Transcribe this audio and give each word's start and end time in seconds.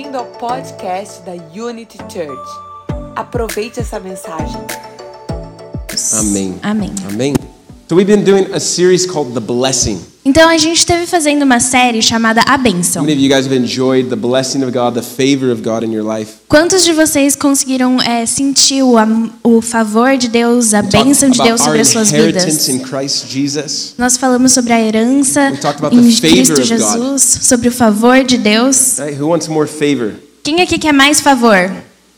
Bem-vindo 0.00 0.16
ao 0.16 0.24
podcast 0.24 1.20
da 1.24 1.32
Unity 1.54 1.98
Church. 2.08 2.50
Aproveite 3.14 3.80
essa 3.80 4.00
mensagem. 4.00 4.58
Amém. 6.18 6.58
Amém. 6.62 6.94
Amém. 7.06 7.34
So 7.86 7.96
we've 7.96 8.06
been 8.06 8.24
doing 8.24 8.46
a 8.54 8.58
series 8.58 9.04
called 9.04 9.34
The 9.34 9.40
Blessing. 9.40 10.09
Então 10.30 10.48
a 10.48 10.56
gente 10.56 10.76
esteve 10.76 11.08
fazendo 11.08 11.42
uma 11.42 11.58
série 11.58 12.00
chamada 12.00 12.40
A 12.46 12.56
Bênção. 12.56 13.04
Quantos 16.46 16.84
de 16.84 16.92
vocês 16.92 17.34
conseguiram 17.34 18.00
é, 18.00 18.24
sentir 18.26 18.80
o, 18.84 18.94
o 19.42 19.60
favor 19.60 20.16
de 20.16 20.28
Deus, 20.28 20.72
a 20.72 20.82
bênção 20.82 21.30
de 21.30 21.42
Deus 21.42 21.60
sobre 21.60 21.80
as 21.80 21.88
suas 21.88 22.12
vidas? 22.12 22.68
Nós 23.98 24.16
falamos 24.16 24.52
sobre 24.52 24.72
a 24.72 24.80
herança 24.80 25.50
em 25.50 25.56
the 25.56 25.72
favor 25.72 26.20
Cristo 26.20 26.62
Jesus, 26.62 27.22
sobre 27.42 27.68
o 27.68 27.72
favor 27.72 28.22
de 28.22 28.38
Deus. 28.38 29.00
Right? 29.00 29.20
Who 29.20 29.30
wants 29.30 29.48
more 29.48 29.66
favor? 29.66 30.12
Quem 30.44 30.60
aqui 30.60 30.78
quer 30.78 30.92
mais 30.92 31.20
favor? 31.20 31.72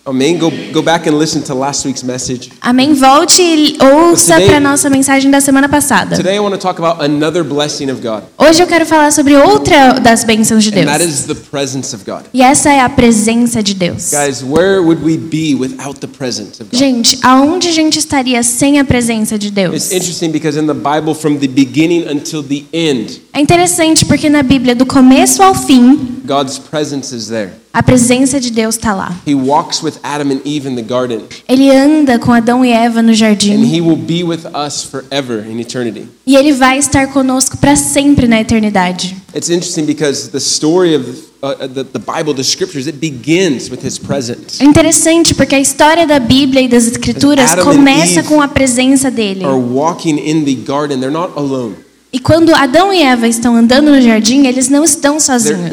Amém. 0.04 0.36
Go 0.36 0.50
go 0.72 0.82
back 0.82 1.08
and 1.08 1.16
listen 1.16 1.42
to 1.42 1.54
last 1.54 1.86
week's 1.86 2.02
message. 2.02 2.50
Amém? 2.60 2.92
Volte 2.92 3.40
e 3.40 3.76
ouça 3.80 4.34
Today- 4.34 4.48
para 4.48 4.58
nossa 4.58 4.90
mensagem 4.90 5.30
da 5.30 5.40
semana 5.40 5.68
passada. 5.68 6.16
Today 6.16 6.34
I 6.36 6.40
want 6.40 6.52
to 6.54 6.58
talk 6.58 6.80
about 6.82 7.00
another 7.04 7.44
blessing 7.44 7.88
of 7.88 8.00
God, 8.02 8.24
Hoje 8.36 8.60
eu 8.60 8.66
quero 8.66 8.84
falar 8.84 9.12
sobre 9.12 9.36
outra 9.36 9.92
das 10.00 10.24
bênçãos 10.24 10.64
de 10.64 10.70
and 10.76 10.86
that 10.86 10.98
Deus. 10.98 11.20
is 11.20 11.26
the 11.26 11.34
presence 11.36 11.94
of 11.94 12.04
God. 12.04 12.22
E 12.34 12.42
essa 12.42 12.70
é 12.72 12.80
a 12.80 12.88
presença 12.88 13.62
de 13.62 13.74
Deus. 13.74 14.10
Guys, 14.10 14.42
where 14.42 14.80
would 14.80 15.04
we 15.04 15.16
be 15.16 15.54
without 15.54 16.00
the 16.00 16.08
presence 16.08 16.60
of 16.60 16.64
God? 16.72 16.76
Gente, 16.80 17.18
aonde 17.22 17.68
a 17.68 17.72
gente 17.72 17.96
estaria 18.00 18.42
sem 18.42 18.80
a 18.80 18.84
presença 18.84 19.38
de 19.38 19.52
Deus? 19.52 19.76
It's 19.76 19.92
interesting 19.92 20.30
because 20.32 20.58
in 20.58 20.66
the 20.66 20.74
Bible, 20.74 21.14
from 21.14 21.36
the 21.36 21.46
beginning 21.46 22.06
until 22.10 22.42
the 22.42 22.64
end, 22.72 23.22
É 23.32 23.40
interessante 23.40 24.04
porque 24.04 24.28
na 24.28 24.42
Bíblia, 24.42 24.74
do 24.74 24.84
começo 24.84 25.40
ao 25.44 25.54
fim, 25.54 26.20
God's 26.26 26.58
presence 26.58 27.14
is 27.14 27.28
there. 27.28 27.61
A 27.72 27.82
presença 27.82 28.38
de 28.38 28.50
Deus 28.50 28.76
está 28.76 28.94
lá. 28.94 29.16
He 29.26 29.34
walks 29.34 29.82
with 29.82 29.94
Adam 30.02 30.30
and 30.30 30.40
Eve 30.44 30.68
in 30.68 30.76
the 30.76 30.82
garden, 30.82 31.22
Ele 31.48 31.70
anda 31.70 32.18
com 32.18 32.32
Adão 32.32 32.64
e 32.64 32.70
Eva 32.70 33.00
no 33.00 33.10
and 33.10 33.14
jardim. 33.14 33.64
He 33.64 33.80
will 33.80 33.96
be 33.96 34.22
with 34.22 34.40
us 34.54 34.84
forever 34.84 35.44
in 35.48 35.58
eternity. 35.60 36.06
E 36.26 36.36
ele 36.36 36.52
vai 36.52 36.78
estar 36.78 37.08
conosco 37.08 37.56
para 37.56 37.74
sempre 37.76 38.28
na 38.28 38.40
eternidade. 38.40 39.16
It's 39.34 39.48
interesting 39.48 39.86
because 39.86 40.28
the 40.28 40.38
story 40.38 40.94
of 40.94 41.32
uh, 41.42 41.66
the, 41.66 41.84
the 41.84 41.98
Bible, 41.98 42.34
the 42.34 42.44
scriptures, 42.44 42.86
it 42.86 42.98
begins 42.98 43.70
with 43.70 43.84
His 43.84 43.98
presence. 43.98 44.62
É 44.62 44.64
interessante 44.64 45.34
porque 45.34 45.54
a 45.54 45.60
história 45.60 46.06
da 46.06 46.18
Bíblia 46.18 46.60
e 46.62 46.68
das 46.68 46.86
Escrituras 46.86 47.54
começa 47.56 48.22
com 48.22 48.40
a 48.40 48.48
presença 48.48 49.10
dele. 49.10 49.44
Are 49.44 49.58
walking 49.58 50.18
in 50.18 50.44
the 50.44 50.54
garden, 50.54 51.00
they're 51.00 51.10
not 51.10 51.32
alone. 51.36 51.74
E 52.14 52.18
quando 52.18 52.54
Adão 52.54 52.92
e 52.92 53.00
Eva 53.00 53.26
estão 53.26 53.56
andando 53.56 53.90
no 53.90 53.98
jardim, 54.02 54.46
eles 54.46 54.68
não 54.68 54.84
estão 54.84 55.18
sozinhos. 55.18 55.70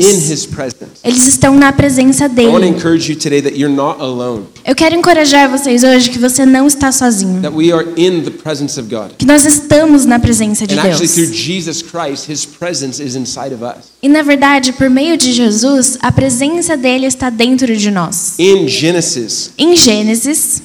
Eles 1.03 1.27
estão 1.27 1.53
na 1.55 1.73
presença 1.73 2.29
dele. 2.29 2.47
Eu 4.65 4.73
quero 4.73 4.95
encorajar 4.95 5.49
vocês 5.49 5.83
hoje 5.83 6.09
que 6.09 6.17
você 6.17 6.45
não 6.45 6.65
está 6.65 6.93
sozinho. 6.93 7.41
Que 9.17 9.25
nós 9.25 9.45
estamos 9.45 10.05
na 10.05 10.17
presença 10.17 10.65
de 10.65 10.75
Deus. 10.77 11.17
E 14.01 14.07
na 14.07 14.21
verdade, 14.21 14.71
por 14.71 14.89
meio 14.89 15.17
de 15.17 15.33
Jesus, 15.33 15.97
a 16.01 16.09
presença 16.09 16.77
dele 16.77 17.05
está 17.05 17.29
dentro 17.29 17.75
de 17.75 17.91
nós. 17.91 18.35
Em 19.57 19.75
Gênesis, 19.75 20.61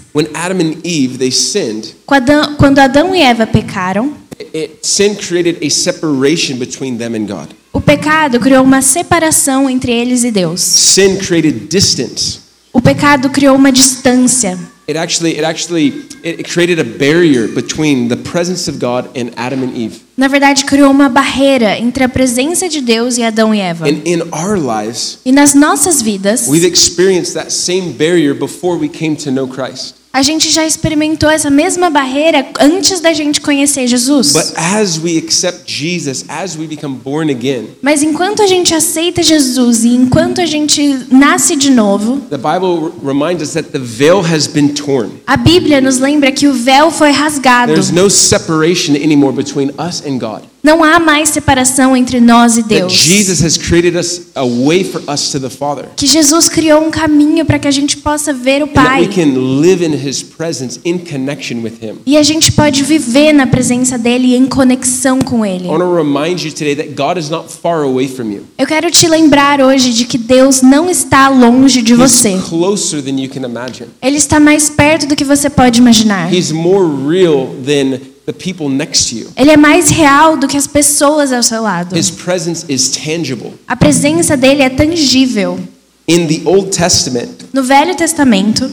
quando 2.07 2.79
Adão 2.79 3.13
e 3.13 3.21
Eva 3.21 3.45
pecaram, 3.45 4.13
it, 4.39 4.79
sin 4.83 5.17
created 5.17 5.59
a 5.63 5.71
separation 5.71 6.59
between 6.59 6.99
them 6.99 7.15
and 7.15 7.27
God. 7.27 7.49
o 7.73 7.81
pecado 7.81 8.39
criou 8.39 8.63
uma 8.63 8.81
separação 8.83 9.69
entre 9.69 9.93
eles 9.93 10.25
e 10.25 10.31
Deus. 10.31 10.61
Sin 10.61 11.17
created 11.19 11.69
distance. 11.69 12.41
O 12.73 12.81
pecado 12.81 13.31
criou 13.31 13.57
uma 13.57 13.71
distância. 13.71 14.59
It 14.87 14.99
actually, 14.99 15.33
it 15.33 15.45
actually, 15.45 16.07
it 16.23 16.41
it 16.41 16.45
created 16.45 16.79
a 16.79 16.85
barrier 16.85 17.49
between 17.49 18.09
the 18.09 18.17
presence 18.17 18.69
of 18.69 18.79
God 18.79 19.07
and 19.17 19.31
Adam 19.37 19.63
and 19.63 19.75
Eve. 19.75 20.01
Na 20.17 20.29
verdade, 20.29 20.65
criou 20.65 20.91
uma 20.91 21.09
barreira 21.09 21.79
entre 21.79 22.05
a 22.05 22.09
presença 22.09 22.69
de 22.69 22.81
Deus 22.81 23.19
e 23.19 23.23
Adão 23.23 23.55
e 23.55 23.61
Eva. 23.61 23.87
And 23.89 24.01
in 24.05 24.21
our 24.33 24.57
lives, 24.59 25.19
E 25.25 25.33
nas 25.33 25.55
nossas 25.55 26.01
vidas, 26.01 26.47
we've 26.49 26.67
experienced 26.67 27.35
that 27.35 27.53
same 27.53 27.93
barrier 27.93 28.33
before 28.35 28.79
we 28.79 28.89
came 28.89 29.17
to 29.17 29.31
know 29.31 29.49
Christ. 29.49 29.95
a 30.17 30.23
gente 30.23 30.49
já 30.49 30.65
experimentou 30.65 31.29
essa 31.29 31.51
mesma 31.51 31.91
barreira 31.91 32.47
antes 32.61 33.01
da 33.01 33.13
gente 33.13 33.41
conhecer 33.41 33.89
Jesus. 33.89 34.33
But 34.33 34.53
as 34.57 34.97
we 34.97 35.19
accept 35.19 35.65
Jesus, 35.67 36.25
as 36.29 36.55
we 36.57 36.69
become 36.69 36.95
born 37.03 37.33
again, 37.33 37.71
Mas 37.83 38.01
enquanto 38.01 38.41
a 38.41 38.47
gente 38.47 38.73
aceita 38.73 39.25
Jesus 39.25 39.83
e 39.83 39.89
enquanto 39.89 40.41
a 40.41 40.47
gente 40.47 41.05
nasce 41.11 41.57
de 41.57 41.69
novo, 41.69 42.19
the 42.31 42.37
Bible 42.37 42.85
r- 42.85 42.93
reminds 43.05 43.43
us 43.43 43.55
that 43.55 43.71
the 43.73 43.81
veil 43.81 44.21
has 44.23 44.47
been 44.47 44.69
torn. 44.69 45.11
a 45.27 45.37
Bíblia 45.37 45.81
nos 45.81 45.99
lembra 45.99 46.31
que 46.31 46.47
o 46.47 46.53
véu 46.55 46.93
foi 46.93 47.11
rasgado. 47.11 47.73
There's 47.73 47.91
no 47.91 48.09
separation 48.09 48.95
anymore 48.95 49.33
between 49.35 49.71
us 49.71 50.04
and 50.07 50.19
God. 50.19 50.43
Não 50.63 50.83
há 50.83 50.99
mais 50.99 51.29
separação 51.29 51.95
entre 51.95 52.21
nós 52.21 52.57
e 52.57 52.63
That 52.63 52.75
Deus. 52.75 52.93
Jesus 52.93 53.43
has 53.45 53.59
created 53.59 53.97
us 53.99 54.23
a 54.35 54.45
way 54.45 54.83
for 54.83 55.03
us 55.13 55.31
to 55.31 55.39
the 55.39 55.51
Father. 55.51 55.91
Que 55.95 56.07
Jesus 56.07 56.49
criou 56.49 56.83
um 56.83 56.91
caminho 56.91 57.45
para 57.45 57.59
que 57.59 57.69
a 57.69 57.71
gente 57.71 57.99
possa 57.99 58.33
ver 58.33 58.63
o 58.63 58.65
And 58.65 58.69
that 58.73 59.01
we 59.01 59.07
Pai. 59.07 59.09
can 59.09 59.61
live 59.61 59.85
in 59.85 59.93
His 59.93 60.23
presence 60.23 60.81
in 60.83 60.99
connection 60.99 61.63
with 61.63 61.75
Him. 61.83 61.97
E 62.07 62.17
a 62.17 62.23
gente 62.23 62.51
pode 62.53 62.83
viver 62.83 63.35
na 63.35 63.47
presença 63.47 63.99
dele 63.99 64.35
em 64.35 64.47
conexão 64.47 65.19
com 65.21 65.45
ele. 65.45 65.67
I 65.67 65.69
want 65.69 65.81
to 65.83 65.95
remind 65.95 66.43
you 66.43 66.51
today 66.51 66.75
that 66.77 66.95
God 66.95 67.19
is 67.19 67.29
not 67.29 67.53
far 67.53 67.83
away 67.83 68.09
from 68.09 68.31
you. 68.33 68.45
Eu 68.57 68.67
quero 68.67 68.91
te 68.91 69.07
lembrar 69.07 69.61
hoje 69.61 69.93
de 69.93 70.07
que 70.07 70.17
Deus 70.17 70.63
não 70.63 70.89
está 70.89 71.29
longe 71.29 71.83
de 71.83 71.95
você. 71.95 72.31
He's 72.37 72.45
closer 72.49 73.03
than 73.03 73.21
you 73.21 73.29
can 73.29 73.45
imagine. 73.47 73.91
Ele 74.01 74.17
está 74.17 74.41
mais 74.41 74.71
perto 74.71 75.07
do 75.07 75.15
que 75.15 75.25
você 75.25 75.51
pode 75.51 75.79
imaginar. 75.79 76.33
He's 76.33 76.51
more 76.51 76.87
real 77.07 77.49
than 77.67 77.99
the 78.27 78.33
people 78.33 78.69
next 78.69 79.11
to 79.11 79.17
you. 79.17 79.31
Ele 79.37 79.51
é 79.51 79.57
mais 79.57 79.91
real 79.91 80.37
do 80.37 80.49
que 80.49 80.57
as 80.57 80.67
pessoas 80.67 81.33
ao 81.33 81.43
seu 81.43 81.63
lado. 81.63 81.97
His 81.97 82.11
presence 82.11 82.65
is 82.69 82.91
tangible. 82.91 83.53
A 83.67 83.77
presença 83.77 84.37
dele 84.37 84.63
é 84.63 84.71
tangível. 84.71 85.59
In 86.07 86.27
the 86.27 86.43
Old 86.45 86.71
Testament, 86.71 87.47
No 87.53 87.63
Velho 87.63 87.95
Testamento, 87.95 88.71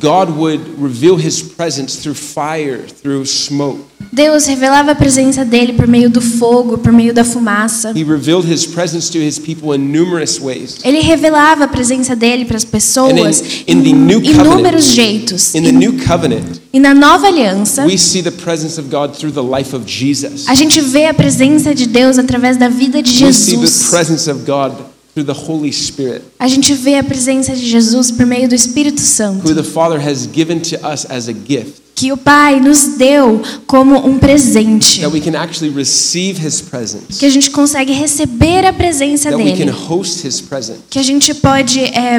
God 0.00 0.30
would 0.36 0.60
reveal 0.80 1.16
his 1.16 1.42
presence 1.42 1.96
through 1.96 2.14
fire, 2.16 2.80
through 3.02 3.26
smoke. 3.26 3.80
Deus 4.12 4.46
revelava 4.46 4.92
a 4.92 4.94
presença 4.94 5.44
dele 5.44 5.72
por 5.72 5.86
meio 5.88 6.08
do 6.08 6.20
fogo, 6.20 6.78
por 6.78 6.92
meio 6.92 7.12
da 7.12 7.24
fumaça. 7.24 7.90
He 7.96 8.04
revealed 8.04 8.46
his 8.50 8.64
presence 8.66 9.10
to 9.10 9.18
his 9.18 9.38
people 9.38 9.74
in 9.74 9.78
numerous 9.80 10.38
ways. 10.40 10.76
Ele 10.84 11.00
revelava 11.00 11.64
a 11.64 11.68
presença 11.68 12.14
dele 12.14 12.44
para 12.44 12.56
as 12.56 12.64
pessoas 12.64 13.40
in- 13.66 13.72
in 13.78 13.82
the 13.82 13.92
new 13.92 14.18
em 14.20 14.32
covenant- 14.34 14.52
inúmeros 14.60 14.84
jeitos. 14.92 15.54
In 15.54 15.62
the 15.62 15.72
new 15.72 15.94
covenant, 16.06 16.60
e 16.72 16.78
na 16.78 16.94
nova 16.94 17.26
aliança, 17.26 17.84
we 17.86 17.96
see 17.98 18.22
the 18.22 18.30
presence 18.30 18.78
of 18.80 18.88
God 18.88 19.16
through 19.16 19.32
the 19.32 19.42
life 19.58 19.74
of 19.74 19.84
Jesus. 19.86 20.44
a 20.48 20.54
gente 20.54 20.80
vê 20.80 21.06
a 21.06 21.14
presença 21.14 21.74
de 21.74 21.86
Deus 21.86 22.18
através 22.18 22.56
da 22.56 22.68
vida 22.68 23.02
de 23.02 23.24
We 23.24 23.32
see 23.32 23.56
the 23.56 23.62
Jesus. 23.62 23.90
presence 23.90 24.30
of 24.30 24.40
God 24.44 24.72
through 25.14 25.32
the 25.32 25.32
Holy 25.48 25.72
Spirit, 25.72 26.22
A 26.38 26.48
gente 26.48 26.74
vê 26.74 26.96
a 26.96 27.04
presença 27.04 27.54
de 27.54 27.66
Jesus 27.68 28.10
por 28.10 28.26
meio 28.26 28.48
do 28.48 28.54
Espírito 28.54 29.00
Santo, 29.00 29.48
who 29.48 29.54
the 29.54 29.62
Father 29.62 29.98
has 29.98 30.26
given 30.26 30.58
to 30.60 30.76
us 30.86 31.06
as 31.08 31.28
a 31.28 31.32
gift, 31.32 31.82
que 31.94 32.10
o 32.12 32.16
Pai 32.16 32.58
nos 32.58 32.96
deu 32.98 33.40
como 33.66 33.96
um 34.06 34.18
presente, 34.18 35.00
that 35.00 35.12
we 35.12 35.20
can 35.20 35.38
actually 35.38 35.72
receive 35.72 36.44
his 36.44 36.60
presence, 36.60 37.18
que 37.18 37.26
a 37.26 37.30
gente 37.30 37.50
consegue 37.50 37.92
receber 37.92 38.66
a 38.66 38.72
presença 38.72 39.30
that 39.30 39.40
we 39.40 39.52
can 39.52 39.66
dele, 39.66 39.70
host 39.70 40.26
his 40.26 40.40
presence. 40.40 40.80
que 40.90 40.98
a 40.98 41.02
gente 41.02 41.32
pode 41.34 41.80
é, 41.80 42.18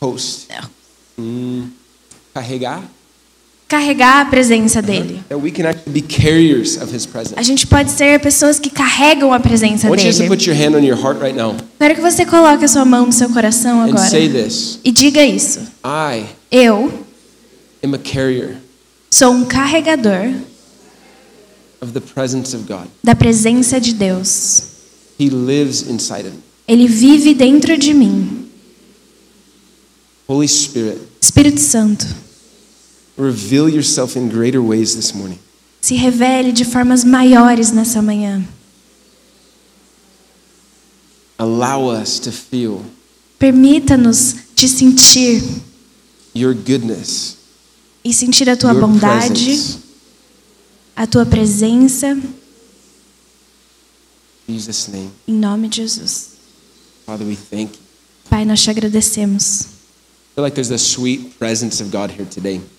Host. 0.00 0.46
Hum, 1.18 1.68
carregar. 2.32 2.82
Carregar 3.70 4.20
a 4.22 4.24
presença 4.24 4.82
dele. 4.82 5.22
A 7.36 7.42
gente 7.42 7.66
pode 7.68 7.90
ser 7.92 8.18
pessoas 8.18 8.58
que 8.58 8.68
carregam 8.68 9.32
a 9.32 9.38
presença 9.38 9.88
dele. 9.88 10.12
Quero 11.78 11.94
que 11.94 12.00
você 12.00 12.26
coloque 12.26 12.64
a 12.64 12.68
sua 12.68 12.84
mão 12.84 13.06
no 13.06 13.12
seu 13.12 13.30
coração 13.30 13.80
agora 13.80 14.10
e 14.84 14.90
diga 14.90 15.24
isso. 15.24 15.60
Eu 16.50 16.92
sou 19.08 19.32
um 19.32 19.44
carregador 19.44 20.32
da 23.04 23.14
presença 23.14 23.80
de 23.80 23.94
Deus. 23.94 24.62
Ele 26.66 26.88
vive 26.88 27.34
dentro 27.34 27.78
de 27.78 27.94
mim. 27.94 28.48
Espírito 31.20 31.60
Santo, 31.60 32.06
reveal 33.16 33.68
yourself 33.68 34.16
in 34.16 34.28
greater 34.28 34.60
ways 34.62 34.94
this 34.94 35.12
morning. 35.14 35.38
se 35.80 35.94
revele 35.96 36.52
de 36.52 36.64
formas 36.64 37.04
maiores 37.04 37.70
nessa 37.72 38.00
manhã. 38.02 38.42
Allow 41.38 41.88
us 41.90 42.18
to 42.20 42.30
feel 42.30 42.84
Permita-nos 43.38 44.34
te 44.54 44.68
sentir 44.68 45.42
your 46.34 46.52
goodness, 46.54 47.36
e 48.04 48.12
sentir 48.12 48.48
a 48.50 48.56
tua 48.56 48.74
bondade, 48.74 49.28
presence. 49.46 49.78
a 50.94 51.06
tua 51.06 51.24
presença, 51.24 52.18
Jesus' 54.46 54.88
name. 54.88 55.10
em 55.26 55.32
nome 55.34 55.68
de 55.68 55.76
Jesus. 55.78 56.30
Father, 57.06 57.26
we 57.26 57.36
thank 57.36 57.72
you. 57.74 57.80
Pai, 58.28 58.44
nós 58.44 58.62
te 58.62 58.68
agradecemos. 58.70 59.79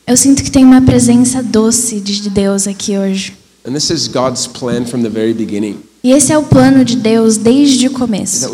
Eu 0.08 0.18
sinto 0.18 0.44
que 0.44 0.52
tem 0.52 0.64
uma 0.66 0.82
presença 0.82 1.44
doce 1.44 2.00
de 2.00 2.30
Deus 2.30 2.68
aqui 2.68 2.98
hoje. 2.98 3.34
And 3.68 3.74
this 3.74 3.90
is 3.90 4.08
God's 4.08 4.48
plan 4.48 4.86
from 4.86 5.04
the 5.04 5.10
very 5.10 5.34
beginning 5.34 5.78
E 6.04 6.12
esse 6.12 6.34
é 6.34 6.38
o 6.38 6.42
plano 6.42 6.84
de 6.84 6.96
Deus 6.96 7.38
desde 7.38 7.88
o 7.88 7.92
começo. 7.92 8.50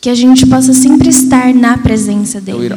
Que 0.00 0.08
a 0.08 0.14
gente 0.14 0.46
possa 0.46 0.72
sempre 0.72 1.08
estar 1.08 1.52
na 1.52 1.76
presença 1.76 2.40
dele. 2.40 2.70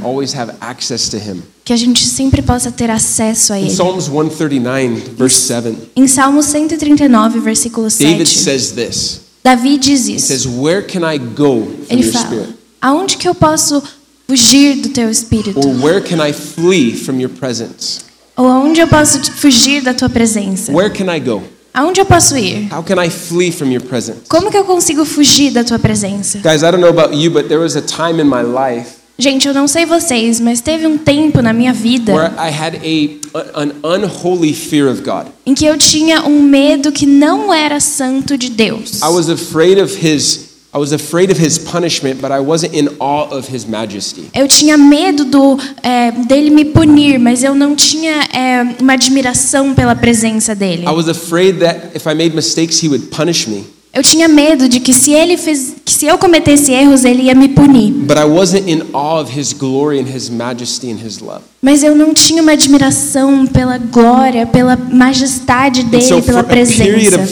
Que 1.63 1.73
a 1.73 1.77
gente 1.77 2.03
sempre 2.07 2.41
possa 2.41 2.71
ter 2.71 2.89
acesso 2.89 3.53
a 3.53 3.59
ele. 3.59 3.69
Psalms 3.69 4.05
139 4.05 5.03
verse 5.15 5.41
7, 5.41 5.77
Em 5.95 6.07
Salmo 6.07 6.41
139, 6.41 7.39
versículo 7.39 7.87
David 7.89 8.27
7, 8.27 8.43
says 8.43 8.71
this. 8.71 9.21
Davi 9.43 9.77
diz 9.77 10.07
He 10.07 10.15
isso. 10.15 10.27
says, 10.27 10.45
"Where 10.47 10.81
can 10.81 11.01
I 11.07 11.19
go 11.19 11.67
from 11.87 11.95
Ele 11.95 12.11
fala? 12.11 12.47
Aonde 12.81 13.17
que 13.17 13.27
eu 13.27 13.35
posso 13.35 13.83
fugir 14.29 14.75
do 14.75 14.89
teu 14.89 15.09
espírito? 15.09 15.59
Or 15.59 15.83
where 15.83 16.01
can 16.01 16.23
I 16.23 16.31
flee 16.31 16.95
from 16.95 17.19
your 17.19 17.31
presence? 17.31 18.01
Ou 18.37 18.47
aonde 18.47 18.79
eu 18.79 18.87
posso 18.87 19.19
fugir 19.33 19.81
da 19.81 19.93
tua 19.93 20.07
presença? 20.07 20.71
Where 20.71 20.93
can 20.93 21.11
I 21.11 21.19
go? 21.19 21.41
Aonde 21.73 21.99
eu 21.99 22.05
posso 22.05 22.37
ir? 22.37 22.71
How 22.71 22.83
can 22.83 23.03
I 23.03 23.09
flee 23.09 23.51
from 23.51 23.71
your 23.71 23.81
presence?" 23.81 24.19
Como 24.29 24.51
que 24.51 24.57
eu 24.57 24.63
consigo 24.65 25.03
fugir 25.03 25.51
da 25.51 25.63
tua 25.63 25.79
presença? 25.79 26.37
Guys, 26.43 26.61
I 26.61 26.71
don't 26.71 26.79
know 26.79 26.89
about 26.89 27.15
you, 27.15 27.31
but 27.31 27.47
there 27.47 27.59
was 27.59 27.75
a 27.75 27.81
time 27.81 28.21
in 28.21 28.25
my 28.25 28.43
life 28.43 28.99
Gente, 29.17 29.49
eu 29.49 29.53
não 29.53 29.67
sei 29.67 29.85
vocês, 29.85 30.39
mas 30.39 30.61
teve 30.61 30.87
um 30.87 30.97
tempo 30.97 31.41
na 31.41 31.51
minha 31.51 31.73
vida 31.73 32.13
where 32.13 32.31
I 32.35 32.49
had 32.49 32.75
a 32.75 33.61
an 33.61 33.73
unholy 33.83 34.53
fear 34.53 34.89
of 34.89 35.01
God. 35.01 35.25
em 35.45 35.53
que 35.53 35.65
eu 35.65 35.77
tinha 35.77 36.23
um 36.23 36.41
medo 36.41 36.89
que 36.89 37.05
não 37.05 37.53
era 37.53 37.81
santo 37.81 38.37
de 38.37 38.49
Deus. 38.49 39.01
I 39.01 39.09
was 39.09 39.27
afraid 39.27 39.77
of 39.81 39.93
his 39.93 40.48
I 40.71 40.77
was 40.77 40.91
afraid 40.91 41.31
of 41.31 41.39
his 41.39 41.57
punishment, 41.57 42.21
but 42.21 42.31
I 42.31 42.39
wasn't 42.39 42.75
in 42.75 42.89
awe 42.99 43.27
of 43.31 43.47
his 43.47 43.65
majesty. 43.65 44.29
Eu 44.35 44.47
tinha 44.47 44.77
medo 44.77 45.25
do, 45.25 45.57
é, 45.81 46.11
dele 46.11 46.51
me 46.51 46.63
punir, 46.65 47.17
mas 47.17 47.43
eu 47.43 47.55
não 47.55 47.75
tinha 47.75 48.23
é, 48.31 48.75
uma 48.79 48.93
admiração 48.93 49.73
pela 49.73 49.95
presença 49.95 50.53
dele. 50.53 50.83
I 50.85 50.91
was 50.91 51.09
afraid 51.09 51.59
that 51.61 51.95
if 51.95 52.05
I 52.05 52.13
made 52.13 52.35
mistakes, 52.35 52.83
he 52.83 52.87
would 52.87 53.07
punish 53.07 53.47
me. 53.47 53.65
Eu 53.99 54.03
tinha 54.03 54.29
medo 54.29 54.69
de 54.69 54.79
que 54.79 54.93
se 54.93 55.11
ele 55.11 55.35
fez, 55.35 55.75
que 55.83 55.91
se 55.91 56.05
eu 56.05 56.17
cometesse 56.17 56.71
erros, 56.71 57.03
ele 57.03 57.23
ia 57.23 57.35
me 57.35 57.49
punir. 57.49 57.91
But 57.91 58.17
I 58.17 58.23
wasn't 58.23 58.71
in 58.71 58.83
awe 58.93 59.21
of 59.21 59.37
his 59.37 59.51
glory 59.51 59.99
and 59.99 60.05
his 60.05 60.29
majesty 60.29 60.89
and 60.89 61.05
his 61.05 61.19
love. 61.19 61.41
Mas 61.61 61.83
eu 61.83 61.93
não 61.93 62.13
tinha 62.13 62.41
uma 62.41 62.53
admiração 62.53 63.45
pela 63.45 63.77
glória, 63.77 64.45
pela 64.45 64.77
majestade 64.77 65.83
dele, 65.83 66.03
so 66.03 66.21
pela 66.21 66.45
presença. 66.45 67.27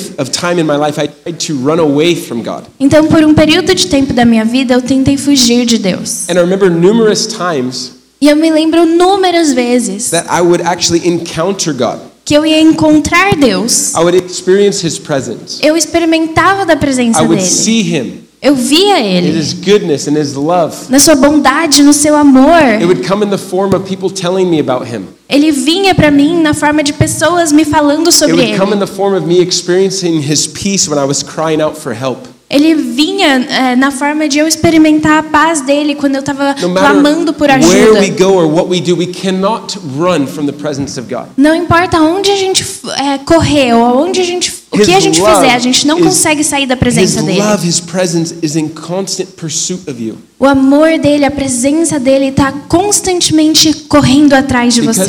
Então, 2.77 3.07
por 3.07 3.23
um 3.23 3.33
período 3.33 3.73
de 3.73 3.87
tempo 3.87 4.11
da 4.11 4.25
minha 4.25 4.43
vida, 4.43 4.73
eu 4.73 4.81
tentei 4.81 5.15
fugir 5.15 5.65
de 5.65 5.77
Deus. 5.77 6.27
And 6.27 6.33
I 6.33 6.39
remember 6.39 6.69
numerous 6.69 7.27
times 7.27 7.93
E 8.19 8.27
eu 8.27 8.35
me 8.35 8.51
lembro 8.51 8.83
inúmeras 8.83 9.53
vezes 9.53 10.09
that 10.09 10.27
I 10.29 10.41
would 10.41 10.63
actually 10.65 11.07
encounter 11.07 11.71
God. 11.71 11.99
Que 12.27 12.33
eu 12.33 12.45
ia 12.45 12.59
encontrar 12.59 13.37
Deus. 13.37 13.93
I 13.95 13.99
would 13.99 14.17
experience 14.17 14.85
his 14.85 14.99
presence. 14.99 15.65
Eu 15.65 15.77
experimentava 15.77 16.65
da 16.65 16.75
presença 16.75 17.21
I 17.21 17.25
would 17.25 17.37
dele. 17.41 17.49
see 17.49 17.81
him 17.81 18.23
Eu 18.41 18.53
via 18.53 18.99
in 18.99 19.15
ele 19.15 19.39
his 19.39 19.53
goodness 19.53 20.07
his 20.07 20.33
love. 20.33 20.75
na 20.89 20.99
sua 20.99 21.15
bondade, 21.15 21.81
no 21.81 21.93
seu 21.93 22.17
amor. 22.17 22.61
It 22.81 22.85
would 22.85 23.07
come 23.07 23.25
in 23.25 23.29
the 23.29 23.37
form 23.37 23.73
of 23.73 23.87
people 23.87 24.09
telling 24.11 24.45
me 24.49 24.59
about 24.59 24.85
him. 24.93 25.05
Ele 25.29 25.51
vinha 25.53 25.95
para 25.95 26.11
mim 26.11 26.41
na 26.41 26.53
forma 26.53 26.83
de 26.83 26.91
pessoas 26.91 27.53
me 27.53 27.63
falando 27.63 28.09
It 28.09 28.15
sobre 28.17 28.35
would 28.35 28.57
come 28.57 28.73
in 28.73 28.77
ele. 28.77 28.85
the 28.85 28.93
form 28.93 29.15
of 29.15 29.25
me 29.25 29.39
experiencing 29.41 30.21
his 30.21 30.45
peace 30.47 30.89
when 30.89 30.99
I 30.99 31.05
was 31.05 31.23
crying 31.23 31.61
out 31.61 31.77
for 31.77 31.93
help. 31.93 32.27
Ele 32.49 32.75
vinha 32.75 33.45
eh, 33.49 33.75
na 33.75 33.91
forma 33.91 34.27
de 34.29 34.39
eu 34.39 34.47
experimentar 34.47 35.19
a 35.19 35.23
paz 35.23 35.59
dele 35.59 35.95
quando 35.95 36.15
eu 36.15 36.21
estava 36.21 36.53
clamando 36.53 37.33
por 37.33 37.49
where 37.49 37.65
we 37.65 37.97
ajuda. 37.97 38.23
go 38.23 38.31
or 38.31 38.47
what 38.47 38.69
we 38.69 38.79
do, 38.79 38.95
we 38.95 39.07
cannot 39.07 39.77
run 39.97 40.25
from 40.25 40.45
the 40.45 40.53
presence 40.53 40.97
of 40.97 41.13
God. 41.13 41.25
Não 41.35 41.53
importa 41.53 41.99
onde 41.99 42.31
a 42.31 42.37
gente 42.37 42.65
eh, 42.97 43.17
correr 43.25 43.73
ou 43.73 43.83
aonde 43.83 44.21
a 44.21 44.23
gente, 44.23 44.53
o 44.71 44.77
que 44.79 44.93
a 44.93 44.99
gente 44.99 45.21
fizer, 45.21 45.53
a 45.53 45.59
gente 45.59 45.85
não 45.85 45.99
consegue 45.99 46.41
sair 46.41 46.65
da 46.65 46.77
presença 46.77 47.21
dele. 47.21 47.41
O 50.39 50.45
amor 50.45 50.97
dele, 50.99 51.25
a 51.25 51.31
presença 51.31 51.99
dele 51.99 52.27
está 52.27 52.53
constantemente 52.69 53.73
correndo 53.89 54.33
atrás 54.33 54.73
de 54.73 54.81
você. 54.81 55.01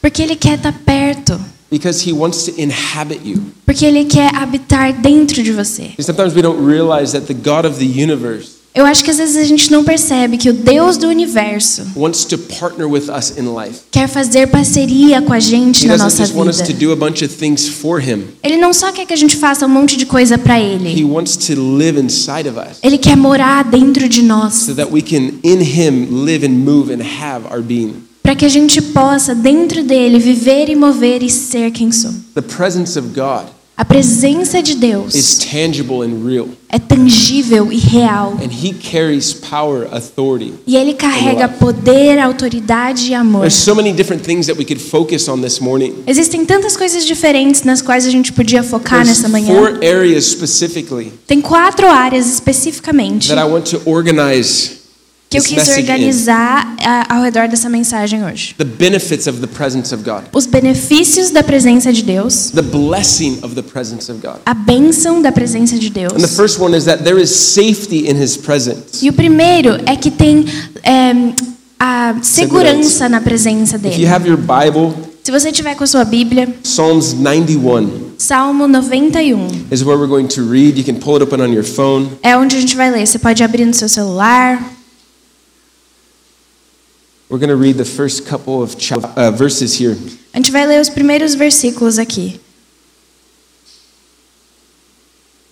Porque 0.00 0.22
ele 0.22 0.34
quer 0.34 0.54
estar 0.54 0.72
perto. 0.84 1.38
Because 1.70 2.08
he 2.08 2.12
wants 2.12 2.44
to 2.44 2.52
inhabit 2.60 3.20
you. 3.24 3.40
Porque 3.66 3.84
ele 3.84 4.04
quer 4.04 4.34
habitar 4.34 4.92
dentro 4.92 5.42
de 5.42 5.52
você. 5.52 5.90
And 5.98 6.02
sometimes 6.02 6.34
we 6.34 6.42
don't 6.42 6.64
realize 6.64 7.12
that 7.12 7.26
the 7.26 7.34
God 7.34 7.64
of 7.64 7.78
the 7.78 7.84
universe 8.02 8.58
Eu 8.74 8.86
acho 8.86 9.02
que 9.02 9.10
às 9.10 9.16
vezes 9.16 9.36
a 9.36 9.42
gente 9.44 9.72
não 9.72 9.82
percebe 9.82 10.36
que 10.36 10.48
o 10.50 10.52
Deus 10.52 10.96
do 10.98 11.08
universo 11.08 11.82
wants 11.96 12.24
to 12.26 12.38
partner 12.38 12.86
with 12.86 13.08
us 13.10 13.32
in 13.36 13.52
life. 13.52 13.80
quer 13.90 14.06
fazer 14.08 14.46
parceria 14.46 15.20
com 15.22 15.32
a 15.32 15.40
gente 15.40 15.84
He 15.84 15.88
na 15.88 15.96
nossa 15.96 16.22
just 16.24 16.34
want 16.36 16.48
us 16.50 16.58
to 16.58 16.66
vida. 16.66 16.78
do 16.86 16.92
a 16.92 16.96
bunch 16.96 17.24
of 17.24 17.34
things 17.34 17.66
for 17.68 17.98
him. 18.00 18.24
Ele 18.42 18.56
não 18.56 18.72
só 18.72 18.92
quer 18.92 19.04
que 19.04 19.12
a 19.12 19.16
gente 19.16 19.36
faça 19.36 19.66
um 19.66 19.68
monte 19.70 19.96
de 19.96 20.06
coisa 20.06 20.38
para 20.38 20.60
He 20.60 20.74
ele. 20.74 21.04
wants 21.04 21.36
to 21.36 21.54
live 21.60 21.98
inside 21.98 22.48
of 22.48 22.56
us 22.58 22.78
Ele 22.82 22.98
quer 22.98 23.16
morar 23.16 23.64
dentro 23.64 24.08
de 24.08 24.22
nós, 24.22 24.54
so 24.54 24.74
that 24.74 24.92
we 24.92 25.02
can 25.02 25.32
in 25.42 25.60
him 25.60 26.06
live 26.24 26.46
and 26.46 26.50
move 26.50 26.92
and 26.92 27.02
have 27.02 27.46
our 27.50 27.62
being. 27.62 27.94
Para 28.28 28.36
que 28.36 28.44
a 28.44 28.48
gente 28.50 28.82
possa 28.82 29.34
dentro 29.34 29.82
dele 29.82 30.18
viver 30.18 30.68
e 30.68 30.76
mover 30.76 31.22
e 31.22 31.30
ser 31.30 31.70
quem 31.70 31.90
somos. 31.90 32.18
The 32.34 32.42
presence 32.42 32.98
of 32.98 33.08
God 33.14 33.46
A 33.74 33.86
presença 33.86 34.62
de 34.62 34.74
Deus 34.74 35.14
is 35.14 35.38
tangible 35.38 36.02
and 36.02 36.26
real, 36.26 36.48
é 36.68 36.78
tangível 36.78 37.72
e 37.72 37.78
real. 37.78 38.36
and 38.42 38.50
He 38.52 38.74
carries 38.74 39.32
power, 39.32 39.88
authority. 39.90 40.52
E 40.66 40.76
ele 40.76 40.92
carrega 40.92 41.48
poder, 41.48 42.18
autoridade 42.18 43.12
e 43.12 43.14
amor. 43.14 43.50
So 43.50 43.74
many 43.74 43.94
different 43.94 44.22
things 44.22 44.46
that 44.46 44.58
we 44.58 44.64
could 44.66 44.82
focus 44.82 45.26
on 45.26 45.40
this 45.40 45.58
morning. 45.58 45.94
Existem 46.06 46.44
tantas 46.44 46.76
coisas 46.76 47.06
diferentes 47.06 47.62
nas 47.62 47.80
quais 47.80 48.04
a 48.04 48.10
gente 48.10 48.30
podia 48.34 48.62
focar 48.62 49.04
There's 49.04 49.22
nessa 49.22 49.28
manhã. 49.30 49.54
four 49.54 49.78
areas 49.82 50.26
specifically 50.26 51.14
Tem 51.26 51.40
quatro 51.40 51.86
áreas 51.86 52.26
especificamente 52.26 53.28
that 53.28 53.40
I 53.40 53.50
want 53.50 53.70
to 53.70 53.80
organize 53.86 54.77
que 55.28 55.36
eu 55.38 55.42
quis 55.42 55.68
organizar 55.68 56.74
ah, 56.80 57.16
ao 57.16 57.22
redor 57.22 57.48
dessa 57.48 57.68
mensagem 57.68 58.24
hoje. 58.24 58.54
The 58.56 58.64
benefits 58.64 59.26
of 59.26 59.40
the 59.40 59.46
presence 59.46 59.94
of 59.94 60.02
God, 60.02 60.24
Os 60.32 60.46
benefícios 60.46 61.30
da 61.30 61.42
presença 61.42 61.92
de 61.92 62.02
Deus, 62.02 62.52
a 64.46 64.54
bênção 64.54 65.20
da 65.20 65.30
presença 65.30 65.78
de 65.78 65.90
Deus. 65.90 66.12
And 66.14 66.20
the 66.20 66.28
first 66.28 66.58
one 66.58 66.76
is 66.76 66.84
that 66.84 67.04
there 67.04 67.20
is 67.20 67.30
safety 67.30 68.08
in 68.08 68.22
His 68.22 68.36
presence. 68.36 69.04
E 69.04 69.08
o 69.10 69.12
primeiro 69.12 69.78
é 69.84 69.96
que 69.96 70.10
tem 70.10 70.46
é, 70.82 71.32
a 71.78 72.16
segurança 72.22 73.08
na 73.08 73.20
presença 73.20 73.76
If 73.76 73.84
you 73.84 73.90
dele. 73.90 74.06
have 74.06 74.28
your 74.28 74.38
Bible, 74.38 74.94
Se 75.22 75.30
você 75.30 75.52
tiver 75.52 75.74
com 75.74 75.84
a 75.84 75.86
sua 75.86 76.06
Bíblia, 76.06 76.48
Psalms 76.62 77.12
91 77.12 78.08
Salmo 78.16 78.66
91 78.66 79.66
is 79.70 79.82
where 79.82 79.98
we're 79.98 80.08
going 80.08 80.26
to 80.26 80.40
read. 80.42 80.78
You 80.78 80.84
can 80.84 80.94
pull 80.98 81.16
it 81.16 81.22
open 81.22 81.40
on 81.42 81.52
your 81.52 81.64
phone. 81.64 82.08
é 82.22 82.34
onde 82.34 82.56
a 82.56 82.60
gente 82.60 82.74
vai 82.74 82.90
ler. 82.90 83.06
Você 83.06 83.18
pode 83.18 83.44
abrir 83.44 83.66
no 83.66 83.74
seu 83.74 83.88
celular. 83.90 84.77
We're 87.30 87.38
going 87.38 87.50
to 87.50 87.56
read 87.56 87.76
the 87.76 87.84
first 87.84 88.26
couple 88.26 88.62
of 88.62 88.74
uh, 89.16 89.30
verses 89.30 89.78
here. 89.78 89.96
A 90.32 90.38
gente 90.38 90.50
vai 90.50 90.66
ler 90.66 90.80
os 90.80 90.88
primeiros 90.88 91.34
versículos 91.34 91.98
aqui. 91.98 92.40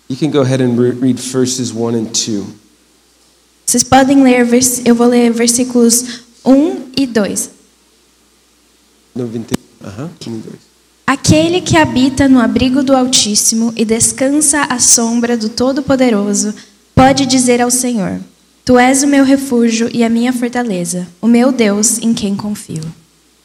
You 0.08 0.16
can 0.16 0.30
go 0.30 0.40
ahead 0.40 0.62
and 0.62 0.78
re- 0.78 0.92
read 0.92 1.20
verses 1.20 1.72
1 1.72 1.94
and 1.94 2.06
2. 2.12 2.44
Vocês 3.66 3.82
podem 3.82 4.22
ler, 4.22 4.46
eu 4.84 4.94
vou 4.94 5.08
ler 5.08 5.32
versículos 5.32 6.20
1 6.44 6.92
e 6.96 7.06
2. 7.06 7.50
91. 9.14 9.86
Aham, 9.86 10.10
1 10.26 10.30
e 10.30 10.38
2. 10.38 10.54
Aquele 11.06 11.60
que 11.60 11.76
habita 11.76 12.28
no 12.28 12.40
abrigo 12.40 12.82
do 12.82 12.94
Altíssimo 12.94 13.72
e 13.76 13.84
descansa 13.84 14.62
à 14.62 14.78
sombra 14.78 15.36
do 15.36 15.48
Todo-Poderoso, 15.48 16.54
pode 16.94 17.26
dizer 17.26 17.60
ao 17.60 17.70
Senhor: 17.70 18.20
Tu 18.66 18.76
és 18.76 19.04
o 19.04 19.06
meu 19.06 19.24
refúgio 19.24 19.88
e 19.94 20.02
a 20.02 20.08
minha 20.08 20.32
fortaleza, 20.32 21.06
o 21.22 21.28
meu 21.28 21.52
Deus 21.52 21.98
em 21.98 22.12
quem 22.12 22.34
confio. 22.34 22.82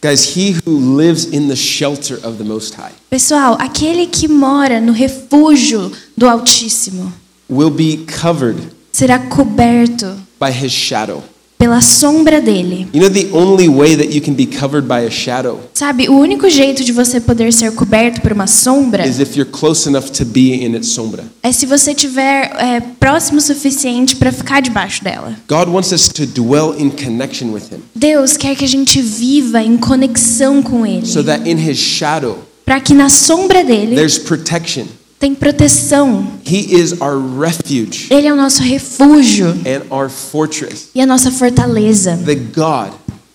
Guys, 0.01 0.35
he 0.35 0.55
who 0.65 0.97
lives 0.97 1.25
in 1.25 1.47
the 1.47 1.55
shelter 1.55 2.15
of 2.25 2.39
the 2.39 2.43
Most 2.43 2.73
High 2.75 2.95
Pessoal, 3.07 3.55
aquele 3.59 4.07
que 4.07 4.27
mora 4.27 4.81
no 4.81 4.91
refúgio 4.91 5.91
do 6.17 6.27
Altíssimo 6.27 7.13
will 7.47 7.69
be 7.69 8.03
covered 8.19 8.57
será 8.91 9.19
coberto 9.19 10.17
by 10.39 10.49
his 10.49 10.71
shadow. 10.71 11.23
Pela 11.61 11.79
sombra 11.79 12.41
dele. 12.41 12.87
You 12.91 12.99
know 12.99 13.07
the 13.07 13.29
only 13.31 13.69
way 13.69 13.95
that 13.95 14.11
you 14.11 14.19
can 14.19 14.33
be 14.33 14.47
covered 14.47 14.87
by 14.87 15.05
a 15.05 15.11
shadow 15.11 15.59
Sabe, 15.75 16.09
o 16.09 16.17
único 16.17 16.49
jeito 16.49 16.83
de 16.83 16.91
você 16.91 17.19
poder 17.21 17.53
ser 17.53 17.71
coberto 17.73 18.19
por 18.19 18.31
uma 18.31 18.47
sombra 18.47 19.07
is 19.07 19.19
if 19.19 19.35
you're 19.35 19.51
close 19.51 19.87
enough 19.87 20.09
to 20.09 20.25
be 20.25 20.55
in 20.65 20.75
its 20.75 20.87
sombra. 20.87 21.23
é 21.43 21.51
se 21.51 21.67
você 21.67 21.91
estiver 21.91 22.51
é, 22.57 22.79
próximo 22.99 23.37
o 23.37 23.41
suficiente 23.41 24.15
para 24.15 24.31
ficar 24.31 24.59
debaixo 24.59 25.03
dela. 25.03 25.35
God 25.47 25.69
wants 25.69 25.91
us 25.91 26.07
to 26.07 26.25
dwell 26.25 26.73
in 26.75 26.89
connection 26.89 27.51
with 27.51 27.71
him 27.71 27.83
Deus 27.95 28.35
quer 28.35 28.55
que 28.55 28.65
a 28.65 28.67
gente 28.67 28.99
viva 28.99 29.61
em 29.61 29.77
conexão 29.77 30.63
com 30.63 30.83
Ele, 30.83 31.05
so 31.05 31.23
that 31.23 31.47
in 31.47 31.57
his 31.57 31.77
shadow 31.77 32.39
para 32.65 32.79
que 32.79 32.95
na 32.95 33.07
sombra 33.07 33.63
dele 33.63 33.95
there's 33.95 34.17
protection, 34.17 34.85
tem 35.21 35.35
proteção. 35.35 36.25
He 36.45 36.75
is 36.81 36.93
our 36.99 37.17
refuge 37.39 38.07
Ele 38.09 38.27
é 38.27 38.33
o 38.33 38.35
nosso 38.35 38.61
refúgio 38.63 39.47
and 39.65 39.83
our 39.95 40.09
fortress, 40.09 40.87
e 40.95 40.99
a 40.99 41.05
nossa 41.05 41.31
fortaleza. 41.31 42.17
the 42.25 42.35
God 42.35 42.91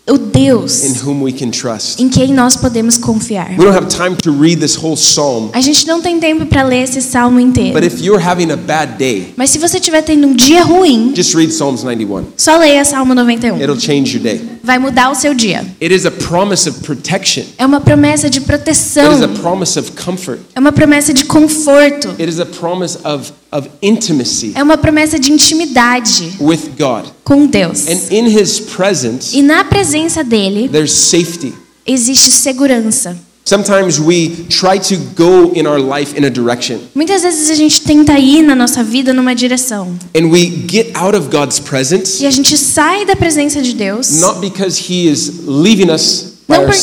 O 0.08 0.14
in 0.14 0.30
Deus 0.32 1.02
whom 1.04 1.22
we 1.24 1.32
can 1.32 1.50
trust. 1.50 2.00
em 2.00 2.08
quem 2.08 2.32
nós 2.32 2.54
podemos 2.56 2.96
confiar. 2.96 3.50
We 3.58 3.64
don't 3.64 3.76
have 3.76 3.88
time 3.88 4.14
to 4.22 4.30
read 4.30 4.60
this 4.60 4.76
whole 4.76 4.94
psalm, 4.96 5.50
A 5.52 5.60
gente 5.60 5.84
não 5.86 6.00
tem 6.00 6.20
tempo 6.20 6.46
para 6.46 6.62
ler 6.62 6.82
esse 6.84 7.00
salmo 7.02 7.40
inteiro. 7.40 7.72
but 7.72 7.82
if 7.84 8.00
you're 8.00 8.22
having 8.22 8.52
a 8.52 8.56
bad 8.56 8.92
day, 8.98 9.32
Mas 9.36 9.50
se 9.50 9.58
você 9.58 9.78
estiver 9.78 10.02
tendo 10.02 10.26
um 10.28 10.34
dia 10.34 10.62
ruim, 10.62 11.12
just 11.14 11.34
read 11.34 11.52
Psalms 11.52 11.82
91. 11.82 12.24
só 12.36 12.56
leia 12.56 12.84
Salmo 12.84 13.14
91. 13.16 13.60
It'll 13.60 13.80
change 13.80 14.16
your 14.16 14.22
day. 14.22 14.40
Vai 14.66 14.80
mudar 14.80 15.11
o 15.12 15.14
seu 15.14 15.32
dia. 15.32 15.64
It 15.80 15.94
is 15.94 16.04
a 16.06 16.11
promise 16.11 16.68
of 16.68 16.80
protection. 16.80 17.44
É 17.56 17.64
uma 17.64 17.80
promessa 17.80 18.28
de 18.28 18.38
It 18.40 18.50
is 18.50 18.52
a 18.52 18.56
proteção. 18.58 19.28
promise 19.40 19.78
of 19.78 19.92
comfort. 19.92 20.40
É 20.56 20.58
uma 20.58 20.73
promessa 20.73 21.14
de 21.14 21.25
conforto. 21.25 22.08
It 22.18 22.25
is 22.28 22.40
a 22.40 22.44
promise 22.46 22.99
of, 23.04 23.32
of 23.52 23.68
intimacy 23.80 24.50
É 24.56 24.62
uma 24.64 24.76
promessa 24.76 25.20
de 25.20 25.30
intimidade 25.30 26.32
with 26.40 26.73
God. 26.76 27.04
com 27.23 27.46
Deus. 27.46 27.87
And 27.87 28.12
in 28.12 28.26
His 28.37 28.58
presence, 28.58 29.37
E 29.38 29.40
na 29.40 29.62
presença 29.62 30.25
dele 30.25 30.68
there's 30.68 30.92
safety. 30.92 31.54
existe 31.87 32.32
segurança. 32.32 33.16
Sometimes 33.48 34.00
we 34.00 34.44
try 34.48 34.76
to 34.76 34.96
go 35.14 35.52
in 35.52 35.68
our 35.68 35.78
life 35.78 36.16
in 36.16 36.24
a 36.24 36.30
direction, 36.30 36.80
Muitas 36.96 37.22
vezes 37.22 37.48
a 37.48 37.54
gente 37.54 37.80
tenta 37.80 38.18
ir 38.18 38.42
na 38.42 38.56
nossa 38.56 38.82
vida 38.82 39.12
numa 39.14 39.36
direção. 39.36 39.96
and 40.16 40.32
we 40.32 40.46
get 40.66 40.90
out 40.96 41.14
of 41.16 41.28
God's 41.30 41.60
presence 41.60 42.20
E 42.20 42.26
a 42.26 42.30
gente 42.32 42.56
sai 42.58 43.04
da 43.06 43.14
presença 43.14 43.62
de 43.62 43.72
Deus. 43.72 44.20
not 44.20 44.40
because 44.40 44.90
He 44.90 45.06
is 45.08 45.44
leaving 45.46 45.92
us 45.92 46.34
Não, 46.48 46.64
por- 46.64 46.74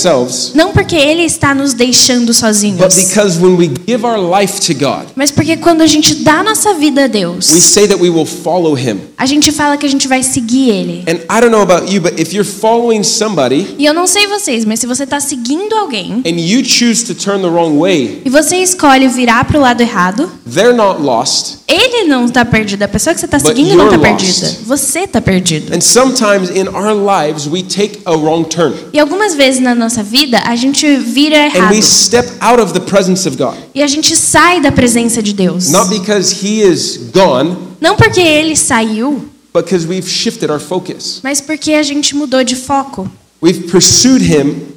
não 0.56 0.72
porque 0.74 0.96
ele 0.96 1.24
está 1.24 1.56
nos 1.56 1.74
deixando 1.74 2.28
but 2.28 2.36
sozinhos. 2.36 2.96
because 2.96 3.40
when 3.40 3.56
we 3.56 3.72
give 3.88 4.06
our 4.06 4.20
life 4.20 4.60
to 4.60 4.74
God, 4.74 5.08
Mas 5.16 5.32
porque 5.32 5.56
quando 5.56 5.82
a 5.82 5.88
gente 5.88 6.16
dá 6.16 6.44
nossa 6.44 6.74
vida 6.74 7.06
a 7.06 7.08
Deus, 7.08 7.50
a 9.18 9.26
gente 9.26 9.52
fala 9.52 9.78
que 9.78 9.86
a 9.86 9.90
gente 9.90 10.08
vai 10.08 10.22
seguir 10.22 10.70
ele. 10.70 11.06
You, 11.88 13.04
somebody 13.04 13.76
E 13.78 13.86
eu 13.86 13.94
não 13.94 14.06
sei 14.06 14.28
vocês, 14.28 14.66
mas 14.66 14.80
se 14.80 14.88
você 14.88 15.04
está 15.04 15.20
seguindo 15.20 15.74
alguém 15.76 16.22
and 16.26 16.40
you 16.40 16.64
choose 16.66 17.06
to 17.06 17.16
turn 17.16 17.42
the 17.42 17.50
wrong 17.50 17.78
way, 17.80 18.22
e 18.26 18.30
você 18.30 18.58
escolhe 18.58 19.08
virar 19.08 19.46
para 19.46 19.58
o 19.58 19.62
lado 19.62 19.82
errado, 19.82 20.30
they're 20.54 20.76
not 20.76 21.02
lost. 21.02 21.60
ele 21.68 22.04
não 22.06 22.26
está 22.26 22.44
perdido. 22.44 22.84
A 22.84 22.88
pessoa 22.88 23.14
que 23.14 23.20
você 23.20 23.26
está 23.26 23.40
seguindo 23.40 23.76
não 23.76 23.86
está 23.86 23.98
perdida. 23.98 24.58
Você 24.66 25.00
está 25.00 25.22
perdido. 25.22 25.72
E 28.94 29.00
algumas 29.00 29.36
vezes 29.36 29.53
na 29.60 29.74
nossa 29.76 30.02
vida 30.04 30.42
a 30.46 30.56
gente 30.56 30.86
vira 30.98 31.36
and 31.38 31.56
errado 31.56 31.72
we 31.76 31.82
step 31.82 32.28
out 32.40 32.62
of 32.62 32.74
the 32.74 32.80
presence 32.80 33.28
of 33.28 33.38
God. 33.38 33.56
e 33.74 33.82
a 33.84 33.88
gente 33.88 34.16
sai 34.16 34.60
da 34.62 34.72
presença 34.72 35.22
de 35.22 35.34
Deus. 35.34 35.70
Not 35.70 35.90
because 35.90 36.34
He 36.46 36.62
is 36.62 37.00
gone, 37.14 37.56
Não 37.82 37.96
porque 37.96 38.20
ele 38.22 38.56
saiu, 38.56 39.30
but 39.54 39.66
because 39.66 39.86
we've 39.88 40.08
shifted 40.10 40.50
our 40.52 40.60
focus. 40.60 41.20
mas 41.24 41.40
porque 41.42 41.74
a 41.74 41.84
gente 41.84 42.16
mudou 42.16 42.44
de 42.44 42.56
foco. 42.56 43.10
We've 43.42 43.68
pursued 43.70 44.24
Him 44.24 44.73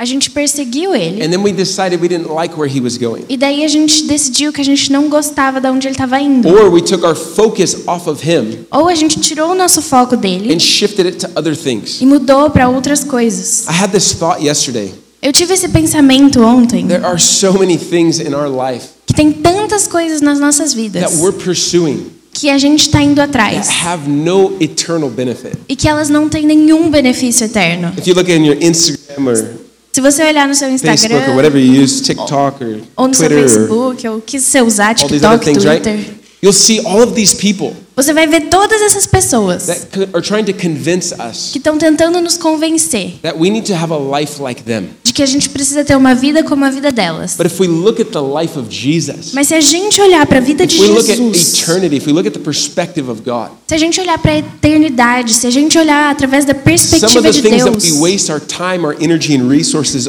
A 0.00 0.06
gente 0.06 0.30
perseguiu 0.30 0.94
ele. 0.94 1.22
and 1.22 1.28
then 1.28 1.42
we 1.42 1.52
decided 1.52 2.00
we 2.00 2.08
didn't 2.08 2.32
like 2.34 2.58
where 2.58 2.66
He 2.66 2.80
was 2.80 2.96
going. 2.96 3.22
E 3.28 3.36
daí 3.36 3.62
a 3.66 3.68
gente 3.68 4.04
decidiu 4.04 4.50
que 4.50 4.62
a 4.62 4.64
gente 4.64 4.90
não 4.90 5.10
gostava 5.10 5.60
de 5.60 5.68
onde 5.68 5.86
ele 5.86 5.92
estava 5.92 6.18
indo. 6.18 6.48
Or 6.48 6.72
we 6.72 6.80
took 6.80 7.04
our 7.04 7.14
focus 7.14 7.76
off 7.86 8.08
of 8.08 8.26
Him 8.26 8.60
Ou 8.70 8.88
a 8.88 8.94
gente 8.94 9.20
tirou 9.20 9.50
o 9.50 9.54
nosso 9.54 9.82
foco 9.82 10.16
dele 10.16 10.54
and 10.54 10.58
shifted 10.58 11.06
it 11.06 11.18
to 11.18 11.28
other 11.38 11.54
things. 11.54 12.00
e 12.00 12.06
mudou 12.06 12.48
para 12.48 12.66
outras 12.66 13.04
coisas. 13.04 13.66
I 13.68 13.72
had 13.72 13.90
this 13.90 14.12
thought 14.14 14.42
yesterday. 14.42 14.90
Eu 15.20 15.34
tive 15.34 15.52
esse 15.52 15.68
pensamento 15.68 16.40
ontem 16.40 16.86
There 16.86 17.04
are 17.04 17.20
so 17.20 17.52
many 17.52 17.76
things 17.76 18.20
in 18.20 18.32
our 18.34 18.48
life 18.48 18.86
que 19.04 19.12
tem 19.12 19.30
tantas 19.30 19.86
coisas 19.86 20.22
nas 20.22 20.40
nossas 20.40 20.72
that 20.72 20.80
vidas 20.80 21.20
we're 21.20 21.36
pursuing 21.36 22.06
que 22.32 22.48
a 22.48 22.56
gente 22.56 22.80
está 22.84 23.02
indo 23.02 23.20
atrás 23.20 23.68
have 23.84 24.08
no 24.08 24.56
eternal 24.60 25.10
benefit. 25.10 25.58
e 25.68 25.76
que 25.76 25.86
elas 25.86 26.08
não 26.08 26.26
têm 26.26 26.46
nenhum 26.46 26.90
benefício 26.90 27.44
eterno. 27.44 27.92
If 27.98 28.06
you 28.06 28.14
look 28.14 28.30
in 28.30 28.46
your 28.46 28.56
Instagram 28.62 29.28
or 29.28 29.59
Se 29.92 30.00
você 30.00 30.22
olhar 30.22 30.46
no 30.46 30.54
seu 30.54 30.68
Facebook 30.68 30.86
or 30.86 30.94
Instagram 30.94 31.34
whatever 31.34 31.58
you 31.58 31.82
use, 31.82 32.02
TikTok 32.02 32.64
or 32.64 32.80
ou 32.96 33.08
no 33.08 33.14
seu 33.14 33.28
Twitter 33.28 33.44
or 33.44 33.48
Facebook 33.48 34.08
ou 34.08 34.16
o 34.18 34.22
que 34.22 34.38
você 34.38 34.62
usar, 34.62 34.94
all 35.00 35.08
these 35.08 35.24
other 35.26 35.38
TikTok, 35.38 35.44
things, 35.44 35.64
right? 35.64 35.82
Twitter, 35.82 36.20
You'll 36.42 36.54
see 36.54 36.80
all 36.86 37.02
of 37.02 37.14
these 37.14 37.34
people 37.34 37.76
você 38.02 38.14
vai 38.14 38.26
ver 38.26 38.48
todas 38.48 38.80
essas 38.80 39.06
pessoas 39.06 39.66
that 39.66 40.08
are 40.14 40.22
trying 40.22 40.44
to 40.44 40.54
convince 40.54 41.12
us 41.12 41.50
que 41.52 41.58
estão 41.58 41.76
tentando 41.76 42.18
nos 42.20 42.38
convencer 42.38 43.18
that 43.20 43.36
we 43.38 43.50
need 43.50 43.66
to 43.66 43.74
have 43.74 43.92
a 43.92 43.98
life 43.98 44.40
like 44.40 44.62
them. 44.62 44.88
De 45.10 45.12
que 45.12 45.22
a 45.22 45.26
gente 45.26 45.48
precisa 45.48 45.84
ter 45.84 45.96
uma 45.96 46.14
vida 46.14 46.44
como 46.44 46.64
a 46.64 46.70
vida 46.70 46.92
delas. 46.92 47.34
But 47.36 47.46
if 47.46 47.60
we 47.60 47.66
look 47.66 48.00
at 48.00 48.08
the 48.12 48.20
life 48.20 48.56
of 48.56 48.68
Jesus, 48.70 49.32
Mas 49.34 49.48
se 49.48 49.54
a 49.54 49.60
gente 49.60 50.00
olhar 50.00 50.24
para 50.24 50.38
a 50.38 50.40
vida 50.40 50.64
de 50.64 50.76
Jesus, 50.76 51.60
eternity, 51.60 51.96
if 51.96 52.06
we 52.06 52.12
look 52.12 52.26
at 52.26 52.32
the 52.32 52.38
perspective 52.38 53.10
of 53.10 53.22
God, 53.22 53.50
se 53.66 53.74
a 53.74 53.78
gente 53.78 54.00
olhar 54.00 54.18
para 54.18 54.32
a 54.32 54.38
eternidade, 54.38 55.34
se 55.34 55.46
a 55.46 55.50
gente 55.50 55.76
olhar 55.76 56.10
através 56.10 56.44
da 56.44 56.54
perspectiva 56.54 57.22
the 57.22 57.30
de 57.30 57.42
Deus, 57.42 58.00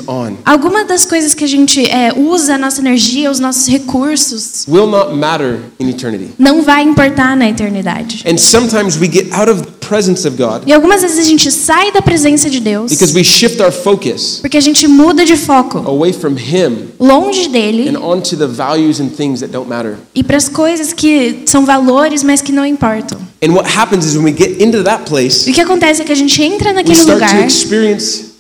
on 0.07 0.35
alguma 0.45 0.85
das 0.85 1.05
coisas 1.05 1.33
que 1.33 1.43
a 1.43 1.47
gente 1.47 1.83
é, 1.89 2.13
usa 2.15 2.55
a 2.55 2.57
nossa 2.57 2.79
energia, 2.79 3.31
os 3.31 3.39
nossos 3.39 3.67
recursos, 3.67 4.65
will 4.67 4.87
not 4.87 5.15
matter 5.15 5.59
in 5.79 5.89
eternity. 5.89 6.29
não 6.37 6.61
vai 6.61 6.83
importar 6.83 7.35
na 7.35 7.49
eternidade. 7.49 8.23
And 8.27 8.37
sometimes 8.37 8.99
we 8.99 9.07
get 9.11 9.31
out 9.33 9.49
of 9.49 9.61
the 9.63 9.71
presence 9.91 10.27
of 10.27 10.37
God 10.37 10.63
E 10.67 10.71
algumas 10.71 11.01
vezes 11.01 11.19
a 11.19 11.23
gente 11.23 11.51
sai 11.51 11.91
da 11.91 12.01
presença 12.01 12.49
de 12.49 12.59
Deus 12.59 12.91
because 12.91 13.13
we 13.13 13.23
shift 13.23 13.61
our 13.61 13.71
focus 13.71 14.39
porque 14.41 14.57
a 14.57 14.61
gente 14.61 14.87
muda 14.91 15.25
de 15.25 15.35
foco, 15.35 15.79
away 15.79 16.13
from 16.13 16.35
Him 16.37 16.89
longe 16.99 17.47
dele 17.49 17.89
and 17.89 17.97
onto 17.99 18.35
the 18.35 18.45
values 18.47 18.99
and 18.99 19.09
things 19.09 19.39
that 19.39 19.51
don't 19.51 19.67
matter. 19.69 19.97
e 20.13 20.23
para 20.23 20.37
as 20.37 20.47
coisas 20.47 20.93
que 20.93 21.43
são 21.45 21.65
valores, 21.65 22.23
mas 22.23 22.41
que 22.41 22.51
não 22.51 22.65
importam. 22.65 23.19
And 23.43 23.53
what 23.53 23.67
happens 23.67 24.05
is 24.05 24.15
when 24.15 24.25
we 24.25 24.37
get 24.37 24.61
into 24.61 24.83
that 24.83 25.03
E 25.03 25.09
place, 25.09 25.49
o 25.49 25.53
que 25.53 25.61
acontece 25.61 26.01
é 26.01 26.05
que 26.05 26.11
a 26.11 26.15
gente 26.15 26.41
entra 26.43 26.73
naquele 26.73 27.01
lugar 27.03 27.47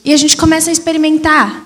e 0.03 0.13
a 0.13 0.17
gente 0.17 0.37
começa 0.37 0.69
a 0.69 0.73
experimentar 0.73 1.65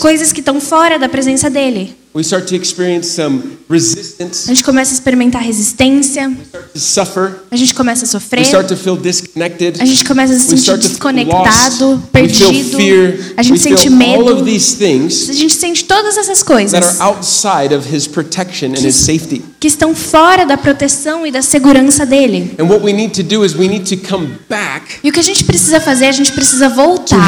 coisas 0.00 0.32
que 0.32 0.40
estão 0.40 0.60
fora 0.60 0.98
da 0.98 1.08
presença 1.08 1.50
dele. 1.50 1.99
We 2.12 2.22
start 2.24 2.48
to 2.48 2.56
experience 2.56 3.06
some 3.08 3.40
A 3.68 3.72
resistance, 3.72 4.48
gente 4.48 4.64
começa 4.64 4.90
a 4.90 4.94
experimentar 4.94 5.40
resistência, 5.42 6.28
to 6.72 6.80
suffer, 6.80 7.36
a 7.48 7.54
gente 7.54 7.72
começa 7.72 8.04
a 8.04 8.06
we 8.06 8.10
sofrer, 8.10 8.42
start 8.42 8.66
to 8.66 8.76
feel 8.76 8.96
disconnected, 8.96 9.80
a 9.80 9.84
gente 9.84 10.04
começa 10.04 10.32
a 10.32 10.36
se 10.36 10.42
we 10.42 10.48
sentir 10.50 10.60
start 10.62 10.80
desconectado, 10.80 12.02
we 12.12 12.28
feel 12.28 12.50
perdido, 12.50 12.76
fear, 12.76 13.34
a 13.36 13.42
gente 13.44 13.52
we 13.52 13.58
sente 13.60 13.82
feel 13.82 13.92
all 13.92 14.24
medo. 14.24 14.32
of 14.32 14.44
these 14.44 14.76
things 14.76 15.30
A 15.30 15.32
gente 15.34 15.54
sente 15.54 15.84
todas 15.84 16.16
essas 16.16 16.38
that 16.38 16.52
coisas 16.52 17.00
are 17.00 17.00
outside 17.00 17.72
of 17.72 17.86
His 17.94 18.08
protection 18.08 18.70
and 18.70 18.84
His 18.84 18.96
safety. 18.96 19.44
que 19.60 19.68
estão 19.68 19.94
fora 19.94 20.44
da 20.44 20.56
proteção 20.56 21.24
e 21.24 21.30
da 21.30 21.42
segurança 21.42 22.04
dele. 22.04 22.56
And 22.58 22.64
what 22.64 22.84
we 22.84 22.92
need 22.92 23.14
to 23.14 23.22
do 23.22 23.44
is 23.44 23.54
we 23.54 23.68
need 23.68 23.88
to 23.96 24.08
come 24.08 24.36
back 24.48 24.96
E 25.04 25.10
o 25.10 25.12
que 25.12 25.20
a 25.20 25.22
gente 25.22 25.44
precisa 25.44 25.78
fazer, 25.80 26.06
a 26.06 26.12
gente 26.12 26.32
precisa 26.32 26.68
voltar 26.68 27.24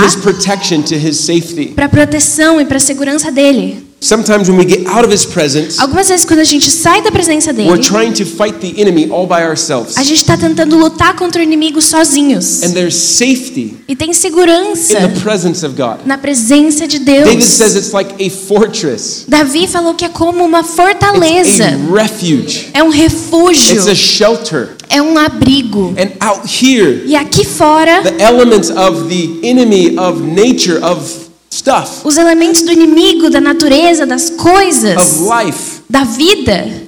para 1.77 1.85
a 1.85 1.89
proteção 1.89 2.61
e 2.61 2.65
para 2.65 2.79
a 2.79 2.81
segurança 2.81 3.31
dele. 3.31 3.92
Sometimes 4.02 4.49
when 4.50 4.59
we 4.59 4.64
get 4.64 4.85
out 4.88 5.04
of 5.04 5.12
His 5.14 5.25
presence, 5.25 5.78
Algumas 5.80 6.09
vezes 6.09 6.25
quando 6.26 6.40
a 6.40 6.44
gente 6.44 6.68
sai 6.68 7.00
da 7.02 7.12
presença 7.12 7.52
we're 7.52 7.68
dele, 7.78 7.78
trying 7.82 8.12
to 8.12 8.25
fight 8.26 8.59
the 8.59 8.80
enemy 8.80 9.09
all 9.09 9.28
by 9.28 9.44
ourselves. 9.44 9.97
a 9.97 10.02
gente 10.02 10.18
está 10.18 10.37
tentando 10.37 10.76
lutar 10.76 11.14
contra 11.14 11.40
o 11.40 11.44
inimigo 11.44 11.80
sozinhos. 11.80 12.64
And 12.64 12.73
there's 12.73 12.97
safety 12.97 13.76
E 13.87 13.94
tem 13.94 14.11
in 14.11 14.12
segurança 14.12 14.94
the 14.97 15.21
presence 15.21 15.64
of 15.64 15.76
God. 15.76 16.04
na 16.04 16.18
presença 16.18 16.88
de 16.88 16.99
David 16.99 17.37
Deus. 17.38 17.44
says 17.44 17.76
it's 17.76 17.92
like 17.92 18.12
a 18.18 18.28
fortress. 18.28 19.25
Davi 19.28 19.68
falou 19.68 19.94
que 19.94 20.04
é 20.04 20.09
como 20.09 20.44
uma 20.44 20.61
It's 20.62 20.75
fortaleza, 20.75 21.64
a 21.66 21.94
refuge. 22.02 22.71
é 22.75 22.82
um 22.82 22.88
refúgio, 22.90 23.76
It's 23.76 23.87
a 23.87 23.94
shelter. 23.94 24.71
é 24.90 25.00
um 25.00 25.16
abrigo. 25.16 25.94
And 25.97 26.11
out 26.21 26.42
here, 26.49 27.04
E 27.06 27.14
aqui 27.14 27.44
fora, 27.44 28.02
the 28.02 28.21
elements 28.21 28.68
of 28.68 29.09
the 29.09 29.47
enemy, 29.49 29.97
of 29.97 30.21
nature, 30.23 30.82
of 30.82 31.30
stuff, 31.52 32.00
os 32.04 32.16
elementos 32.16 32.62
do 32.62 32.73
inimigo, 32.73 33.28
da 33.30 33.40
natureza, 33.40 34.06
das 34.06 34.30
of 34.30 34.37
coisas, 34.37 35.18
life 35.21 35.80
da 35.90 36.04
vida, 36.04 36.82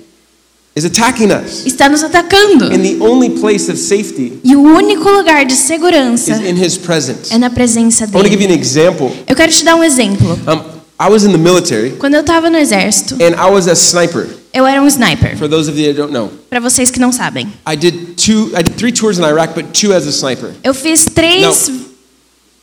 is 0.77 0.85
attacking 0.85 1.29
us. 1.31 1.65
está 1.67 1.89
nos 1.89 2.03
atacando. 2.03 2.65
And 2.67 2.81
the 2.83 2.97
only 3.01 3.31
place 3.31 3.71
of 3.71 3.79
safety 3.79 4.41
E 4.43 4.57
o 4.57 4.63
único 4.63 5.09
lugar 5.11 5.45
de 5.45 5.55
segurança 5.55 6.33
is 6.33 6.39
in 6.41 6.61
His 6.65 6.77
presence. 6.79 7.33
é 7.33 7.39
na 7.39 7.51
presença 7.51 8.05
I 8.05 8.09
want 8.15 8.25
to 8.25 8.31
give 8.31 8.43
you 8.43 8.49
dele. 8.49 8.55
an 8.55 8.61
example. 8.61 9.13
Eu 9.27 9.37
quero 9.37 9.53
te 9.53 9.65
dar 9.65 9.77
um 9.77 9.85
exemplo. 9.85 10.33
Um, 10.49 10.75
I 10.99 11.09
was 11.11 11.25
in 11.25 11.33
the 11.33 11.39
military 11.39 11.91
Quando 11.99 12.15
eu 12.15 12.21
estava 12.21 12.49
no 12.49 12.57
exército, 12.57 13.15
and 13.17 13.35
I 13.37 13.51
was 13.53 13.67
a 13.69 13.75
sniper. 13.75 14.27
eu 14.53 14.65
era 14.67 14.81
um 14.83 14.87
sniper. 14.89 15.37
For 15.37 15.49
those 15.49 15.69
of 15.71 15.79
you 15.79 15.87
that 15.93 15.97
don't 16.01 16.13
know, 16.13 16.31
Para 16.49 16.61
vocês 16.61 16.91
que 16.91 16.99
não 17.01 17.13
sabem, 17.13 17.47
I 17.69 17.77
did 17.77 18.15
two. 18.17 18.51
I 18.57 18.63
did 18.63 18.77
three 18.77 18.93
tours 18.93 19.19
in 19.19 19.23
Iraq, 19.25 19.55
but 19.55 19.67
two 19.79 19.93
as 19.93 20.07
a 20.07 20.11
sniper. 20.13 20.51
eu 20.65 20.73
fiz 20.75 21.05
três 21.05 21.71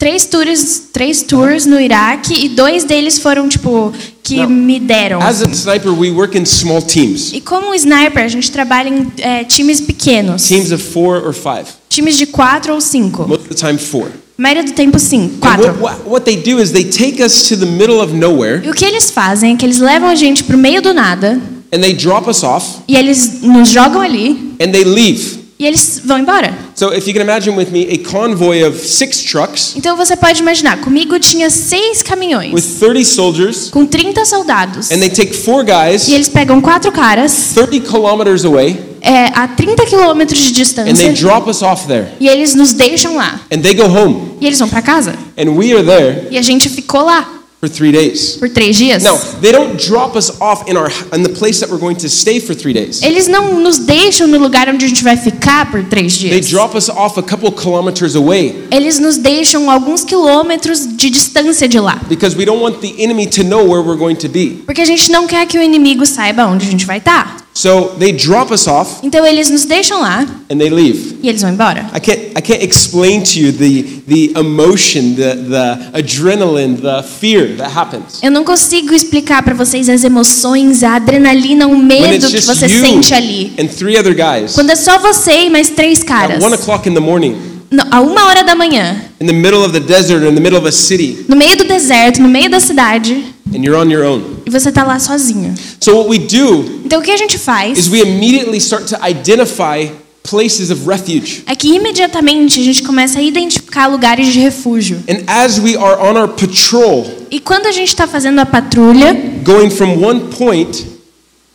três 0.01 0.25
tours, 0.25 0.81
três 0.91 1.21
tours 1.21 1.67
no 1.67 1.79
Iraque 1.79 2.33
e 2.33 2.49
dois 2.49 2.83
deles 2.83 3.19
foram 3.19 3.47
tipo 3.47 3.93
que 4.23 4.37
Não. 4.37 4.49
me 4.49 4.79
deram. 4.79 5.21
As 5.21 5.43
a 5.43 5.45
sniper, 5.45 5.91
we 5.91 6.09
work 6.09 6.35
in 6.35 6.43
small 6.43 6.81
teams, 6.81 7.31
E 7.31 7.39
como 7.39 7.71
sniper, 7.75 8.23
a 8.23 8.27
gente 8.27 8.51
trabalha 8.51 8.89
em 8.89 9.11
é, 9.19 9.43
times 9.43 9.79
pequenos. 9.79 10.47
teams 10.47 10.71
of 10.71 10.83
four 10.83 11.23
or 11.23 11.33
five. 11.33 11.65
Times 11.87 12.17
de 12.17 12.25
quatro 12.25 12.73
ou 12.73 12.81
cinco. 12.81 13.27
Most 13.27 13.43
of 13.43 13.49
the 13.49 13.67
time, 13.67 13.77
four. 13.77 14.07
A 14.07 14.41
maioria 14.41 14.63
do 14.63 14.71
tempo, 14.71 14.97
sim. 14.97 15.37
Quatro. 15.39 15.67
what, 15.67 15.79
what, 15.79 16.09
what 16.09 16.25
they 16.25 16.35
do 16.35 16.59
is 16.59 16.71
they 16.71 16.83
take 16.85 17.21
us 17.23 17.47
to 17.47 17.55
the 17.55 17.67
middle 17.67 18.01
of 18.01 18.11
nowhere 18.11 18.59
E 18.65 18.71
o 18.71 18.73
que 18.73 18.83
eles 18.83 19.11
fazem 19.11 19.53
é 19.53 19.55
que 19.55 19.63
eles 19.63 19.77
levam 19.77 20.09
a 20.09 20.15
gente 20.15 20.43
pro 20.43 20.57
meio 20.57 20.81
do 20.81 20.95
nada 20.95 21.39
and 21.71 21.79
they 21.79 21.93
drop 21.93 22.27
us 22.27 22.41
off 22.41 22.79
e 22.87 22.95
eles 22.95 23.41
nos 23.43 23.69
jogam 23.69 24.01
ali 24.01 24.55
and 24.59 24.71
they 24.71 24.83
leave. 24.83 25.40
E 25.61 25.65
eles 25.67 26.01
vão 26.03 26.17
embora. 26.17 26.51
So 26.73 26.91
if 26.91 27.05
you 27.07 27.13
can 27.13 27.21
imagine 27.21 27.55
with 27.55 27.67
me 27.71 27.83
a 27.93 28.09
convoy 28.09 28.63
of 28.63 28.79
six 28.79 29.21
trucks 29.23 29.73
Então 29.75 29.95
você 29.95 30.15
pode 30.15 30.41
imaginar, 30.41 30.81
comigo 30.81 31.19
tinha 31.19 31.51
seis 31.51 31.99
with 31.99 32.03
caminhões 32.03 32.65
30 32.79 33.03
soldiers 33.05 33.69
com 33.69 33.85
30 33.85 34.25
soldados. 34.25 34.89
and 34.91 34.97
they 34.99 35.09
take 35.09 35.33
four 35.33 35.63
guys 35.63 36.07
E 36.07 36.13
eles 36.15 36.27
pegam 36.29 36.59
quatro 36.59 36.91
caras 36.91 37.51
30 37.53 37.79
kilometers 37.81 38.43
away 38.43 38.89
é, 39.01 39.25
a 39.35 39.47
30 39.47 39.85
quilômetros 39.85 40.39
de 40.39 40.45
and 40.49 40.53
they 40.53 40.93
distância 40.93 41.13
drop 41.13 41.47
us 41.49 41.61
off 41.61 41.85
there 41.87 42.07
e 42.19 42.27
eles 42.27 42.55
nos 42.55 42.73
deixam 42.73 43.15
lá. 43.15 43.39
and 43.51 43.59
they 43.61 43.75
go 43.75 43.83
home 43.85 44.31
E 44.41 44.47
eles 44.47 44.57
vão 44.57 44.67
para 44.67 44.81
casa. 44.81 45.13
and 45.37 45.51
we 45.51 45.71
are 45.73 45.83
there 45.85 46.27
E 46.31 46.37
a 46.37 46.41
gente 46.41 46.69
ficou 46.69 47.01
lá 47.03 47.27
for 47.61 47.69
three 47.69 47.91
days. 47.91 48.37
por 48.37 48.49
três 48.49 48.75
dias. 48.75 49.03
Now, 49.03 49.15
they 49.39 49.51
don't 49.51 49.77
drop 49.77 50.15
us 50.17 50.31
off 50.41 50.67
in 50.67 50.75
our 50.75 50.89
in 51.13 51.21
the 51.21 51.29
place 51.29 51.59
that 51.59 51.69
we're 51.69 51.79
going 51.79 51.95
to 51.97 52.09
stay 52.09 52.39
for 52.39 52.55
three 52.55 52.73
days. 52.73 53.01
Eles 53.03 53.27
não 53.27 53.59
nos 53.59 53.77
deixam 53.77 54.27
no 54.27 54.39
lugar 54.39 54.67
onde 54.67 54.83
a 54.83 54.87
gente 54.87 55.03
vai 55.03 55.15
ficar 55.15 55.69
por 55.69 55.83
três 55.83 56.17
They 56.17 56.31
dias. 56.31 56.49
drop 56.49 56.75
us 56.75 56.89
off 56.89 57.19
a 57.19 57.23
couple 57.23 57.51
kilometers 57.51 58.15
away 58.15 58.63
Eles 58.71 58.97
nos 58.97 59.17
deixam 59.17 59.69
alguns 59.69 60.03
quilômetros 60.03 60.87
de 60.97 61.09
distância 61.11 61.67
de 61.67 61.79
lá. 61.79 62.01
because 62.09 62.35
we 62.35 62.45
don't 62.45 62.61
want 62.61 62.81
the 62.81 62.95
enemy 62.97 63.27
to 63.27 63.43
know 63.43 63.63
where 63.63 63.81
we're 63.83 63.95
going 63.99 64.15
to 64.15 64.27
be. 64.27 64.61
Porque 64.65 64.81
a 64.81 64.85
gente 64.85 65.11
não 65.11 65.27
quer 65.27 65.45
que 65.45 65.57
o 65.59 65.61
inimigo 65.61 66.03
saiba 66.05 66.45
onde 66.47 66.67
a 66.67 66.71
gente 66.71 66.85
vai 66.87 66.97
estar. 66.97 67.40
So 67.53 67.95
they 67.99 68.13
drop 68.13 68.53
us 68.53 68.65
off 68.65 68.99
Então 69.03 69.25
eles 69.25 69.49
nos 69.49 69.65
deixam 69.65 69.99
lá 69.99 70.25
and 70.49 70.57
they 70.57 70.69
leave. 70.69 71.17
e 71.21 71.27
eles 71.27 71.41
vão 71.41 71.51
embora. 71.51 71.85
I 71.93 71.99
can't 71.99 72.19
I 72.37 72.41
can't 72.41 72.63
explain 72.63 73.21
to 73.23 73.39
you 73.39 73.51
the 73.51 73.83
the 74.07 74.39
emotion, 74.39 75.15
the 75.15 75.35
the 75.35 75.99
adrenaline, 75.99 76.77
the 76.81 77.03
fear 77.03 77.57
that 77.57 77.71
happens. 77.77 78.19
Eu 78.23 78.31
não 78.31 78.45
consigo 78.45 78.93
explicar 78.93 79.43
para 79.43 79.53
vocês 79.53 79.89
as 79.89 80.03
emoções, 80.05 80.81
a 80.81 80.95
adrenalina, 80.95 81.67
o 81.67 81.77
medo 81.77 82.25
que 82.29 82.39
você 82.41 82.69
sente 82.69 83.13
ali. 83.13 83.51
and 83.59 83.67
three 83.67 83.97
other 83.97 84.15
guys 84.15 84.53
Quando 84.53 84.69
é 84.69 84.75
só 84.75 84.97
você 84.99 85.45
e 85.45 85.49
mais 85.49 85.69
três 85.69 85.99
at 86.01 86.05
caras. 86.07 86.43
one 86.43 86.53
o'clock 86.55 86.87
in 86.89 86.93
the 86.93 86.99
morning 87.01 87.35
Não, 87.69 87.85
a 87.89 88.01
uma 88.01 88.25
hora 88.27 88.43
da 88.43 88.53
manhã, 88.55 89.01
in 89.19 89.25
the 89.27 89.33
middle 89.33 89.63
of 89.63 89.71
the 89.71 89.79
desert 89.79 90.23
in 90.25 90.33
the 90.35 90.41
middle 90.41 90.57
of 90.59 90.67
a 90.67 90.71
city 90.71 91.25
no 91.27 91.35
meio 91.35 91.55
do 91.57 91.65
deserto, 91.65 92.21
no 92.21 92.27
meio 92.29 92.49
da 92.49 92.59
cidade, 92.59 93.23
and 93.53 93.63
you're 93.63 93.77
on 93.77 93.89
your 93.91 94.03
own. 94.03 94.21
e 94.45 94.49
você 94.49 94.71
tá 94.71 94.83
lá 94.83 94.99
sozinho. 94.99 95.53
So 95.79 95.95
what 95.97 96.09
we 96.09 96.19
do 96.19 96.81
Então 96.85 96.99
o 96.99 97.03
que 97.03 97.11
a 97.11 97.17
gente 97.17 97.37
faz 97.37 97.77
is 97.77 97.87
we 97.87 97.99
immediately 98.01 98.57
start 98.57 98.85
to 98.89 98.97
identify 99.07 99.89
places 100.23 100.69
of 100.69 100.87
refuge. 100.87 101.43
é 101.47 101.55
que 101.55 101.67
imediatamente 101.73 102.59
a 102.59 102.63
gente 102.63 102.83
começa 102.83 103.17
a 103.19 103.21
identificar 103.23 103.87
lugares 103.87 104.27
de 104.31 104.39
refúgio. 104.39 104.99
And 105.09 105.23
as 105.27 105.57
we 105.59 105.75
are 105.75 105.99
on 106.01 106.15
our 106.19 106.27
patrol, 106.27 107.05
E 107.31 107.39
quando 107.39 107.65
a 107.65 107.71
gente 107.71 107.87
está 107.89 108.05
fazendo 108.07 108.39
a 108.39 108.45
patrulha, 108.45 109.13
going 109.43 109.69
from 109.71 110.03
one 110.03 110.19
point, 110.37 110.85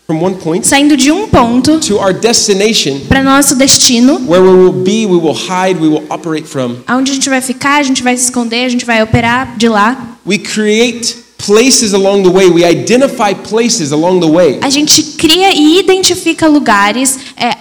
from 0.07 0.21
one 0.23 0.35
point 0.37 0.67
saindo 0.67 0.97
de 0.97 1.13
um 1.13 1.29
ponto 1.29 1.79
to 1.79 1.97
our 1.99 2.13
destination, 2.13 3.01
para 3.09 3.23
nosso 3.23 3.55
destino, 3.55 4.21
where 4.27 4.43
we 4.43 4.51
will 4.57 4.73
be, 4.73 5.07
we 5.07 5.17
will 5.17 5.35
hide, 5.35 5.79
we 5.81 5.89
will 5.89 6.05
operate 6.11 6.47
from, 6.49 6.77
aonde 6.89 7.13
a 7.13 7.15
gente 7.15 7.29
vai 7.29 7.41
ficar, 7.41 7.77
a 7.79 7.83
gente 7.85 8.03
vai 8.03 8.17
se 8.17 8.25
esconder, 8.25 8.65
a 8.65 8.69
gente 8.69 8.85
vai 8.85 9.01
operar 9.03 9.57
de 9.57 9.69
lá. 9.69 10.17
we 10.27 10.39
create 10.39 11.19
places 11.39 11.93
along 11.93 12.23
the 12.23 12.31
way. 12.31 12.49
We 12.49 12.65
identify 12.65 13.35
places 13.35 13.93
along 13.93 14.21
the 14.21 14.27
way 14.31 14.59
A 14.63 14.71
gente 14.71 15.03
cria 15.19 15.53
e 15.55 15.79
identifica 15.79 16.49
lugares 16.49 17.19
é, 17.37 17.53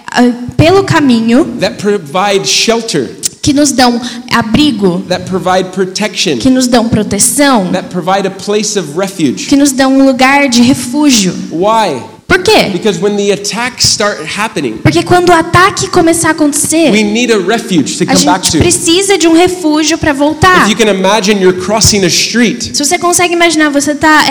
pelo 0.56 0.82
caminho 0.84 1.44
that 1.60 1.76
provide 1.76 2.46
shelter, 2.48 3.16
que 3.42 3.52
nos 3.52 3.70
dão 3.72 4.00
abrigo, 4.32 5.02
that 5.08 5.24
provide 5.28 5.70
protection, 5.70 6.38
que 6.38 6.50
nos 6.50 6.66
dão 6.66 6.88
proteção, 6.88 7.70
that 7.72 7.88
provide 7.90 8.26
a 8.26 8.30
place 8.30 8.78
of 8.78 8.98
refuge. 8.98 9.46
que 9.46 9.56
nos 9.56 9.72
dão 9.72 9.92
um 9.98 10.04
lugar 10.06 10.48
de 10.48 10.62
refúgio. 10.62 11.32
Why? 11.52 12.02
Por 12.36 12.42
quê? 12.42 12.68
Because 12.70 13.00
when 13.00 13.16
the 13.16 13.32
attacks 13.32 13.84
start 13.86 14.18
happening, 14.36 14.78
Porque 14.82 15.02
quando 15.02 15.30
o 15.30 15.32
ataque 15.32 15.88
começar 15.88 16.28
a 16.28 16.32
we 16.32 16.36
acontecer, 16.36 16.90
need 16.90 17.32
a 17.32 17.38
refuge 17.38 17.96
to 17.96 18.04
a 18.04 18.06
come 18.14 18.24
back 18.26 18.44
gente 18.44 18.52
to. 18.52 18.58
precisa 18.58 19.16
de 19.16 19.26
um 19.26 19.32
refúgio 19.32 19.96
para 19.96 20.12
voltar. 20.12 20.64
If 20.68 20.70
you 20.70 20.76
can 20.76 20.90
imagine 20.92 21.40
you're 21.40 21.58
crossing 21.58 22.04
a 22.04 22.08
street, 22.08 22.74
Se 22.74 22.84
você 22.84 22.98
consegue 22.98 23.32
imaginar, 23.32 23.70
você 23.70 23.92
está 23.92 24.24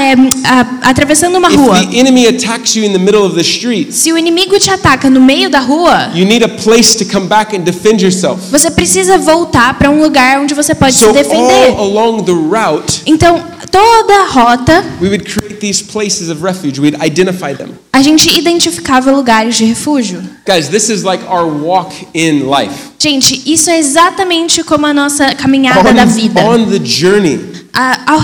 atravessando 0.82 1.38
uma 1.38 1.50
if 1.50 1.56
rua. 1.56 1.84
the 1.86 1.98
enemy 1.98 2.28
attacks 2.28 2.76
you 2.76 2.84
in 2.84 2.92
the 2.94 3.00
middle 3.00 3.24
of 3.26 3.36
the 3.36 3.42
street, 3.42 3.92
Se 3.92 4.12
o 4.14 4.18
inimigo 4.18 4.58
te 4.60 4.70
ataca 4.70 5.10
no 5.10 5.20
meio 5.22 5.50
da 5.50 5.60
rua, 5.60 6.12
you 6.14 6.26
need 6.26 6.44
a 6.44 6.50
place 6.50 6.96
to 6.98 7.06
come 7.06 7.28
back 7.28 7.56
and 7.56 7.62
defend 7.62 8.04
yourself. 8.04 8.40
você 8.52 8.70
precisa 8.70 9.18
voltar 9.18 9.78
para 9.78 9.90
um 9.90 10.02
lugar 10.02 10.40
onde 10.40 10.54
você 10.54 10.76
pode 10.76 10.94
So 10.96 11.08
se 11.08 11.14
defender. 11.14 11.70
all 11.78 11.80
along 11.80 12.24
the 12.24 12.32
route, 12.34 13.02
Então, 13.06 13.44
toda 13.76 14.14
a 14.14 14.28
rota, 14.28 14.84
we 15.02 15.10
would 15.10 15.26
create 15.26 15.60
these 15.60 15.82
places 15.82 16.30
of 16.30 16.42
refuge. 16.42 16.80
We'd 16.80 16.96
identify 16.96 17.54
them. 17.54 17.78
a 17.92 18.02
gente 18.02 18.30
identificava 18.38 19.12
lugares 19.12 19.58
de 19.58 19.66
refúgio. 19.66 20.22
Guys, 20.46 20.70
this 20.70 20.90
is 20.90 21.04
like 21.04 21.24
our 21.26 21.46
walk 21.46 21.94
in 22.14 22.50
life. 22.50 22.92
Gente, 22.98 23.42
isso 23.46 23.70
é 23.70 23.78
exatamente 23.78 24.64
como 24.64 24.86
a 24.86 24.94
nossa 24.94 25.36
caminhada 25.36 25.94
da 25.94 26.06
vida. 26.06 26.42
On, 26.42 26.62
on 26.62 26.70
the 26.70 26.80
journey, 26.80 27.40
A, 27.74 28.14
ao 28.14 28.22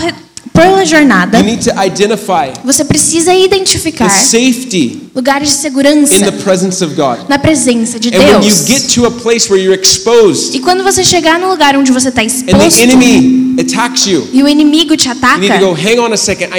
pela 0.54 0.86
jornada, 0.86 1.38
you 1.38 1.46
need 1.46 1.64
to 1.64 1.72
identify 1.72 2.52
você 2.64 2.84
precisa 2.84 3.32
the 3.32 3.46
identificar 3.46 4.10
safety 4.10 5.11
lugares 5.16 5.50
de 5.50 5.56
in 5.56 5.58
segurança 5.62 6.20
the 6.20 6.32
presence 6.32 6.84
of 6.84 6.96
God. 6.96 7.28
na 7.30 7.38
presença 7.38 8.00
de 8.00 8.10
And 8.10 8.20
when 8.20 8.34
you 8.36 8.40
Deus. 8.42 8.66
get 8.66 8.94
to 8.96 9.06
a 9.06 9.12
place 9.12 9.50
where 9.52 9.62
you're 9.62 9.78
exposed 9.80 10.56
E 10.56 10.60
quando 10.60 10.84
você 10.84 11.04
chegar 11.04 11.40
no 11.40 11.50
lugar 11.50 11.76
onde 11.76 11.92
você 11.92 12.10
está 12.10 12.24
exposto 12.24 12.78
the 12.78 12.82
enemy 12.84 13.56
attacks 13.60 14.06
you, 14.08 14.28
e 14.32 14.42
o 14.42 14.48
inimigo 14.48 14.96
te 14.96 15.10
ataca, 15.10 15.58
go, 15.60 15.76
second, 16.18 16.50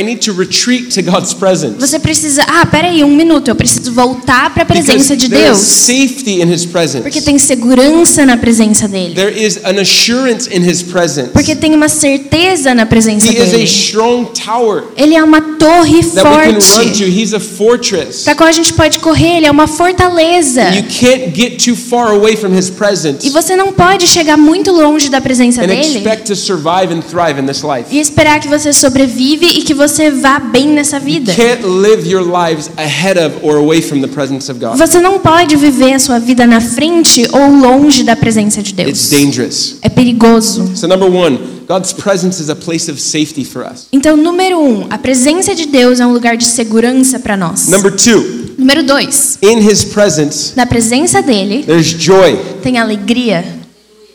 você 1.78 1.98
precisa, 1.98 2.42
ah, 2.46 2.66
peraí, 2.66 3.02
um 3.02 3.14
minuto, 3.14 3.48
eu 3.48 3.54
preciso 3.54 3.92
voltar 3.92 4.52
para 4.52 4.62
a 4.62 4.66
Because 4.66 4.84
presença 4.86 5.16
de 5.16 5.28
there 5.28 5.50
is 5.50 5.86
Deus. 5.86 7.02
Porque 7.02 7.20
tem 7.20 7.38
segurança 7.38 8.24
na 8.26 8.36
presença 8.36 8.86
dele. 8.86 9.14
There 9.14 9.32
is 9.44 9.58
an 9.64 9.80
assurance 9.80 10.48
in 10.54 10.62
His 10.68 10.82
presence. 10.82 11.30
Porque 11.32 11.54
tem 11.56 11.74
uma 11.74 11.88
certeza 11.88 12.74
na 12.74 12.86
presença 12.86 13.26
He 13.26 13.36
is 13.36 13.48
a 13.48 13.56
dele. 13.56 13.64
strong 13.64 14.28
tower 14.44 14.84
Ele 14.96 15.14
é 15.14 15.22
uma 15.22 15.40
torre 15.58 16.02
that 16.04 16.16
we 16.16 16.22
can 16.22 16.52
run 16.52 16.54
to. 16.54 16.60
forte 16.60 17.04
He's 17.04 17.32
a 17.34 17.40
fortress. 17.40 18.24
para 18.24 18.34
qual 18.42 18.48
a 18.48 18.52
gente 18.52 18.72
pode 18.72 18.98
correr. 18.98 19.36
Ele 19.36 19.46
é 19.46 19.50
uma 19.50 19.68
fortaleza. 19.68 20.62
You 20.74 20.82
can't 21.00 21.32
get 21.32 21.64
too 21.64 21.76
far 21.76 22.10
away 22.10 22.36
from 22.36 22.52
His 22.52 22.68
presence 22.68 23.24
E 23.24 23.30
você 23.30 23.54
não 23.54 23.72
pode 23.72 24.08
chegar 24.08 24.36
muito 24.36 24.72
longe 24.72 25.08
da 25.08 25.20
presença 25.20 25.64
dele 25.64 26.02
e 27.90 28.00
esperar 28.00 28.40
que 28.40 28.48
você 28.48 28.72
sobrevive 28.72 29.46
e 29.46 29.62
que 29.62 29.72
você 29.72 30.10
vá 30.10 30.40
bem 30.40 30.68
nessa 30.68 30.98
vida. 30.98 31.32
Você 34.76 35.00
não 35.00 35.18
pode 35.20 35.56
viver 35.56 35.92
a 35.92 35.98
sua 35.98 36.18
vida 36.18 36.46
na 36.46 36.60
frente 36.60 37.28
ou 37.32 37.48
longe 37.48 38.02
da 38.02 38.16
presença 38.16 38.60
de 38.60 38.72
It's 38.72 39.08
Deus. 39.08 39.22
dangerous. 39.22 39.76
É 39.82 39.88
perigoso. 39.88 40.72
So 40.74 40.88
number 40.88 41.08
one, 41.08 41.38
God's 41.66 41.92
presence 41.92 42.40
is 42.42 42.48
a 42.48 42.54
place 42.56 42.90
of 42.90 43.00
safety 43.00 43.44
for 43.44 43.64
us. 43.64 43.86
Então, 43.92 44.16
número 44.16 44.58
um, 44.60 44.86
a 44.90 44.98
presença 44.98 45.54
de 45.54 45.66
Deus 45.66 46.00
é 46.00 46.06
um 46.06 46.12
lugar 46.12 46.36
de 46.36 46.44
segurança 46.44 47.18
para 47.18 47.36
nós. 47.36 47.68
Number 47.68 47.90
two, 47.94 48.42
Número 48.58 48.82
dois, 48.82 49.38
in 49.42 49.58
His 49.58 49.84
presence, 49.84 50.52
na 50.54 50.66
presença 50.66 51.20
dele 51.22 51.64
there's 51.64 51.86
joy. 51.88 52.36
tem 52.62 52.78
alegria. 52.78 53.44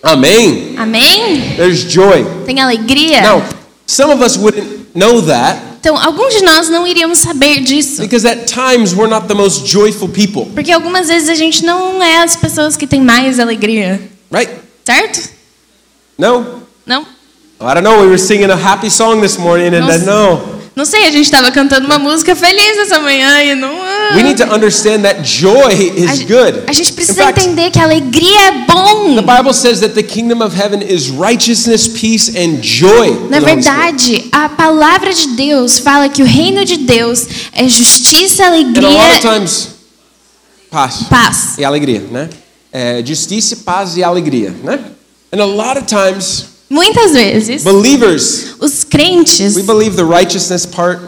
Amen. 0.03 0.75
Amém? 0.77 1.55
There's 1.57 1.79
joy. 1.91 2.23
Tem 2.45 2.61
alegria. 2.61 3.21
Now, 3.21 3.43
some 3.85 4.11
of 4.13 4.23
us 4.23 4.37
wouldn't 4.37 4.67
know 4.95 5.21
that 5.23 5.59
Então, 5.79 5.97
alguns 5.97 6.33
de 6.33 6.43
nós 6.43 6.69
não 6.69 6.85
iríamos 6.87 7.19
saber 7.19 7.61
disso. 7.61 8.01
because 8.01 8.25
at 8.27 8.45
times 8.47 8.93
we're 8.93 9.09
not 9.09 9.27
the 9.27 9.33
most 9.33 9.65
joyful 9.67 10.07
people, 10.09 10.45
Porque 10.53 10.71
algumas 10.71 11.07
vezes 11.07 11.29
a 11.29 11.35
gente 11.35 11.63
não 11.65 12.01
é 12.03 12.23
as 12.23 12.35
pessoas 12.35 12.75
que 12.77 12.85
têm 12.87 13.01
mais 13.01 13.39
alegria. 13.39 13.99
right? 14.31 14.51
Certo? 14.85 15.29
No? 16.17 16.61
Não? 16.85 17.05
I 17.59 17.73
don't 17.73 17.83
know. 17.83 18.01
We 18.01 18.07
were 18.07 18.19
singing 18.19 18.51
a 18.51 18.55
happy 18.55 18.89
song 18.89 19.19
this 19.21 19.37
morning 19.37 19.73
and 19.73 19.87
then 19.87 20.05
no. 20.05 20.57
Não 20.75 20.85
sei, 20.85 21.07
a 21.07 21.11
gente 21.11 21.25
estava 21.25 21.49
cantando 21.49 21.87
uma 21.87 21.97
música 21.97 22.35
feliz 22.35 22.77
essa 22.77 22.99
manhã 22.99 23.41
e 23.41 23.55
não. 23.55 23.81
ah. 23.81 24.15
We 24.15 24.21
need 24.21 24.37
to 24.37 24.53
understand 24.53 25.01
that 25.01 25.23
joy 25.23 25.73
is 25.73 26.21
good. 26.21 26.65
a 26.67 26.71
gente 26.71 26.93
precisa 26.93 27.23
fact, 27.23 27.39
entender 27.39 27.71
que 27.71 27.79
a 27.79 27.83
alegria 27.83 28.39
é 28.49 28.51
bom. 28.67 29.15
the 29.15 29.23
Bible 29.23 29.55
says 29.55 29.79
that 29.79 29.95
the 29.95 30.03
kingdom 30.03 30.39
of 30.43 30.55
heaven 30.55 30.83
is 30.83 31.09
righteousness, 31.09 31.87
peace, 31.87 32.29
and 32.37 32.61
joy. 32.61 33.27
Na 33.27 33.39
verdade, 33.39 34.29
a 34.31 34.49
palavra 34.49 35.11
de 35.11 35.29
Deus 35.29 35.79
fala 35.79 36.09
que 36.09 36.21
o 36.21 36.25
reino 36.27 36.63
de 36.63 36.77
Deus 36.77 37.25
é 37.53 37.67
justiça, 37.67 38.43
And 38.43 38.47
a 38.47 38.51
lot 38.51 38.77
of 38.77 38.85
alegria 38.85 39.19
times, 39.19 39.69
paz. 40.69 41.03
paz. 41.09 41.57
e 41.57 41.65
alegria, 41.65 42.03
né? 42.11 42.29
É, 42.71 43.01
justiça, 43.03 43.55
paz 43.65 43.97
e 43.97 44.03
alegria, 44.03 44.53
né? 44.63 44.79
And 45.33 45.41
a 45.41 45.45
lot 45.45 45.79
of 45.79 45.87
times, 45.87 46.45
Muitas 46.69 47.13
vezes, 47.13 47.63
believers, 47.63 48.55
os 48.59 48.83
crentes, 48.83 49.55
we 49.55 49.63
believe 49.63 49.95
the 49.95 50.03
righteousness 50.03 50.65
part, 50.65 51.01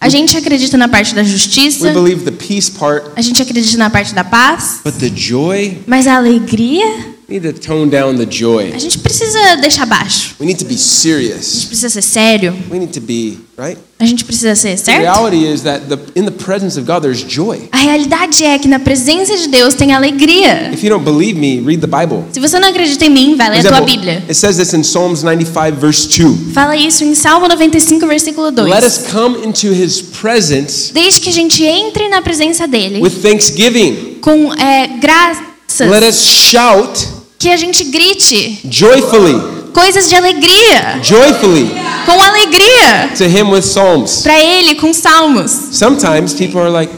a 0.00 0.08
gente 0.08 0.36
acredita 0.36 0.76
na 0.76 0.88
parte 0.88 1.14
da 1.14 1.22
we 1.22 1.28
justiça, 1.28 1.92
believe 1.92 2.24
the 2.24 2.32
peace 2.32 2.70
part, 2.70 3.06
a 3.14 3.22
gente 3.22 3.40
acredita 3.40 3.78
na 3.78 3.88
parte 3.88 4.12
da 4.14 4.24
paz, 4.24 4.80
but 4.84 4.94
the 4.94 5.10
joy, 5.14 5.78
mas 5.86 6.06
a 6.06 6.16
alegria, 6.16 6.86
We 7.30 7.38
need 7.38 7.54
to 7.54 7.60
tone 7.60 7.88
down 7.90 8.16
the 8.16 8.26
joy. 8.26 8.72
A 8.74 8.78
gente 8.78 8.98
precisa 8.98 9.56
deixar 9.60 9.86
baixo. 9.86 10.34
We 10.40 10.46
need 10.46 10.58
to 10.58 10.64
be 10.64 10.74
A 10.74 10.76
gente 10.76 10.82
serious. 10.88 11.64
precisa 11.66 11.88
ser 11.88 12.02
sério. 12.02 12.52
We 12.70 12.78
need 12.80 12.92
to 12.92 13.00
be, 13.00 13.38
right? 13.56 13.78
A 14.00 14.04
gente 14.04 14.24
precisa 14.24 14.56
ser 14.56 14.70
The 14.76 14.76
certo. 14.78 15.00
reality 15.02 15.44
is 15.46 15.60
that 15.62 15.82
the, 15.88 15.96
in 16.18 16.24
the 16.24 16.32
presence 16.32 16.76
of 16.76 16.86
God, 16.86 17.02
there's 17.02 17.22
joy. 17.22 17.68
A 17.70 17.76
realidade 17.76 18.42
é 18.42 18.58
que 18.58 18.66
na 18.66 18.80
presença 18.80 19.36
de 19.36 19.46
Deus 19.46 19.74
tem 19.74 19.92
alegria. 19.92 20.70
If 20.72 20.82
you 20.82 20.90
don't 20.90 21.04
believe 21.04 21.38
me, 21.38 21.60
read 21.60 21.80
the 21.80 21.86
Bible. 21.86 22.24
Se 22.32 22.40
você 22.40 22.58
não 22.58 22.68
acredita 22.68 23.04
em 23.04 23.10
mim, 23.10 23.36
vai 23.36 23.48
ler 23.50 23.64
a 23.64 23.68
tua 23.76 23.80
Bíblia. 23.82 24.24
it 24.28 24.34
says 24.34 24.56
this 24.56 24.72
in 24.74 24.82
Psalms 24.82 25.22
95, 25.22 25.76
verse 25.78 26.08
2. 26.08 26.52
Fala 26.52 26.76
isso 26.76 27.04
em 27.04 27.14
Salmo 27.14 27.46
95, 27.46 28.06
versículo 28.08 28.50
2. 28.50 28.68
Let 28.68 28.82
us 28.84 28.98
come 29.12 29.46
into 29.46 29.68
his 29.72 30.02
presence 30.02 30.92
Desde 30.92 31.20
que 31.20 31.28
a 31.28 31.32
gente 31.32 31.62
entre 31.62 32.08
na 32.08 32.22
presença 32.22 32.66
dele 32.66 33.00
with 33.00 33.20
thanksgiving. 33.22 34.18
com 34.20 34.52
é, 34.54 34.88
graças, 35.00 35.48
Let 35.88 36.02
us 36.08 36.16
shout 36.20 37.19
que 37.40 37.48
a 37.48 37.56
gente 37.56 37.82
grite 37.84 38.60
joyfully, 38.70 39.34
coisas 39.72 40.08
de 40.08 40.14
alegria, 40.14 41.00
joyfully 41.02 41.70
com 42.06 42.20
alegria 42.20 43.10
to 43.16 43.24
him 43.24 43.50
with 43.50 43.62
psalms. 43.62 44.20
para 44.22 44.38
ele 44.38 44.74
com 44.74 44.92
salmos. 44.92 45.50
Sometimes 45.72 46.34
people 46.34 46.60
are 46.60 46.70
like. 46.70 46.92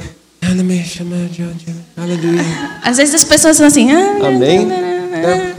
Às 2.83 2.97
vezes 2.97 3.15
as 3.15 3.25
pessoas 3.25 3.57
são 3.57 3.67
assim, 3.67 3.91
ah, 3.93 4.27
Amém. 4.27 4.67
No, 4.67 4.93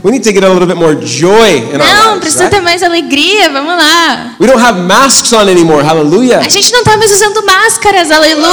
We 0.03 0.11
need 0.11 0.23
to 0.23 0.33
get 0.33 0.43
a 0.43 0.49
little 0.49 0.67
bit 0.67 0.75
more 0.75 0.95
joy 0.95 1.59
in 1.73 1.79
our 1.79 1.87
não, 1.87 2.13
lives, 2.15 2.19
precisa 2.19 2.43
right? 2.45 2.55
ter 2.55 2.61
mais 2.61 2.83
alegria, 2.83 3.49
vamos 3.49 3.77
lá. 3.77 4.35
We 4.39 4.47
don't 4.47 4.61
have 4.61 4.77
masks 4.81 5.31
on 5.31 5.47
anymore. 5.47 5.83
Hallelujah. 5.85 6.39
A 6.39 6.49
gente 6.49 6.69
não 6.73 6.83
tá 6.83 6.97
mais 6.97 7.11
usando 7.13 7.45
máscaras, 7.45 8.11
aleluia. 8.11 8.51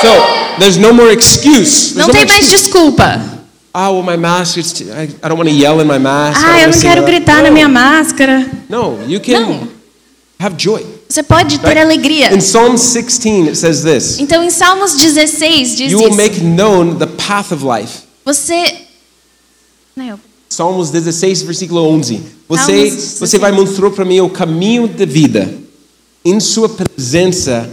So 0.00 0.58
there's 0.60 0.76
no 0.76 0.92
more 0.94 1.12
excuse. 1.12 1.94
There's 1.94 1.96
Não 1.96 2.06
no 2.06 2.12
tem 2.12 2.26
mais 2.26 2.44
excuse. 2.44 2.62
desculpa. 2.62 3.20
Ah, 3.80 3.92
well, 3.92 4.02
my 4.02 4.16
mask. 4.16 4.58
I, 4.58 5.02
I 5.22 5.28
don't 5.28 5.36
want 5.38 5.48
to 5.48 5.54
yell 5.54 5.80
in 5.80 5.86
my 5.86 6.00
mask. 6.00 6.40
Ah, 6.44 6.60
eu 6.62 6.70
não 6.72 6.80
quero 6.80 7.02
loud." 7.02 7.06
gritar 7.12 7.42
na 7.44 7.48
No. 7.48 7.52
minha 7.54 7.68
máscara. 7.68 8.50
No, 8.68 8.98
you 9.06 9.20
can 9.20 9.40
Não. 9.40 9.68
have 10.40 10.56
joy. 10.58 10.84
Você 11.08 11.22
pode 11.22 11.58
ter 11.60 11.68
Right? 11.68 11.80
alegria. 11.82 12.34
In 12.34 12.38
Psalm 12.38 12.76
16, 12.76 13.46
it 13.48 13.56
says 13.56 13.82
this 13.84 14.18
Então 14.18 14.42
em 14.42 14.50
Salmos 14.50 14.94
16 14.96 15.76
diz 15.76 15.92
You 15.92 15.98
will 16.00 16.08
isso. 16.08 16.16
make 16.16 16.40
known 16.40 16.96
the 16.96 17.06
path 17.06 17.52
of 17.52 17.64
life. 17.64 18.00
Você 18.24 18.74
Não, 19.96 20.18
Salmos 20.48 20.90
16, 20.90 21.42
versículo 21.42 21.80
11. 21.88 22.20
Você, 22.48 22.62
Salmos 22.64 22.82
16. 22.90 23.18
você 23.20 23.38
vai 23.38 23.52
mostrar 23.52 23.90
para 23.90 24.04
mim 24.04 24.20
o 24.20 24.28
caminho 24.28 24.88
da 24.88 25.04
vida. 25.06 25.54
Em 26.24 26.40
sua 26.40 26.68
presença 26.68 27.70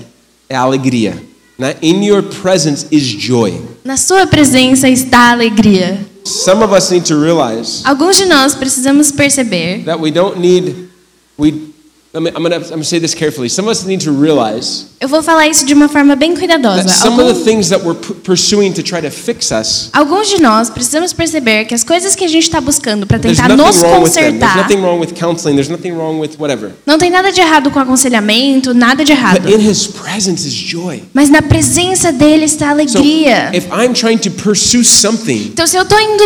é 0.47 0.55
alegria. 0.55 1.21
Né? 1.57 1.75
In 1.81 2.03
your 2.05 2.21
presence 2.21 2.85
is 2.91 3.01
joy. 3.03 3.59
Na 3.85 3.97
sua 3.97 4.25
presença 4.25 4.89
está 4.89 5.29
a 5.29 5.31
alegria. 5.33 5.99
Some 6.23 6.63
of 6.63 6.73
us 6.75 6.89
need 6.89 7.05
to 7.05 7.21
realize 7.21 7.83
Alguns 7.85 8.17
de 8.17 8.25
nós 8.25 8.55
precisamos 8.55 9.11
perceber 9.11 9.83
that 9.85 9.99
we 10.01 10.09
don't 10.09 10.39
need. 10.39 10.89
We. 11.37 11.74
I'm 12.15 12.23
gonna, 12.23 12.55
I'm 12.55 12.69
gonna 12.69 12.83
say 12.83 12.99
this 12.99 13.13
carefully. 13.13 13.49
Some 13.49 13.67
of 13.67 13.77
us 13.77 13.85
need 13.85 14.01
to 14.05 14.11
realize 14.11 14.85
Eu 15.01 15.09
vou 15.09 15.21
falar 15.21 15.47
isso 15.47 15.65
de 15.65 15.73
uma 15.73 15.89
forma 15.89 16.15
bem 16.15 16.33
cuidadosa. 16.35 16.83
that 16.85 16.97
some 16.97 17.19
of 17.21 17.25
the 17.25 17.31
Algum- 17.33 17.43
things 17.43 17.69
that 17.69 17.83
we're 17.85 17.99
pu- 17.99 18.15
pursuing 18.15 18.71
to 18.73 18.81
try 18.81 19.01
to 19.01 19.11
fix 19.11 19.51
us. 19.51 19.89
Alguns 19.93 20.29
de 20.29 20.41
nós 20.41 20.69
precisamos 20.69 21.11
perceber 21.13 21.65
que 21.65 21.73
as 21.75 21.83
coisas 21.83 22.15
que 22.15 22.23
a 22.23 22.27
gente 22.27 22.43
está 22.43 22.61
buscando 22.61 23.05
para 23.05 23.19
tentar 23.19 23.49
nos 23.49 23.77
consertar, 23.81 24.57
nothing 24.57 24.77
wrong 24.81 24.99
with 24.99 25.13
counseling. 25.13 25.55
There's 25.55 25.69
nothing 25.69 25.91
wrong 25.91 26.19
with 26.19 26.31
whatever. 26.39 26.71
não 26.85 26.97
tem 26.97 27.09
nada 27.11 27.31
de 27.31 27.41
errado 27.41 27.69
com 27.69 27.79
aconselhamento, 27.79 28.73
nada 28.73 29.03
de 29.03 29.11
errado. 29.11 29.41
But 29.41 29.51
in 29.53 29.69
His 29.69 29.85
presence 29.87 30.47
is 30.47 30.53
joy. 30.53 31.03
Mas 31.13 31.29
na 31.29 31.41
presença 31.41 32.11
dele 32.11 32.45
está 32.45 32.69
alegria. 32.69 33.51
if 33.53 33.65
I'm 33.71 33.93
trying 33.93 34.17
to 34.19 34.31
pursue 34.31 34.83
something 34.85 35.49
Então, 35.53 35.67
se 35.67 35.75
eu 35.77 35.83
estou 35.83 35.99
indo 35.99 36.23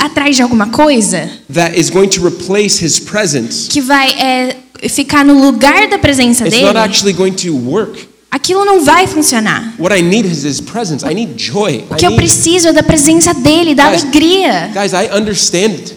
atrás 0.00 0.34
de 0.36 0.42
alguma 0.42 0.66
coisa 0.68 1.30
that 1.52 1.78
is 1.78 1.90
going 1.90 2.08
to 2.08 2.24
replace 2.24 2.84
His 2.84 2.98
presence, 2.98 3.68
que 3.68 3.80
vai 3.80 4.08
é, 4.18 4.56
ficar 4.88 5.24
no 5.24 5.40
lugar 5.40 5.88
da 5.88 5.98
presença 5.98 6.44
it's 6.46 6.54
dele, 6.56 6.66
not 6.72 6.78
actually 6.78 7.12
going 7.12 7.32
to 7.32 7.52
work. 7.54 8.06
aquilo 8.30 8.64
não 8.64 8.84
vai 8.84 9.06
funcionar. 9.06 9.74
What 9.78 9.96
I 9.98 10.02
need 10.02 10.26
is 10.28 10.44
His 10.44 10.60
presence. 10.60 11.04
I 11.04 11.14
need 11.14 11.32
joy. 11.36 11.84
O 11.90 11.94
I 11.94 11.98
que 11.98 12.06
eu 12.06 12.10
need, 12.10 12.16
preciso 12.22 12.68
é 12.68 12.72
da 12.72 12.82
presença 12.82 13.32
dele, 13.32 13.74
da 13.74 13.88
Guys, 13.90 14.02
alegria. 14.02 14.70
guys, 14.74 14.92
I 14.92 15.08
understand 15.16 15.70
it. 15.74 15.96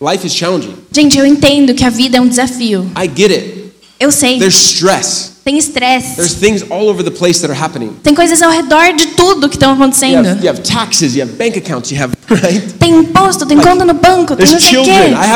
Life 0.00 0.26
is 0.26 0.34
challenging. 0.34 0.74
Gente, 0.90 1.18
eu 1.18 1.24
entendo 1.26 1.74
que 1.74 1.84
a 1.84 1.90
vida 1.90 2.18
é 2.18 2.20
um 2.20 2.26
desafio. 2.28 2.90
I 2.96 3.08
get 3.14 3.30
it. 3.30 3.61
Eu 4.02 4.10
sei. 4.10 4.38
There's 4.38 4.56
stress. 4.56 5.30
Tem 5.44 5.58
estresse. 5.58 6.14
There's 6.16 6.34
things 6.34 6.62
all 6.70 6.88
over 6.88 7.02
the 7.04 7.10
place 7.10 7.40
that 7.40 7.50
are 7.52 7.60
happening. 7.60 7.90
Tem 8.02 8.14
coisas 8.14 8.40
ao 8.42 8.50
redor 8.50 8.92
de 8.96 9.08
tudo 9.08 9.48
que 9.48 9.56
estão 9.56 9.70
You 9.70 9.74
acontecendo. 9.76 10.26
have, 10.28 10.40
you 10.44 10.48
have 10.50 10.60
taxes, 10.60 11.14
you 11.16 11.22
have 11.22 11.32
bank 11.32 11.58
accounts, 11.58 11.90
you 11.90 12.00
have, 12.00 12.14
right? 12.30 12.60
Tem 12.78 12.94
imposto, 12.96 13.44
tem 13.44 13.56
Like, 13.56 13.68
conta 13.68 13.84
no 13.84 13.94
banco, 13.94 14.36
tem 14.36 14.46
não 14.46 14.60
sei 14.60 14.78
o 14.78 14.84
quê. 14.84 14.90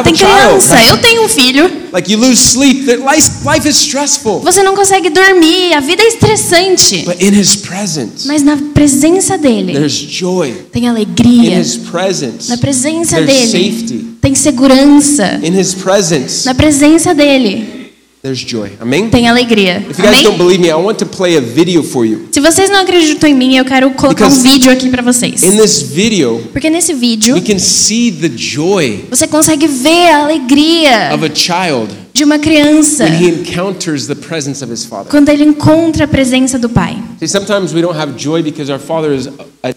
Tem 0.05 0.15
child. 0.15 0.19
criança. 0.19 0.81
Eu 0.85 0.99
tenho 0.99 1.25
um 1.25 1.29
filho. 1.29 1.71
Like 1.93 2.13
you 2.13 2.19
lose 2.21 2.41
sleep. 2.41 2.87
Life, 2.87 3.31
life 3.45 3.69
is 3.69 3.77
stressful. 3.79 4.41
Você 4.41 4.63
não 4.63 4.77
consegue 4.77 5.11
dormir. 5.11 5.73
A 5.75 5.81
vida 5.81 6.03
é 6.03 6.07
estressante. 6.07 7.05
But 7.05 7.21
in 7.21 7.33
His 7.39 7.57
presence, 7.57 8.27
Mas 8.29 8.43
na 8.43 8.57
presença 8.75 9.37
dele 9.39 9.73
there's 9.73 9.93
joy. 9.93 10.53
tem 10.73 10.85
In 10.85 10.89
alegria. 10.89 11.59
His 11.61 11.77
presence, 11.79 12.49
Na 12.49 12.57
presença 12.59 13.17
there's 13.17 13.51
dele 13.53 13.71
safety. 13.73 14.05
tem 14.21 14.35
segurança. 14.37 15.41
In 15.43 15.59
His 15.59 15.75
presence, 15.75 16.47
Na 16.47 16.55
presença 16.55 17.13
dele 17.15 17.86
there's 18.23 18.45
joy. 18.45 18.71
Amen? 18.81 19.09
tem 19.11 19.29
alegria. 19.29 19.79
If 19.89 19.99
you 19.99 20.05
guys 20.05 20.23
don't 20.23 20.35
Amém? 20.35 20.39
believe 20.39 20.61
me, 20.61 20.69
I 20.71 20.75
want 20.75 20.99
to 20.99 21.07
play 21.07 21.37
a 21.37 21.41
video 21.41 21.83
for 21.83 22.05
you. 22.05 22.29
Se 22.33 22.41
vocês 22.41 22.69
não 22.71 22.81
acreditam 22.81 23.29
em 23.29 23.35
mim, 23.35 23.57
eu 23.57 23.65
quero 23.65 23.91
colocar 23.93 24.27
um 24.27 24.29
Because 24.29 24.49
vídeo 24.49 24.71
aqui 24.73 24.89
pra 24.89 25.03
vocês. 25.03 25.43
In 25.43 25.57
this 25.57 25.83
video, 25.83 26.41
Porque 26.53 26.69
nesse 26.71 26.93
vídeo 26.95 27.35
we 27.35 27.41
can 27.41 27.59
see 27.59 28.11
the 28.13 28.31
joy 28.35 29.05
você 29.11 29.27
consegue 29.27 29.67
ver 29.67 30.09
a 30.11 30.25
alegria 30.25 31.11
of 31.15 31.25
a 31.25 31.35
child 31.35 31.89
de 32.13 32.25
uma 32.25 32.39
criança 32.39 33.05
when 33.05 33.23
he 33.23 33.29
encounters 33.29 34.07
the 34.07 34.15
presence 34.15 34.65
of 34.65 34.73
his 34.73 34.85
father. 34.85 35.11
quando 35.11 35.29
ele 35.29 35.45
encontra 35.45 36.05
a 36.05 36.09
presença 36.09 36.59
do 36.59 36.69
pai. 36.69 36.97
See, 37.19 37.27
sometimes 37.29 37.73
we 37.73 37.81
don't 37.81 37.97
have 37.97 38.15
joy 38.17 38.43
because 38.43 38.71
our 38.71 38.79
father 38.79 39.13
is 39.15 39.29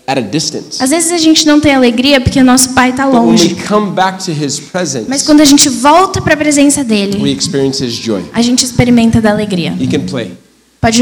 at 0.08 0.18
a 0.18 0.22
distance. 0.22 0.82
Às 0.84 0.90
vezes 0.90 1.12
a 1.12 1.18
gente 1.18 1.46
não 1.46 1.60
tem 1.60 1.74
alegria 1.74 2.20
porque 2.20 2.42
nosso 2.44 2.74
pai 2.74 2.90
está 2.92 3.06
But 3.06 3.14
when 3.16 3.22
we 3.24 3.32
longe. 3.32 3.56
come 3.68 3.92
back 3.92 4.24
to 4.26 4.32
his 4.32 4.60
Mas 4.60 4.70
presence, 4.72 5.26
quando 5.26 5.42
a 5.42 5.46
gente 5.46 5.70
volta 5.70 6.22
para 6.22 6.34
a 6.34 6.38
presença 6.38 6.82
we 6.82 6.88
dele, 6.88 7.32
experience 7.32 7.84
his 7.84 7.94
joy. 7.94 8.24
a 8.34 8.42
gente 8.42 8.64
experimenta 8.66 9.22
da 9.22 9.32
alegria. 9.32 9.74
You 9.80 9.90
can 9.90 10.06
play. 10.06 10.34
Pode 10.82 11.02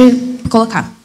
colocar. 0.50 0.97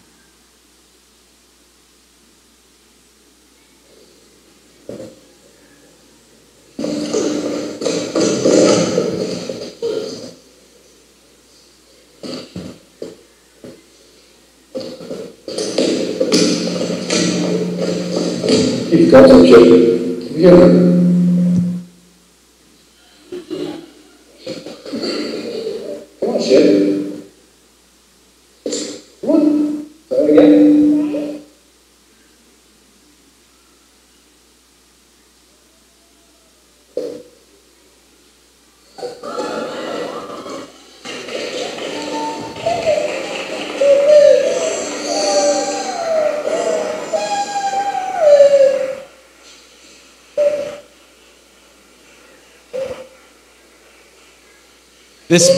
This, 55.33 55.49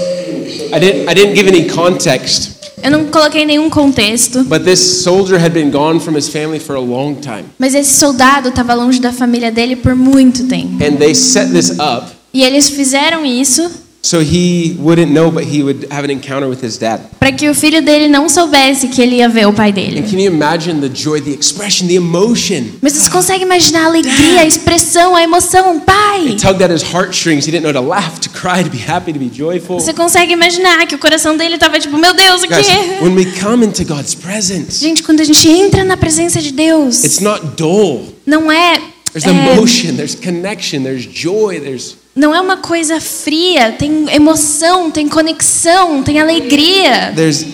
I 0.72 0.78
didn't, 0.78 1.08
I 1.08 1.14
didn't 1.14 1.34
give 1.34 1.48
any 1.48 1.64
context, 1.68 2.52
Eu 2.80 2.92
não 2.92 3.06
coloquei 3.06 3.44
nenhum 3.44 3.68
contexto, 3.68 4.44
but 4.44 4.62
this 4.62 5.02
soldier 5.02 5.36
had 5.36 5.50
been 5.52 5.70
gone 5.70 5.98
from 5.98 6.14
his 6.16 6.28
family 6.28 6.60
for 6.60 6.76
a 6.76 6.80
long 6.80 7.16
time. 7.16 7.44
mas 7.58 7.74
esse 7.74 7.94
soldado 7.98 8.50
estava 8.50 8.72
longe 8.74 9.00
da 9.00 9.12
família 9.12 9.50
dele 9.50 9.74
por 9.74 9.96
muito 9.96 10.44
tempo. 10.46 10.74
And 10.84 10.96
they 10.96 11.12
set 11.12 11.50
this 11.50 11.70
up 11.72 12.12
E 12.32 12.44
eles 12.44 12.68
fizeram 12.68 13.24
isso 13.26 13.68
so 14.04 14.20
he 14.20 14.76
wouldn't 14.78 15.10
know, 15.12 15.30
but 15.30 15.44
he 15.44 15.62
would 15.62 15.86
have 15.90 16.04
an 16.04 16.10
encounter 16.10 16.46
with 16.46 16.62
his 16.62 16.76
dad. 16.76 17.00
para 17.18 17.32
que 17.32 17.48
o 17.48 17.54
filho 17.54 17.80
dele 17.80 18.06
não 18.06 18.28
soubesse 18.28 18.88
que 18.88 19.00
ele 19.00 19.16
ia 19.16 19.28
ver 19.30 19.46
o 19.48 19.52
pai 19.52 19.70
And 19.70 19.72
dele. 19.72 20.02
can 20.02 20.18
you 20.20 20.30
imagine 20.30 20.80
the 20.86 20.90
joy, 20.94 21.20
the 21.22 21.30
expression, 21.30 21.86
the 21.88 21.94
emotion? 21.94 22.64
Mas 22.82 22.92
você 22.92 23.08
consegue 23.08 23.42
imaginar 23.44 23.84
a 23.84 23.86
alegria, 23.86 24.40
a 24.40 24.46
expressão, 24.46 25.16
a 25.16 25.22
emoção, 25.22 25.80
pai? 25.80 26.28
It 26.28 26.36
tugged 26.42 26.62
at 26.62 26.70
his 26.70 26.82
heartstrings. 26.82 27.46
He 27.46 27.50
didn't 27.50 27.62
know 27.64 27.72
to 27.72 27.80
laugh, 27.80 28.20
to 28.20 28.28
cry, 28.28 28.62
to 28.62 28.68
be 28.68 28.76
happy, 28.78 29.12
to 29.12 29.18
be 29.18 29.30
joyful. 29.32 29.80
Você 29.80 29.94
consegue 29.94 30.32
imaginar 30.34 30.86
que 30.86 30.94
o 30.94 30.98
coração 30.98 31.34
dele 31.36 31.54
estava 31.54 31.78
tipo, 31.80 31.96
meu 31.96 32.12
Deus, 32.12 32.42
o 32.42 32.46
Guys, 32.46 32.66
quê? 32.66 33.02
when 33.02 33.14
we 33.16 33.24
come 33.40 33.64
into 33.64 33.84
God's 33.84 34.14
presence, 34.14 34.78
Gente, 34.80 35.02
quando 35.02 35.20
a 35.20 35.24
gente 35.24 35.48
entra 35.48 35.82
na 35.82 35.96
presença 35.96 36.42
de 36.42 36.52
Deus, 36.52 37.02
it's 37.04 37.20
not 37.20 37.40
dull. 37.56 38.12
não 38.26 38.52
é 38.52 38.78
There's 39.12 39.24
é, 39.26 39.30
emotion, 39.30 39.94
there's 39.96 40.14
connection, 40.14 40.82
there's 40.82 41.04
joy, 41.06 41.58
there's 41.60 41.96
não 42.14 42.34
é 42.34 42.40
uma 42.40 42.56
coisa 42.58 43.00
fria, 43.00 43.72
tem 43.72 44.06
emoção, 44.14 44.90
tem 44.90 45.08
conexão, 45.08 46.02
tem 46.02 46.20
alegria, 46.20 47.12
there's 47.14 47.44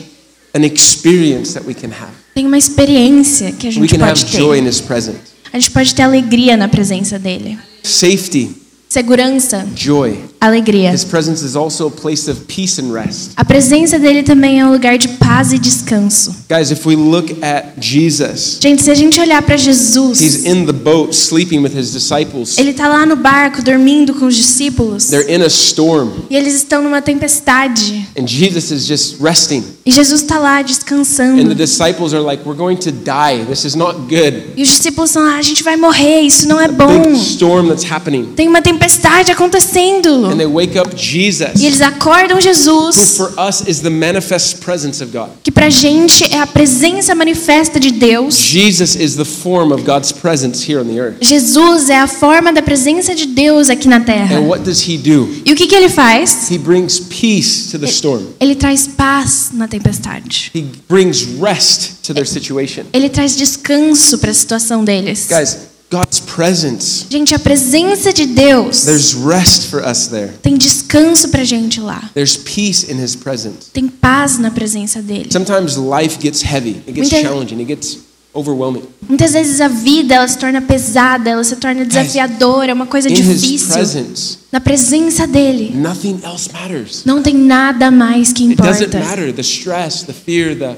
an 0.54 0.64
experience 0.64 1.54
that 1.54 1.66
we 1.66 1.74
can 1.74 1.88
have. 1.88 2.12
tem 2.34 2.46
uma 2.46 2.58
experiência 2.58 3.52
que 3.52 3.66
a 3.66 3.70
We 3.70 3.74
gente 3.74 3.96
can 3.98 4.04
have 4.04 4.20
pode 4.20 4.36
joy 4.36 4.58
in 4.58 4.62
ter. 4.64 4.68
his 4.68 4.80
presence. 4.80 5.18
A 5.52 5.58
gente 5.58 5.70
pode 5.70 5.94
ter 5.94 6.02
alegria 6.02 6.56
na 6.56 6.68
presença 6.68 7.18
dele. 7.18 7.58
Safety, 7.82 8.50
Segurança, 8.88 9.66
joy. 9.74 10.18
Alegria. 10.40 10.90
His 10.92 11.05
presence 11.05 11.44
is 11.44 11.55
also 11.57 11.87
a 11.88 11.90
place 11.90 12.31
of 12.31 12.42
peace 12.46 12.81
and 12.81 12.92
rest. 12.92 13.33
A 13.37 13.44
presença 13.44 13.98
dele 13.98 14.22
também 14.22 14.61
é 14.61 14.66
um 14.66 14.72
lugar 14.72 14.96
de 14.98 15.09
paz 15.09 15.53
e 15.53 15.59
descanso. 15.59 16.35
Guys, 16.48 16.70
if 16.70 16.87
we 16.87 16.96
look 16.96 17.37
at 17.42 17.74
Jesus, 17.81 18.59
Gente, 18.61 18.83
se 18.83 18.90
a 18.90 18.94
gente 18.94 19.20
olhar 19.20 19.42
para 19.42 19.55
he's 19.55 19.62
Jesus, 19.62 20.44
in 20.46 20.64
the 20.66 20.72
boat 20.72 21.14
sleeping 21.14 21.59
with 21.61 21.76
his 21.79 21.92
disciples. 21.92 22.57
ele 22.59 22.72
tá 22.72 22.88
lá 22.88 23.05
no 23.07 23.16
barco 23.16 23.62
dormindo 23.62 24.14
com 24.14 24.26
os 24.26 24.35
discípulos 24.37 25.07
They're 25.07 25.33
in 25.33 25.42
a 25.42 25.46
storm, 25.48 26.11
e 26.31 26.37
eles 26.37 26.55
estão 26.55 26.83
numa 26.83 27.03
tempestade. 27.03 28.07
and 28.18 28.26
Jesus 28.26 28.70
is 28.70 28.87
just 28.87 29.16
resting. 29.20 29.62
E 29.85 29.90
Jesus 29.90 30.22
está 30.22 30.38
lá 30.38 30.59
And 30.61 30.64
the 30.64 30.68
descansando. 30.72 31.55
disciples 31.55 32.12
are 32.12 32.22
like, 32.22 32.42
We're 32.46 32.57
going 32.59 32.76
to 32.79 32.90
die. 32.92 33.44
This 33.48 33.64
is 33.64 33.74
not 33.74 33.98
good. 34.09 34.53
E 34.57 34.62
os 34.62 34.68
discípulos 34.68 35.11
estão 35.11 35.22
lá, 35.22 35.37
a 35.37 35.42
gente 35.42 35.62
vai 35.62 35.76
morrer, 35.76 36.20
isso 36.20 36.46
não 36.48 36.61
é 36.61 36.68
Big 36.68 36.79
bom. 36.79 37.12
storm 37.14 37.68
that's 37.68 37.90
happening. 37.90 38.33
Tem 38.37 38.48
uma 38.48 38.62
tempestade 38.62 39.31
acontecendo. 39.33 40.29
And 40.32 40.38
they 40.38 40.46
wake 40.46 40.78
up 40.78 40.94
Jesus, 40.94 41.60
E 41.60 41.66
eles 41.66 41.80
acordam 41.80 42.36
who 42.36 42.40
Jesus, 42.40 43.16
for 43.16 43.32
us 43.38 43.62
is 43.66 43.80
the 43.80 43.90
manifest 43.90 44.60
presence 44.60 45.02
of 45.02 45.12
God. 45.12 45.30
que 45.42 45.50
pra 45.50 45.68
gente 45.70 46.24
é 46.32 46.40
a 46.40 46.46
presença 46.46 47.14
manifesta 47.14 47.78
de 47.80 47.90
Deus. 47.90 48.36
Jesus 48.36 48.94
is 48.96 49.16
the 49.16 49.24
form 49.24 49.72
of 49.72 49.82
God's 49.84 50.12
presence 50.12 50.70
here 50.70 50.80
on 50.80 50.84
the 50.86 50.98
earth. 51.00 51.16
Jesus 51.20 51.88
é 51.90 51.98
a 51.98 52.06
forma 52.06 52.52
da 52.52 52.62
presença 52.62 53.14
de 53.14 53.26
Deus 53.26 53.68
aqui 53.68 53.88
na 53.88 54.00
terra. 54.00 54.36
And 54.38 54.46
what 54.48 54.62
does 54.64 54.86
he 54.88 54.96
do? 54.96 55.28
E 55.44 55.52
o 55.52 55.56
que, 55.56 55.66
que 55.66 55.74
ele 55.74 55.88
faz? 55.88 56.50
He 56.50 56.58
brings 56.58 57.00
peace 57.00 57.70
to 57.70 57.78
the 57.78 57.86
storm. 57.86 58.26
Ele 58.38 58.54
traz 58.54 58.86
paz 58.86 59.50
na 59.52 59.66
tempestade. 59.68 60.50
He 60.54 60.64
brings 60.88 61.26
rest 61.40 62.02
to 62.06 62.14
their 62.14 62.26
situation. 62.26 62.84
Ele 62.92 63.08
traz 63.08 63.36
descanso 63.36 64.18
para 64.18 64.30
a 64.30 64.34
situação 64.34 64.84
deles. 64.84 65.26
Guys, 65.28 65.56
God's 65.90 66.20
presence, 66.20 67.07
Gente, 67.11 67.35
a 67.35 67.38
presença 67.38 68.12
de 68.12 68.24
Deus 68.26 68.83
there's 68.85 69.12
rest 69.14 69.66
for 69.68 69.83
us 69.85 70.07
there. 70.07 70.31
tem 70.40 70.57
descanso 70.57 71.29
pra 71.31 71.42
gente 71.42 71.81
lá. 71.81 72.09
There's 72.14 72.37
peace 72.37 72.87
in 72.90 73.03
his 73.03 73.16
presence. 73.16 73.70
Tem 73.72 73.88
paz 73.88 74.38
na 74.38 74.50
presença 74.53 75.03
dele. 75.03 75.29
Sometimes 75.33 75.76
life 75.76 76.16
gets 76.22 76.42
heavy, 76.44 76.76
it 76.87 76.92
gets 76.92 77.11
Muita- 77.11 77.29
challenging, 77.29 77.57
it 77.59 77.66
gets 77.66 77.98
overwhelming. 78.33 78.85
Muitas 79.09 79.33
vezes 79.33 79.61
a 79.61 79.66
vida 79.66 80.14
ela 80.14 80.29
se 80.29 80.38
torna 80.38 80.62
pesada, 80.62 81.29
ela 81.29 81.42
se 81.42 81.57
torna 81.57 81.85
desafiadora, 81.85 82.70
é 82.70 82.74
uma 82.74 82.87
coisa 82.87 83.09
In 83.09 83.12
his 83.14 83.40
difícil. 83.40 83.68
presence, 83.72 84.38
Na 84.53 84.61
presença 84.61 85.26
dele, 85.26 85.72
nothing 85.74 86.20
else 86.22 86.48
matters. 86.53 87.03
não 87.05 87.20
tem 87.20 87.35
nada 87.35 87.90
mais 87.90 88.33
que 88.33 88.44
It 88.44 88.55
doesn't 88.55 88.85
importa. 88.94 89.05
matter 89.05 89.33
the 89.35 89.42
stress, 89.42 90.05
the 90.05 90.12
fear, 90.12 90.55
the 90.57 90.76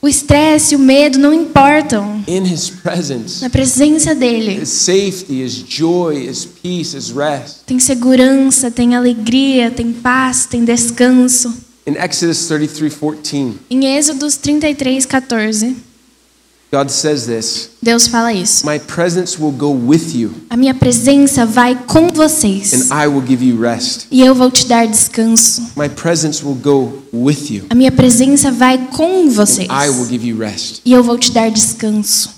O 0.00 0.06
estresse, 0.06 0.76
o 0.76 0.78
medo 0.78 1.18
não 1.18 1.34
importam. 1.34 2.22
in 2.28 2.44
his 2.44 2.70
presence. 2.70 3.40
Na 3.42 3.50
presença 3.50 4.14
dele 4.14 4.62
His 4.62 4.68
safety, 4.68 5.42
his 5.42 5.64
joy, 5.68 6.28
his 6.28 6.44
peace, 6.44 6.96
tem 7.66 7.80
segurança, 7.80 8.70
tem 8.70 8.94
alegria, 8.94 9.70
tem 9.72 9.92
paz, 9.92 10.46
tem 10.46 10.64
descanso. 10.64 11.52
In 11.84 11.94
Exodus 11.94 12.38
33:14, 12.48 13.54
Em 13.70 13.86
Êxodos 13.96 14.36
33, 14.36 15.06
14, 15.06 15.76
God 16.70 16.90
says 16.90 17.24
this, 17.26 17.70
Deus 17.82 18.06
fala 18.08 18.30
isso. 18.32 18.66
"My 18.66 18.78
presence 18.78 19.40
will 19.40 19.52
go 19.52 19.70
with 19.72 20.14
you, 20.14 20.32
A 20.50 20.56
minha 20.56 20.74
presença 20.74 21.46
vai 21.46 21.74
com 21.86 22.08
vocês 22.08 22.74
and 22.74 22.94
I 23.04 23.06
will 23.06 23.24
give 23.26 23.42
you 23.42 23.58
rest. 23.58 24.06
e 24.10 24.20
eu 24.20 24.34
vou 24.34 24.50
te 24.50 24.66
dar 24.66 24.86
descanso. 24.86 25.62
My 25.76 25.88
presence 25.88 26.44
will 26.44 26.54
go 26.56 26.92
with 27.12 27.50
you, 27.50 27.64
A 27.70 27.74
minha 27.74 27.90
presença 27.90 28.50
vai 28.52 28.76
com 28.92 29.30
vocês 29.30 29.68
and 29.70 29.72
I 29.86 29.88
will 29.88 30.06
give 30.06 30.26
you 30.28 30.38
rest." 30.38 30.82
e 30.84 30.92
eu 30.92 31.02
vou 31.02 31.16
te 31.16 31.32
dar 31.32 31.50
descanso. 31.50 32.37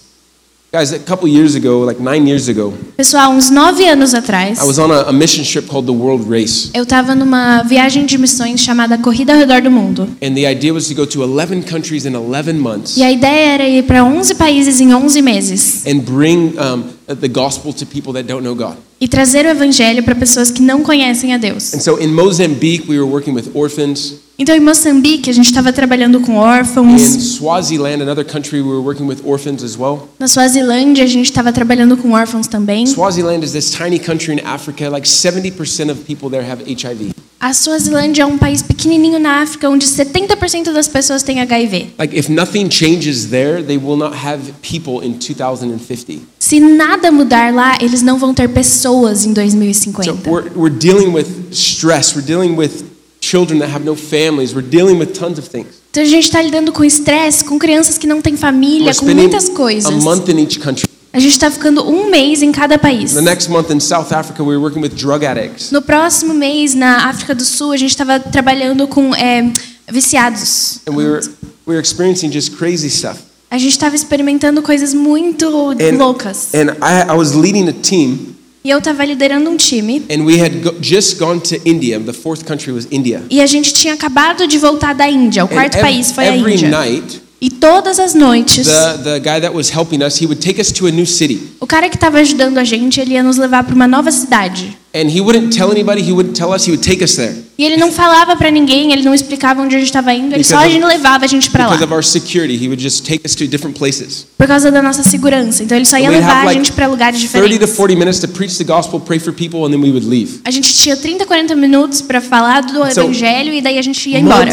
Guys, 0.72 0.92
a 0.92 1.00
couple 1.00 1.26
years 1.28 1.56
ago, 1.56 1.80
like 1.80 1.98
9 2.00 2.28
years 2.28 2.48
ago, 2.48 2.72
Pessoal, 2.96 3.32
uns 3.32 3.50
nove 3.50 3.84
anos 3.88 4.14
atrás, 4.14 4.60
I 4.62 4.64
was 4.64 4.78
on 4.78 4.92
a, 4.92 5.08
a 5.08 5.12
mission 5.12 5.44
trip 5.44 5.66
called 5.68 5.84
the 5.86 5.92
World 5.92 6.30
Race. 6.30 6.70
eu 6.72 6.84
estava 6.84 7.12
numa 7.16 7.64
viagem 7.64 8.06
de 8.06 8.16
missões 8.16 8.60
chamada 8.60 8.96
Corrida 8.96 9.32
ao 9.32 9.38
Redor 9.40 9.62
do 9.62 9.70
Mundo. 9.70 10.02
And 10.22 10.34
the 10.34 10.46
idea 10.46 10.72
was 10.72 10.86
to 10.86 10.94
go 10.94 11.04
to 11.06 11.24
11 11.24 11.62
countries 11.64 12.06
in 12.06 12.14
11 12.14 12.52
months 12.60 12.96
E 12.96 13.02
a 13.02 13.10
ideia 13.10 13.54
era 13.54 13.68
ir 13.68 13.82
para 13.82 14.04
11 14.04 14.36
países 14.36 14.80
em 14.80 14.94
11 14.94 15.20
meses 15.22 15.84
and 15.88 15.98
bring 16.04 16.54
um, 16.56 16.84
the 17.16 17.28
gospel 17.28 17.72
to 17.72 17.86
people 17.86 18.12
that 18.12 18.24
don't 18.24 18.42
know 18.42 18.54
God. 18.54 18.76
e 19.00 19.08
trazer 19.08 19.46
o 19.46 19.48
evangelho 19.48 20.02
para 20.02 20.14
pessoas 20.14 20.50
que 20.50 20.60
não 20.62 20.82
conhecem 20.82 21.32
a 21.34 21.38
Deus. 21.38 21.72
And 21.74 21.80
so 21.80 22.00
in 22.00 22.08
Mozambique, 22.08 22.88
we 22.88 22.98
were 23.00 23.10
working 23.10 23.32
with 23.34 23.50
orphans. 23.54 24.14
Então, 24.38 24.56
em 24.56 24.60
Moçambique, 24.60 25.28
a 25.28 25.34
gente 25.34 25.46
estava 25.50 25.70
trabalhando 25.70 26.18
com 26.20 26.32
In 26.32 26.36
órfãos. 26.36 27.02
Swaziland, 27.36 28.02
another 28.02 28.24
country, 28.24 28.62
we 28.62 28.68
were 28.68 28.80
working 28.82 29.06
with 29.06 29.18
orphans 29.22 29.62
as 29.62 29.76
well. 29.76 30.08
Na 30.18 30.26
Suazilândia, 30.26 31.04
a 31.04 31.06
gente 31.06 31.26
estava 31.26 31.52
trabalhando 31.52 31.94
com 31.98 32.12
órfãos 32.12 32.46
também. 32.46 32.86
Swaziland 32.86 33.44
is 33.44 33.52
this 33.52 33.70
tiny 33.70 33.98
country 33.98 34.32
in 34.32 34.40
Africa. 34.46 34.88
Like 34.88 35.06
70% 35.06 35.90
of 35.90 36.04
people 36.06 36.30
there 36.30 36.42
have 36.42 36.62
HIV. 36.64 37.10
A 37.40 37.54
Suazilândia 37.54 38.24
é 38.24 38.26
um 38.26 38.36
país 38.36 38.60
pequenininho 38.60 39.18
na 39.18 39.40
África 39.40 39.66
onde 39.70 39.86
70% 39.86 40.72
das 40.74 40.86
pessoas 40.86 41.22
têm 41.22 41.40
HIV. 41.40 41.94
Like 41.98 42.14
if 42.14 42.28
nothing 42.28 42.68
changes 42.70 43.24
there, 43.30 43.62
they 43.62 43.78
will 43.78 43.96
not 43.96 44.14
have 44.14 44.52
people 44.60 45.02
in 45.02 45.14
2050. 45.14 46.20
Se 46.38 46.60
nada 46.60 47.10
mudar 47.10 47.54
lá, 47.54 47.78
eles 47.80 48.02
não 48.02 48.18
vão 48.18 48.34
ter 48.34 48.46
pessoas 48.50 49.24
em 49.24 49.30
So 49.30 49.34
2050. 49.36 50.28
we're, 50.28 50.50
we're 50.54 50.68
dealing 50.76 51.14
with 51.14 51.26
stress. 51.50 52.14
We're 52.14 52.26
dealing 52.26 52.56
with 52.56 52.84
children 53.22 53.58
that 53.60 53.72
have 53.74 53.86
no 53.86 53.96
families. 53.96 54.52
We're 54.54 54.68
dealing 54.68 54.98
with 54.98 55.14
tons 55.18 55.38
of 55.38 55.48
things. 55.48 55.80
Então 55.90 56.02
a 56.02 56.06
gente 56.06 56.24
está 56.24 56.42
lidando 56.42 56.70
com 56.72 56.84
estresse, 56.84 57.42
com 57.42 57.58
crianças 57.58 57.96
que 57.96 58.06
não 58.06 58.20
têm 58.20 58.36
família, 58.36 58.92
We're 58.92 58.98
com 59.00 59.06
muitas 59.14 59.48
coisas. 59.48 59.86
a 59.86 59.90
month 59.92 60.28
in 60.28 60.38
each 60.40 60.58
country. 60.58 60.86
A 61.12 61.18
gente 61.18 61.32
está 61.32 61.50
ficando 61.50 61.82
um 61.88 62.08
mês 62.08 62.40
em 62.40 62.52
cada 62.52 62.78
país. 62.78 63.14
The 63.14 63.20
next 63.20 63.50
month 63.50 63.70
in 63.70 63.80
South 63.80 64.12
Africa, 64.12 64.42
we 64.44 64.56
were 64.56 64.60
working 64.60 64.80
with 64.80 64.90
drug 64.90 65.26
addicts. 65.26 65.72
No 65.72 65.82
próximo 65.82 66.32
mês, 66.32 66.74
na 66.74 67.08
África 67.08 67.34
do 67.34 67.44
Sul, 67.44 67.72
a 67.72 67.76
gente 67.76 67.90
estava 67.90 68.20
trabalhando 68.20 68.86
com 68.86 69.14
é, 69.16 69.52
viciados. 69.90 70.80
And 70.86 70.92
we 70.94 71.04
were, 71.04 71.20
we 71.66 71.74
were 71.74 71.80
experiencing 71.80 72.30
just 72.30 72.56
crazy 72.56 72.88
stuff. 72.88 73.18
A 73.50 73.58
gente 73.58 73.72
estava 73.72 73.96
experimentando 73.96 74.62
coisas 74.62 74.94
muito 74.94 75.46
And, 75.46 75.96
loucas. 75.98 76.54
and 76.54 76.76
I, 76.80 77.02
I 77.02 77.72
team, 77.82 78.36
E 78.62 78.70
eu 78.70 78.78
estava 78.78 79.04
liderando 79.04 79.48
um 79.50 79.56
time. 79.56 80.04
and 80.08 80.22
we 80.24 80.40
had 80.40 80.62
go, 80.62 80.74
just 80.80 81.18
gone 81.18 81.40
to 81.40 81.56
India. 81.64 81.98
The 81.98 82.12
fourth 82.12 82.44
country 82.44 82.72
was 82.72 82.86
India. 82.90 83.24
E 83.30 83.40
a 83.40 83.46
gente 83.46 83.72
tinha 83.72 83.94
acabado 83.94 84.46
de 84.46 84.58
voltar 84.58 84.94
da 84.94 85.08
Índia. 85.08 85.44
O 85.44 85.48
quarto 85.48 85.80
país 85.80 86.12
foi 86.12 86.28
a 86.28 86.36
Índia. 86.36 86.68
night, 86.68 87.22
E 87.40 87.48
todas 87.48 87.98
as 87.98 88.14
noites, 88.14 88.66
the, 88.66 89.02
the 89.02 89.18
guy 89.20 89.40
that 89.40 89.54
was 89.54 89.70
helping 89.70 90.02
us, 90.02 90.20
he 90.20 90.26
would 90.26 90.40
take 90.42 90.60
us 90.60 90.70
to 90.72 90.86
a 90.86 90.90
new 90.90 91.06
city. 91.06 91.52
o 91.58 91.66
cara 91.66 91.88
que 91.88 91.96
estava 91.96 92.18
ajudando 92.18 92.58
a 92.58 92.64
gente, 92.64 93.00
ele 93.00 93.14
ia 93.14 93.22
nos 93.22 93.38
levar 93.38 93.64
para 93.64 93.74
uma 93.74 93.86
nova 93.86 94.12
cidade. 94.12 94.76
And 94.92 95.08
he 95.08 95.20
wouldn't 95.20 95.56
tell 95.56 95.70
anybody, 95.70 96.02
he 96.02 96.10
wouldn't 96.12 96.34
tell 96.36 96.52
us, 96.52 96.66
he 96.66 96.72
would 96.72 96.82
take 96.84 97.02
us 97.02 97.14
there. 97.14 97.32
E 97.56 97.64
ele 97.64 97.76
não 97.76 97.92
falava 97.92 98.34
para 98.34 98.50
ninguém, 98.50 98.92
ele 98.92 99.02
não 99.02 99.14
explicava 99.14 99.62
onde 99.62 99.76
a 99.76 99.78
gente 99.78 99.86
estava 99.88 100.12
indo, 100.12 100.34
ele 100.34 100.42
Because 100.42 100.50
só 100.50 100.66
of- 100.66 100.84
levava 100.86 101.24
a 101.24 101.28
gente 101.28 101.48
para 101.50 101.66
lá. 101.66 101.72
Because 101.76 101.84
of 101.84 101.94
our 101.94 102.02
security, 102.02 102.54
he 102.56 102.66
would 102.66 102.82
just 102.82 103.04
take 103.06 103.20
us 103.24 103.34
to 103.36 103.46
different 103.46 103.78
places. 103.78 104.26
Por 104.36 104.48
causa 104.48 104.70
da 104.72 104.82
nossa 104.82 105.02
segurança. 105.04 105.62
Então 105.62 105.76
ele 105.76 105.84
só 105.84 105.96
ia 105.96 106.10
levar 106.10 106.48
a 106.48 106.52
gente 106.52 106.72
para 106.72 106.88
lugares 106.88 107.20
30 107.20 107.38
to 107.38 107.48
diferentes. 107.48 107.76
40 107.76 107.96
minutes 107.96 108.18
to 108.18 108.28
preach 108.28 108.56
the 108.58 108.64
gospel, 108.64 108.98
pray 108.98 109.20
for 109.20 109.32
people, 109.32 109.64
and 109.64 109.70
then 109.70 109.80
we 109.80 109.90
would 109.90 110.06
leave. 110.06 110.40
A 110.44 110.50
gente 110.50 110.72
tinha 110.74 110.96
30, 110.96 111.24
40 111.24 111.54
minutos 111.54 112.00
para 112.00 112.20
falar 112.20 112.62
do 112.62 112.72
So, 112.92 113.00
evangelho 113.00 113.52
e 113.54 113.60
daí 113.60 113.78
a 113.78 113.82
gente 113.82 114.08
ia 114.10 114.18
embora. 114.18 114.50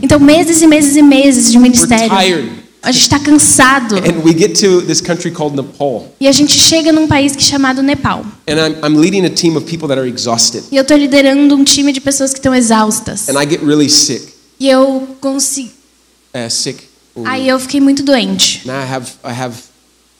Então 0.00 0.18
meses 0.18 0.62
e 0.62 0.66
meses 0.66 0.96
e 0.96 1.02
meses 1.02 1.52
de 1.52 1.58
ministério. 1.58 2.69
A 2.82 2.92
gente 2.92 3.02
está 3.02 3.18
cansado. 3.18 3.96
And 3.96 4.22
we 4.24 4.32
get 4.32 4.58
to 4.60 4.80
this 4.82 5.00
country 5.00 5.30
called 5.30 5.54
Nepal. 5.54 6.14
E 6.18 6.26
a 6.26 6.32
gente 6.32 6.54
chega 6.54 6.92
num 6.92 7.06
país 7.06 7.36
que 7.36 7.42
é 7.42 7.46
chamado 7.46 7.82
Nepal. 7.82 8.24
And 8.48 8.54
I'm, 8.54 8.76
I'm 8.82 8.96
leading 8.98 9.26
a 9.26 9.30
team 9.30 9.56
of 9.56 9.66
people 9.66 9.86
that 9.88 9.98
are 9.98 10.08
exhausted. 10.08 10.64
E 10.72 10.76
eu 10.76 10.84
tô 10.84 10.96
liderando 10.96 11.54
um 11.54 11.62
time 11.62 11.92
de 11.92 12.00
pessoas 12.00 12.32
que 12.32 12.38
estão 12.38 12.54
exaustas. 12.54 13.28
And 13.28 13.40
I 13.40 13.48
get 13.48 13.62
really 13.62 13.90
sick. 13.90 14.32
E 14.58 14.68
eu 14.68 15.08
consegui. 15.20 15.70
Uh, 16.34 16.50
sick. 16.50 16.78
Ooh. 17.16 17.26
Aí 17.26 17.48
eu 17.48 17.58
fiquei 17.60 17.80
muito 17.80 18.02
doente. 18.02 18.62
Now 18.66 18.76
I 18.76 18.86
have, 18.90 19.10
I 19.24 19.32
have, 19.32 19.56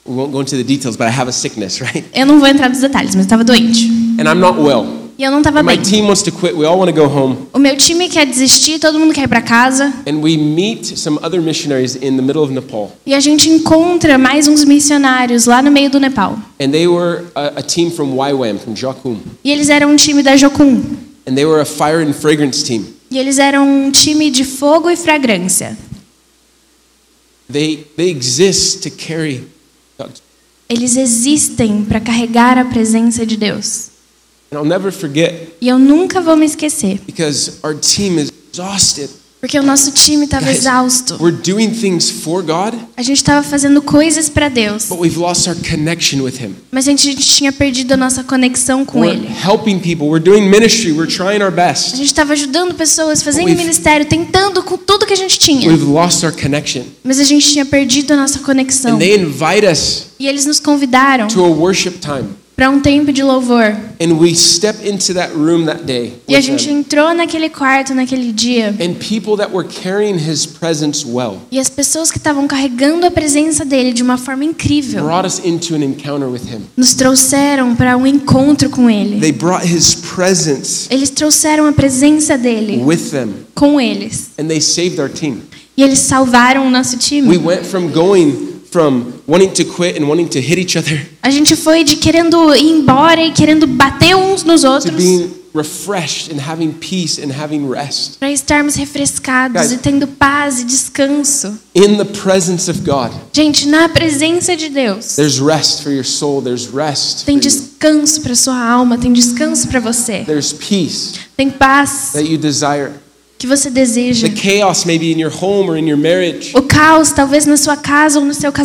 we 0.05 0.15
won't 0.15 0.33
go 0.33 0.41
into 0.41 0.57
the 0.57 0.65
details, 0.65 0.97
but 0.97 1.07
I 1.07 1.11
have 1.11 1.29
a 1.29 1.33
sickness, 1.33 1.81
right? 1.83 2.05
Eu 2.13 2.27
não 2.27 2.39
vou 2.39 2.49
entrar 2.49 2.69
nos 2.69 2.81
detalhes, 2.81 3.15
mas 3.15 3.25
eu 3.25 3.29
tava 3.31 3.45
doente. 3.45 3.87
And 4.19 4.25
I'm 4.25 4.39
not 4.41 4.59
well. 4.59 5.00
E 5.21 5.23
eu 5.23 5.31
não 5.31 5.43
tava 5.43 5.61
And 5.61 5.65
my 5.65 5.77
bem. 5.77 5.83
team 5.83 6.07
wants 6.07 6.23
to 6.23 6.33
quit. 6.33 6.55
We 6.57 6.65
all 6.65 6.79
want 6.79 6.91
to 6.91 6.99
go 6.99 7.07
home. 7.07 7.47
O 7.53 7.59
meu 7.59 7.77
time 7.77 8.09
quer 8.09 8.25
desistir, 8.25 8.79
todo 8.79 8.99
mundo 8.99 9.13
quer 9.13 9.25
ir 9.25 9.29
pra 9.29 9.43
casa. 9.43 9.93
And 10.07 10.23
we 10.23 10.39
meet 10.39 10.97
some 10.97 11.19
other 11.23 11.43
missionaries 11.43 11.95
in 11.95 12.17
the 12.17 12.23
middle 12.23 12.43
of 12.43 12.51
Nepal. 12.51 12.91
E 13.05 13.13
a 13.13 13.21
gente 13.21 13.51
encontra 13.51 14.17
mais 14.17 14.49
uns 14.49 14.65
missionários 14.65 15.45
lá 15.45 15.61
no 15.61 15.71
meio 15.71 15.91
do 15.91 16.01
Nepal. 16.01 16.39
And 16.59 16.71
they 16.71 16.89
were 16.89 17.27
a, 17.35 17.59
a 17.59 17.63
team 17.63 17.91
from 17.91 18.15
YWAM, 18.17 18.61
from 18.61 18.75
Jokum. 18.75 19.19
E 19.45 19.51
eles 19.53 19.69
eram 19.69 19.91
um 19.91 19.97
time 19.97 20.23
da 20.23 20.39
Jocum. 20.39 20.81
And 21.29 21.35
they 21.35 21.45
were 21.45 21.61
a 21.61 21.67
fire 21.67 22.03
and 22.03 22.15
fragrance 22.15 22.65
team. 22.65 22.87
E 23.11 23.19
eles 23.19 23.39
eram 23.39 23.69
um 23.69 23.91
time 23.91 24.31
de 24.31 24.43
fogo 24.43 24.89
e 24.89 24.97
fragrância. 24.97 25.77
They, 27.53 27.85
they 27.95 28.09
exist 28.09 28.85
to 28.85 28.91
carry 28.91 29.45
Eles 30.67 30.97
existem 30.97 31.85
para 31.85 32.01
carregar 32.01 32.57
a 32.57 32.65
presença 32.65 33.27
de 33.27 33.37
Deus. 33.37 34.00
E 35.61 35.69
eu 35.69 35.79
nunca 35.79 36.21
vou 36.21 36.37
me 36.37 36.47
esquecer, 36.47 37.01
because 37.07 37.53
our 37.63 37.75
team 37.75 38.19
is 38.19 38.33
exhausted. 38.53 39.09
porque 39.41 39.59
o 39.59 39.63
nosso 39.63 39.91
time 39.93 40.25
estava 40.25 40.51
exausto. 40.51 41.17
We're 41.19 41.35
doing 41.41 41.71
things 41.71 42.11
for 42.11 42.43
God, 42.43 42.75
A 42.97 43.03
gente 43.03 43.17
estava 43.19 43.43
fazendo 43.43 43.81
coisas 43.81 44.29
para 44.29 44.49
Deus, 44.51 44.87
but 44.89 44.99
we've 44.99 45.17
lost 45.19 45.47
our 45.49 45.57
connection 45.57 46.21
with 46.23 46.35
Him. 46.43 46.57
mas 46.71 46.87
a 46.89 46.91
gente 46.91 47.15
tinha 47.15 47.53
perdido 47.53 47.93
a 47.95 47.97
nossa 47.97 48.23
conexão 48.25 48.85
com 48.85 49.01
We're 49.01 49.17
Ele. 49.17 49.29
helping 49.29 49.79
people. 49.79 50.09
We're 50.09 50.23
doing 50.23 50.49
ministry. 50.51 50.93
We're 50.93 51.11
trying 51.11 51.41
our 51.43 51.49
A 51.53 51.69
best. 51.69 51.97
gente 51.97 52.07
estava 52.07 52.33
ajudando 52.33 52.75
pessoas, 52.75 53.23
fazendo 53.23 53.47
ministério, 53.57 54.05
tentando 54.05 54.63
com 54.65 54.77
tudo 54.77 55.07
que 55.07 55.13
a 55.15 55.17
gente 55.17 55.39
tinha. 55.39 55.69
We've 55.71 55.85
lost 55.85 56.25
our 56.25 56.33
connection. 56.33 56.83
Mas 57.05 57.19
a 57.21 57.25
gente 57.25 57.47
tinha 57.51 57.65
perdido 57.65 58.13
a 58.13 58.17
nossa 58.17 58.41
conexão. 58.41 58.97
And 58.97 58.99
they 58.99 59.15
invite 59.15 59.65
us 59.65 60.07
E 60.19 60.27
eles 60.27 60.45
nos 60.45 60.59
convidaram 60.61 61.29
to 61.29 61.43
a 61.45 61.49
worship 61.49 61.93
time. 62.01 62.29
Para 62.61 62.69
um 62.69 62.79
tempo 62.79 63.11
de 63.11 63.23
louvor. 63.23 63.75
And 63.99 64.19
we 64.19 64.35
step 64.35 64.87
into 64.87 65.15
that 65.15 65.33
room 65.33 65.65
that 65.65 65.85
day. 65.85 66.13
E 66.29 66.37
a 66.37 66.43
gente 66.43 66.69
entrou 66.69 67.15
naquele 67.15 67.49
quarto 67.49 67.95
naquele 67.95 68.33
dia. 68.33 68.77
And 68.79 68.97
people 68.97 69.35
that 69.39 69.51
were 69.51 69.67
carrying 69.67 70.19
His 70.19 70.45
presence 70.45 71.07
well 71.07 71.39
E 71.51 71.59
as 71.59 71.71
pessoas 71.71 72.11
que 72.11 72.19
estavam 72.19 72.47
carregando 72.47 73.07
a 73.07 73.11
presença 73.11 73.65
dele 73.65 73.95
de 73.95 74.03
uma 74.03 74.19
forma 74.19 74.45
incrível 74.45 75.09
nos 76.77 76.93
trouxeram 76.93 77.75
para 77.75 77.97
um 77.97 78.07
encontro 78.07 78.69
com 78.69 78.91
ele. 78.91 79.21
They 79.21 79.33
brought 79.33 79.67
His 79.67 79.95
presence 79.95 80.87
Eles 80.91 81.09
trouxeram 81.09 81.67
a 81.67 81.73
presença 81.73 82.37
dele 82.37 82.83
with 82.85 83.11
them, 83.11 83.33
com 83.55 83.81
eles. 83.81 84.33
and 84.39 84.49
they 84.49 84.61
saved 84.61 85.01
our 85.01 85.09
team. 85.09 85.41
E 85.79 85.83
eles 85.83 86.01
salvaram 86.01 86.67
o 86.67 86.71
nosso 86.71 86.97
We 86.97 87.23
time. 87.23 87.39
went 87.39 87.65
from 87.65 87.89
going 87.91 88.50
from 88.71 89.13
wanting 89.27 89.53
to 89.53 89.65
quit 89.65 89.97
and 90.01 90.07
wanting 90.09 90.29
to 90.29 90.41
hit 90.41 90.59
each 90.59 90.77
other 90.77 91.01
A 91.23 91.31
gente 91.31 91.55
foi 91.57 91.85
de 91.85 91.97
querendo 91.97 92.55
ir 92.55 92.71
embora 92.71 93.21
e 93.23 93.33
querendo 93.33 93.67
bater 93.67 94.15
uns 94.17 94.45
nos 94.45 94.63
to 94.63 94.69
outros 94.69 94.97
being 94.97 95.31
refreshed 95.53 96.31
and 96.33 96.39
having 96.41 96.71
peace 96.75 97.19
and 97.21 97.33
having 97.33 97.69
rest 97.69 98.19
para 98.21 98.31
estarmos 98.31 98.77
refrescados 98.77 99.61
Guys. 99.61 99.73
e 99.73 99.79
tendo 99.79 100.07
paz 100.07 100.61
e 100.61 100.65
descanso. 100.65 101.59
in 101.75 101.97
the 101.97 102.05
presence 102.05 102.71
of 102.71 102.81
God. 102.85 103.11
Gente, 103.33 103.67
na 103.67 103.89
presença 103.89 104.57
de 104.57 104.69
Deus. 104.69 105.17
There's 105.17 105.41
rest 105.41 105.83
for 105.83 105.91
your 105.91 106.05
soul. 106.05 106.41
There's 106.41 106.67
rest. 106.73 107.25
Tem 107.27 107.39
descanso 107.39 108.21
para 108.21 108.37
sua 108.37 108.57
alma, 108.57 108.97
tem 108.97 109.13
descanso 109.13 109.67
para 109.67 109.81
você. 109.81 110.23
There's 110.25 110.53
peace 110.53 111.15
Tem 111.37 111.51
paz 111.51 112.11
that 112.13 112.25
you 112.31 112.39
desire. 112.39 112.93
Que 113.41 113.47
você 113.47 113.71
deseja. 113.71 114.29
The 114.29 114.35
chaos 114.35 114.85
maybe 114.85 115.11
in 115.11 115.19
your 115.19 115.33
home 115.35 115.71
or 115.71 115.79
in 115.79 115.89
your 115.89 115.97
marriage. 115.99 116.53
O 116.55 116.61
caos, 116.61 117.11
talvez 117.11 117.47
na 117.47 117.57
sua 117.57 117.75
casa 117.75 118.19
ou 118.19 118.25
no 118.27 118.35
seu 118.35 118.51
In 118.51 118.53
His 118.53 118.57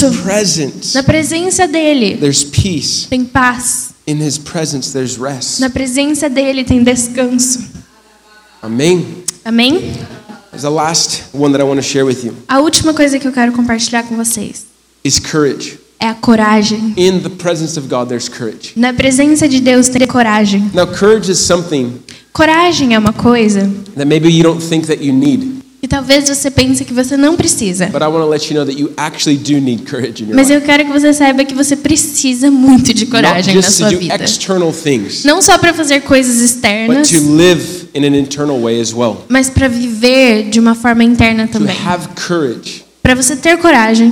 casamento. 0.00 0.22
presence, 0.22 0.94
Na 0.94 1.02
presença 1.02 1.66
dele 1.66 2.16
there's 2.18 2.44
peace. 2.44 3.08
tem 3.10 3.24
paz. 3.24 3.90
In 4.06 4.24
His 4.24 4.38
presence, 4.38 4.92
there's 4.92 5.16
rest. 5.16 5.58
Na 5.60 5.68
presença 5.68 6.28
dele 6.30 6.62
tem 6.62 6.84
descanso. 6.84 7.64
Amém? 8.62 9.24
There's 10.50 10.62
the 10.62 10.70
last 10.70 11.24
one 11.32 11.52
that 11.52 11.60
I 11.60 11.64
want 11.66 11.80
to 11.80 11.82
share 11.86 12.04
with 12.04 12.22
you 12.24 12.32
A 12.46 12.60
última 12.60 12.94
coisa 12.94 13.18
que 13.18 13.26
eu 13.26 13.32
quero 13.32 13.50
compartilhar 13.52 14.04
com 14.04 14.14
vocês 14.16 14.66
is 15.04 15.18
courage. 15.18 15.80
é 15.98 16.06
a 16.08 16.14
coragem. 16.14 16.94
In 16.96 17.18
the 17.20 17.28
presence 17.28 17.76
of 17.78 17.88
God, 17.88 18.08
there's 18.08 18.28
courage. 18.28 18.72
Na 18.76 18.92
presença 18.92 19.48
de 19.48 19.60
Deus 19.60 19.88
tem 19.88 20.06
coragem. 20.06 20.70
Now, 20.74 20.86
courage 20.86 21.30
is 21.30 21.38
something 21.38 21.94
Coragem 22.32 22.94
é 22.94 22.98
uma 22.98 23.12
coisa 23.12 23.70
that 23.94 24.06
maybe 24.06 24.28
you 24.30 24.42
don't 24.42 24.66
think 24.66 24.86
that 24.86 25.04
you 25.04 25.12
need, 25.12 25.62
que 25.82 25.86
talvez 25.86 26.26
você 26.28 26.50
pense 26.50 26.82
que 26.82 26.94
você 26.94 27.14
não 27.14 27.36
precisa. 27.36 27.90
Mas 30.32 30.50
eu 30.50 30.60
quero 30.62 30.86
que 30.86 30.92
você 30.92 31.12
saiba 31.12 31.44
que 31.44 31.54
você 31.54 31.76
precisa 31.76 32.50
muito 32.50 32.94
de 32.94 33.04
coragem 33.04 33.54
na 33.54 33.62
sua 33.62 33.90
vida. 33.90 34.24
Não 35.24 35.42
só 35.42 35.58
para 35.58 35.74
fazer 35.74 36.00
coisas 36.00 36.40
externas, 36.40 37.10
well. 38.94 39.24
mas 39.28 39.50
para 39.50 39.68
viver 39.68 40.48
de 40.48 40.58
uma 40.58 40.74
forma 40.74 41.04
interna 41.04 41.46
também. 41.46 41.76
Para 43.02 43.14
você 43.14 43.36
ter 43.36 43.58
coragem 43.58 44.10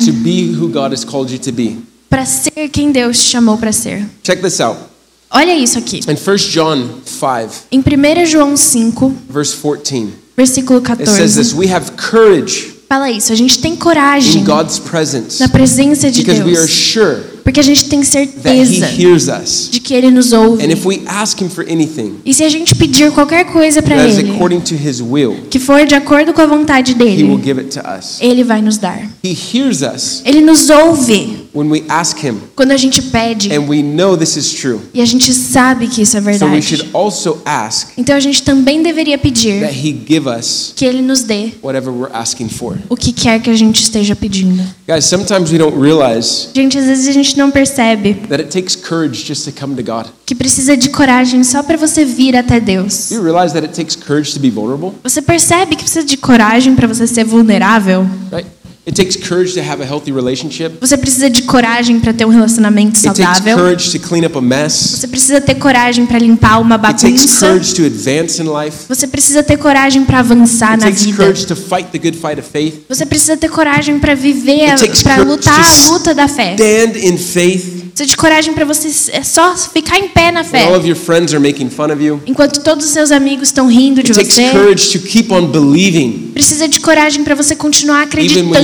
para 2.11 2.27
ser 2.27 2.69
quem 2.71 2.91
Deus 2.91 3.19
te 3.19 3.31
chamou 3.31 3.57
para 3.57 3.71
ser. 3.71 4.05
Check 4.25 4.43
this 4.43 4.61
out. 4.61 4.90
Olha 5.31 5.55
isso 5.55 5.79
aqui. 5.79 6.01
In 6.09 6.15
1 6.15 6.37
John 6.51 6.89
5, 7.05 7.51
Em 7.71 7.79
1 7.79 8.27
João 8.27 8.57
5, 8.57 9.15
verse 9.29 9.57
14, 9.57 10.09
versículo 10.37 10.83
it 10.99 11.07
says 11.09 11.37
this 11.37 11.53
14, 11.53 11.57
We 11.57 11.73
have 11.73 11.93
courage 11.93 12.81
fala 12.89 13.09
isso. 13.09 13.33
A 13.33 13.37
gente 13.37 13.61
tem 13.61 13.75
in 13.75 13.77
coragem 13.77 14.43
God's 14.43 14.81
presence 14.81 15.39
na 15.39 15.49
presença 15.49 16.11
de 16.11 16.23
because 16.23 16.43
we 16.43 16.57
are 16.57 16.67
Deus, 16.67 16.71
sure 16.71 17.31
porque 17.45 17.61
a 17.61 17.63
gente 17.63 17.85
tem 17.89 18.03
certeza 18.03 18.87
hears 18.87 19.29
us. 19.29 19.69
de 19.71 19.81
que 19.81 19.95
Ele 19.95 20.11
nos 20.11 20.33
ouve. 20.33 20.65
And 20.65 20.71
if 20.73 20.85
we 20.85 21.03
ask 21.07 21.41
Him 21.41 21.49
for 21.49 21.65
anything 21.71 22.17
E 22.25 22.35
se 22.35 22.43
a 22.43 22.49
gente 22.49 22.75
pedir 22.75 23.13
qualquer 23.13 23.45
coisa 23.45 23.81
para 23.81 23.97
Ele, 23.97 24.33
according 24.33 24.61
to 24.61 24.75
His 24.75 25.01
will, 25.01 25.37
que 25.49 25.59
for 25.61 25.87
de 25.87 25.95
acordo 25.95 26.33
com 26.33 26.41
a 26.41 26.47
vontade 26.47 26.93
He 26.93 26.95
will 26.97 27.39
dele, 27.39 27.43
give 27.43 27.61
it 27.61 27.79
to 27.79 27.81
us. 27.81 28.19
Ele 28.21 28.43
vai 28.43 28.61
nos 28.61 28.77
dar. 28.77 29.09
He 29.25 29.37
hears 29.55 29.83
us 29.83 30.23
Ele 30.25 30.41
nos 30.41 30.69
ouve 30.69 31.40
when 31.55 31.69
we 31.71 31.85
ask 31.89 32.19
Him, 32.25 32.37
quando 32.55 32.71
a 32.73 32.77
gente 32.77 33.01
pede 33.03 33.53
and 33.55 33.67
we 33.69 33.83
know 33.83 34.17
this 34.17 34.37
is 34.37 34.53
true. 34.53 34.81
e 34.95 35.01
a 35.01 35.05
gente 35.05 35.33
sabe 35.33 35.87
que 35.89 36.03
isso 36.03 36.17
é 36.17 36.21
So 36.21 36.27
we 36.27 36.33
verdade. 36.39 36.63
should 36.67 36.91
also 36.93 37.41
ask 37.45 37.89
Então 37.97 38.15
a 38.17 38.21
gente 38.21 38.43
também 38.43 38.83
deveria 38.83 39.19
pedir 39.19 39.61
that 39.61 39.75
He 39.75 39.93
give 40.07 40.29
us 40.29 40.73
que 40.77 40.85
Ele 40.85 41.03
nos 41.03 41.23
dê 41.23 41.53
whatever 41.63 41.93
we're 41.93 42.13
asking 42.15 42.49
for. 42.49 42.79
o 42.89 42.97
que 42.97 43.13
quer 43.13 43.41
que 43.41 43.51
a 43.51 43.57
gente 43.57 43.83
esteja 43.83 44.15
pedindo. 44.17 44.63
Guys, 44.89 45.05
sometimes 45.07 45.51
we 45.53 45.59
don't 45.59 45.77
realize 45.81 46.49
Gente, 46.55 46.79
às 46.79 46.87
vezes 46.87 47.09
a 47.09 47.13
gente 47.13 47.37
não 47.39 47.51
percebe 47.51 48.15
that 48.29 48.43
it 48.43 48.51
takes 48.51 48.75
courage 48.77 49.25
just 49.27 49.45
to 49.45 49.53
come 49.53 49.75
to 49.77 49.83
God. 49.83 50.07
que 50.27 50.35
precisa 50.35 50.77
de 50.77 50.89
coragem 50.91 51.43
só 51.45 51.63
para 51.63 51.77
você 51.77 52.05
vir 52.05 52.37
até 52.37 52.61
Deus. 52.61 53.09
Do 53.09 53.17
you 53.17 53.23
realize 53.23 53.53
that 53.55 53.65
it 53.67 53.75
takes 53.75 53.97
courage 53.97 54.33
to 54.35 54.41
be 54.41 54.51
vulnerable? 54.51 54.93
Você 55.03 55.21
percebe 55.23 55.77
que 55.77 55.83
precisa 55.83 56.05
de 56.05 56.17
coragem 56.17 56.75
para 56.75 56.87
você 56.87 57.07
ser 57.07 57.25
vulnerável? 57.25 58.07
Right? 58.33 58.49
It 58.87 58.95
takes 58.97 59.15
courage 59.15 59.53
to 59.55 59.61
have 59.61 59.83
a 59.83 59.87
healthy 59.87 60.11
relationship. 60.11 60.73
Você 60.81 60.97
precisa 60.97 61.29
de 61.29 61.43
coragem 61.43 62.01
para 62.01 62.15
ter 62.15 62.25
um 62.25 62.31
relacionamento 62.31 62.97
It 62.97 63.03
takes 63.09 63.19
saudável? 63.23 63.57
courage 63.59 63.91
to 63.93 63.99
clean 64.09 64.25
up 64.27 64.37
a 64.37 64.41
mess. 64.41 64.97
Você 64.99 65.07
precisa 65.07 65.41
ter 65.41 65.55
coragem 65.57 66.07
para 66.07 66.19
limpar 66.19 66.59
uma 66.61 66.77
It 66.77 66.83
takes 67.03 67.03
bagunça? 67.27 67.47
courage 67.47 67.75
to 67.75 67.85
advance 67.85 68.41
in 68.43 68.47
life. 68.47 68.87
Você 68.89 69.07
precisa 69.07 69.43
ter 69.43 69.59
coragem 69.59 70.05
para 70.05 70.21
avançar 70.21 70.71
It 70.73 70.81
na 70.81 70.87
takes 70.87 71.03
vida? 71.05 71.17
courage 71.19 71.47
to 71.47 71.55
fight 71.55 71.91
the 71.93 71.99
good 71.99 72.17
fight 72.17 72.41
of 72.41 72.49
faith. 72.51 72.81
Você 72.89 73.05
precisa 73.05 73.37
ter 73.37 73.51
coragem 73.51 73.99
para 73.99 74.15
viver, 74.15 74.75
para 75.03 75.23
lutar 75.23 75.61
a 75.61 75.89
luta 75.91 76.15
da 76.15 76.27
fé. 76.27 76.55
Stand 76.55 76.99
in 76.99 77.19
faith 77.19 77.90
Precisa 78.01 78.07
de 78.07 78.17
coragem 78.17 78.55
para 78.55 78.65
você 78.65 78.89
é 79.13 79.23
só 79.23 79.55
ficar 79.55 79.99
em 79.99 80.09
pé 80.09 80.33
na 80.33 80.43
fé. 80.43 80.65
Enquanto 82.27 82.61
todos 82.61 82.87
os 82.87 82.93
seus 82.93 83.11
amigos 83.13 83.49
estão 83.49 83.67
rindo 83.67 84.03
de 84.03 84.15
você. 84.15 84.51
Precisa 86.33 86.67
de 86.67 86.81
coragem 86.81 87.23
para 87.23 87.35
você 87.35 87.55
continuar 87.55 88.03
acreditando. 88.05 88.55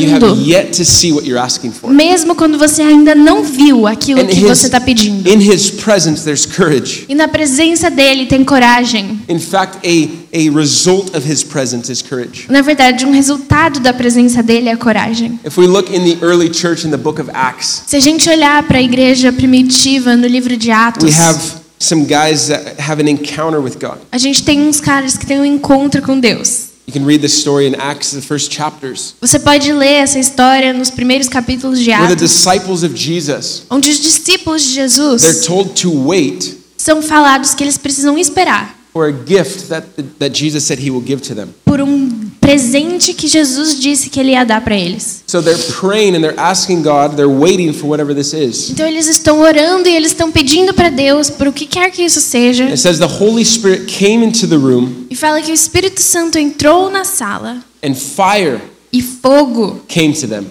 Mesmo 1.89 2.35
quando 2.35 2.57
você 2.57 2.81
ainda 2.81 3.15
não 3.15 3.43
viu 3.43 3.87
aquilo 3.87 4.27
que 4.27 4.41
você 4.41 4.67
está 4.67 4.81
pedindo. 4.81 5.29
in 5.29 5.39
his 5.39 5.71
presence 5.71 6.25
there's 6.25 6.47
courage. 6.47 7.05
E 7.07 7.15
na 7.15 7.29
presença 7.29 7.91
dele 7.91 8.25
tem 8.25 8.43
coragem. 8.43 9.21
In 9.29 9.39
fact, 9.39 9.87
a, 9.87 10.26
a 10.33 10.51
result 10.51 11.17
of 11.17 11.27
his 11.31 11.43
presence 11.45 11.91
is 11.91 12.03
courage. 12.03 12.47
Na 12.49 12.63
verdade, 12.63 13.05
um 13.07 13.13
resultado 13.13 13.81
da 13.81 13.93
presença 13.93 14.43
dele 14.43 14.69
é 14.69 14.73
a 14.73 14.77
coragem. 14.77 15.39
If 15.45 15.59
we 15.59 15.67
look 15.67 15.95
in 15.95 16.05
the 16.05 16.25
early 16.25 16.53
church 16.53 16.87
in 16.87 16.91
the 16.91 16.97
book 16.97 17.21
of 17.21 17.31
Acts, 17.33 17.83
Se 17.87 17.97
a 17.97 18.01
gente 18.01 18.29
olhar 18.29 18.63
para 18.67 18.79
a 18.79 18.83
igreja 18.83 19.33
primitiva 19.33 20.17
no 20.17 20.27
livro 20.27 20.57
de 20.57 20.71
Atos, 20.71 21.05
we 21.05 21.13
have 21.21 21.39
some 21.79 22.05
guys 22.05 22.49
that 22.49 22.81
have 22.81 23.03
an 23.03 23.09
encounter 23.09 23.61
with 23.61 23.79
God. 23.81 23.99
a 24.11 24.19
gente 24.19 24.43
tem 24.45 24.61
uns 24.61 24.81
caras 24.81 25.17
que 25.17 25.27
têm 25.27 25.41
um 25.41 25.45
encontro 25.45 26.03
com 26.03 26.19
Deus. 26.19 26.67
You 26.87 26.93
can 26.93 27.05
read 27.05 27.21
this 27.21 27.33
story 27.35 27.67
in 27.67 27.75
Acts, 27.75 28.13
the 28.13 28.21
first 28.21 28.53
chapters, 28.55 29.15
Você 29.21 29.41
pode 29.41 29.73
ler 29.73 30.03
essa 30.03 30.21
história 30.21 30.73
nos 30.73 30.89
primeiros 30.89 31.29
capítulos 31.29 31.81
de 31.81 31.91
where 31.91 32.07
the 32.07 32.13
Atos, 32.13 32.31
disciples 32.31 32.83
of 32.85 32.97
Jesus, 32.97 33.65
onde 33.69 33.91
os 33.91 33.99
discípulos 33.99 34.63
de 34.63 34.77
they're 34.77 34.89
Jesus 34.89 35.45
told 35.45 35.71
to 35.83 35.91
wait 36.07 36.57
são 36.77 37.03
falados 37.03 37.55
que 37.55 37.65
eles 37.65 37.77
precisam 37.77 38.17
esperar 38.17 38.76
for 38.97 39.09
a 39.09 39.13
gift 39.13 39.69
that, 39.69 39.85
that 40.19 40.33
Jesus 40.33 40.65
said 40.67 40.79
he 40.79 40.91
will 40.91 41.05
give 41.05 41.21
to 41.21 41.35
them. 41.35 41.53
por 41.67 41.83
um 41.83 42.31
presente 42.41 43.13
que 43.13 43.29
Jesus 43.29 43.79
disse 43.79 44.09
que 44.09 44.19
ele 44.19 44.31
ia 44.31 44.43
dar 44.43 44.63
para 44.63 44.75
eles. 44.75 45.23
So 45.27 45.43
they're 45.43 45.63
praying 45.79 46.17
and 46.17 46.23
they're 46.23 46.39
asking 46.41 46.83
God, 46.83 47.15
they're 47.17 47.29
waiting 47.29 47.75
for 47.75 47.91
whatever 47.91 48.15
this 48.15 48.33
is. 48.33 48.71
Então 48.71 48.87
eles 48.87 49.07
estão 49.07 49.41
orando 49.41 49.87
e 49.87 49.95
eles 49.95 50.13
estão 50.13 50.33
pedindo 50.33 50.73
para 50.73 50.89
Deus 50.89 51.29
por 51.29 51.49
o 51.49 51.53
que 51.53 51.67
quer 51.67 51.91
que 51.91 52.03
isso 52.03 52.23
seja. 52.23 52.65
It 52.65 52.79
says 52.79 52.99
the 52.99 53.05
Holy 53.05 53.45
Spirit 53.45 53.85
came 53.87 54.25
into 54.25 54.47
the 54.47 54.57
room 54.57 55.07
E 55.11 55.15
fala 55.15 55.43
que 55.43 55.51
o 55.51 55.55
Espírito 55.55 56.01
Santo 56.01 56.39
entrou 56.39 56.91
na 56.91 57.05
sala 57.05 57.59
and 57.85 57.95
fire 57.95 58.61
e 58.91 59.03
fogo 59.03 59.83
came 59.89 60.15
to 60.15 60.27
them. 60.27 60.47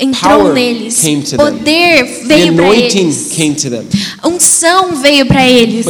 Entrou 0.00 0.38
Power 0.38 0.52
neles. 0.54 0.94
them. 1.36 1.44
Poder 1.52 2.04
veio 2.26 2.52
para 2.54 2.64
eles. 3.04 3.28
Unção 4.24 4.96
veio 4.96 5.26
para 5.26 5.48
eles. 5.48 5.84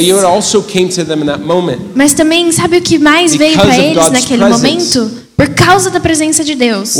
Mas 1.95 2.13
também 2.15 2.51
sabe 2.53 2.77
o 2.77 2.83
que 2.83 2.99
mais 2.99 3.35
veio 3.35 3.55
para 3.55 3.79
eles 3.79 4.11
naquele 4.11 4.43
momento? 4.59 5.11
Por 5.37 5.49
causa 5.51 5.91
da 5.91 6.01
presença 6.01 6.43
de 6.45 6.55
Deus. 6.55 6.95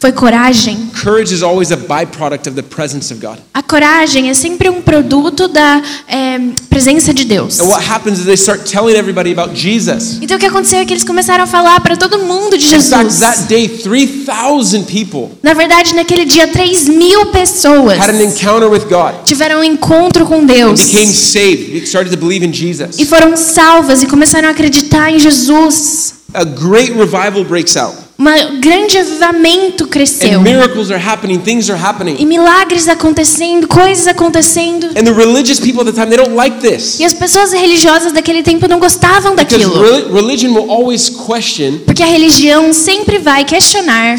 Foi 0.00 0.12
coragem. 0.12 0.90
Courage 1.02 1.32
is 1.34 1.42
always 1.42 1.72
a 1.72 1.76
byproduct 1.76 2.46
of 2.46 2.54
the 2.54 2.62
presence 2.62 3.10
of 3.12 3.20
God. 3.24 3.38
A 3.54 3.62
coragem 3.62 4.28
é 4.28 4.34
sempre 4.34 4.68
um 4.68 4.82
produto 4.82 5.48
da 5.48 5.80
é, 6.06 6.38
presença 6.68 7.14
de 7.14 7.24
Deus. 7.24 7.58
And 7.58 7.64
what 7.64 7.82
happens 7.88 8.18
is 8.18 8.26
they 8.26 8.34
start 8.34 8.70
telling 8.70 8.96
everybody 8.96 9.32
about 9.32 9.54
Jesus. 9.58 10.18
Então 10.20 10.36
o 10.36 10.40
que 10.40 10.44
aconteceu 10.44 10.80
é 10.80 10.84
que 10.84 10.92
eles 10.92 11.04
começaram 11.04 11.44
a 11.44 11.46
falar 11.46 11.80
para 11.80 11.96
todo 11.96 12.18
mundo 12.18 12.58
de 12.58 12.66
fact, 12.68 12.82
Jesus. 12.82 13.18
that 13.20 13.42
day, 13.48 13.66
3,000 13.66 14.84
people 14.84 15.30
Na 15.42 15.54
verdade, 15.54 15.94
naquele 15.94 16.26
dia, 16.26 16.48
3 16.48 16.86
mil 16.88 17.26
pessoas 17.26 17.98
had 17.98 18.10
an 18.10 18.22
encounter 18.22 18.68
with 18.68 18.84
God, 18.90 19.24
tiveram 19.24 19.60
um 19.60 19.64
encontro 19.64 20.26
com 20.26 20.44
Deus 20.44 20.82
became 20.92 21.12
saved, 21.14 21.70
they 21.72 21.86
started 21.86 22.10
to 22.14 22.18
believe 22.18 22.44
in 22.44 22.52
Jesus. 22.52 22.98
e 22.98 23.06
foram 23.06 23.34
salvas 23.38 24.02
e 24.02 24.06
começaram 24.06 24.48
a 24.48 24.50
acreditar 24.50 25.10
em 25.10 25.18
Jesus. 25.18 26.14
A 26.34 26.44
great 26.44 26.92
revival 26.92 27.42
breaks 27.44 27.76
out. 27.76 28.03
Um 28.18 28.60
grande 28.60 28.96
avivamento 28.98 29.88
cresceu. 29.88 30.38
And 30.38 30.42
miracles 30.42 30.90
are 30.90 31.02
happening, 31.02 31.40
things 31.40 31.68
are 31.68 31.80
E 32.18 32.24
milagres 32.24 32.88
acontecendo, 32.88 33.66
coisas 33.66 34.06
acontecendo. 34.06 34.86
And 34.96 35.04
the 35.04 35.12
religious 35.12 35.58
people 35.58 35.80
at 35.80 35.86
the 35.86 35.92
time, 35.92 36.08
they 36.08 36.16
don't 36.16 36.36
like 36.36 36.60
this. 36.60 37.00
E 37.00 37.04
as 37.04 37.12
pessoas 37.12 37.52
religiosas 37.52 38.12
daquele 38.12 38.42
tempo 38.42 38.68
não 38.68 38.78
gostavam 38.78 39.34
daquilo. 39.34 39.72
Porque 41.84 42.02
a 42.02 42.06
religião 42.06 42.72
sempre 42.72 43.18
vai 43.18 43.44
questionar 43.44 44.16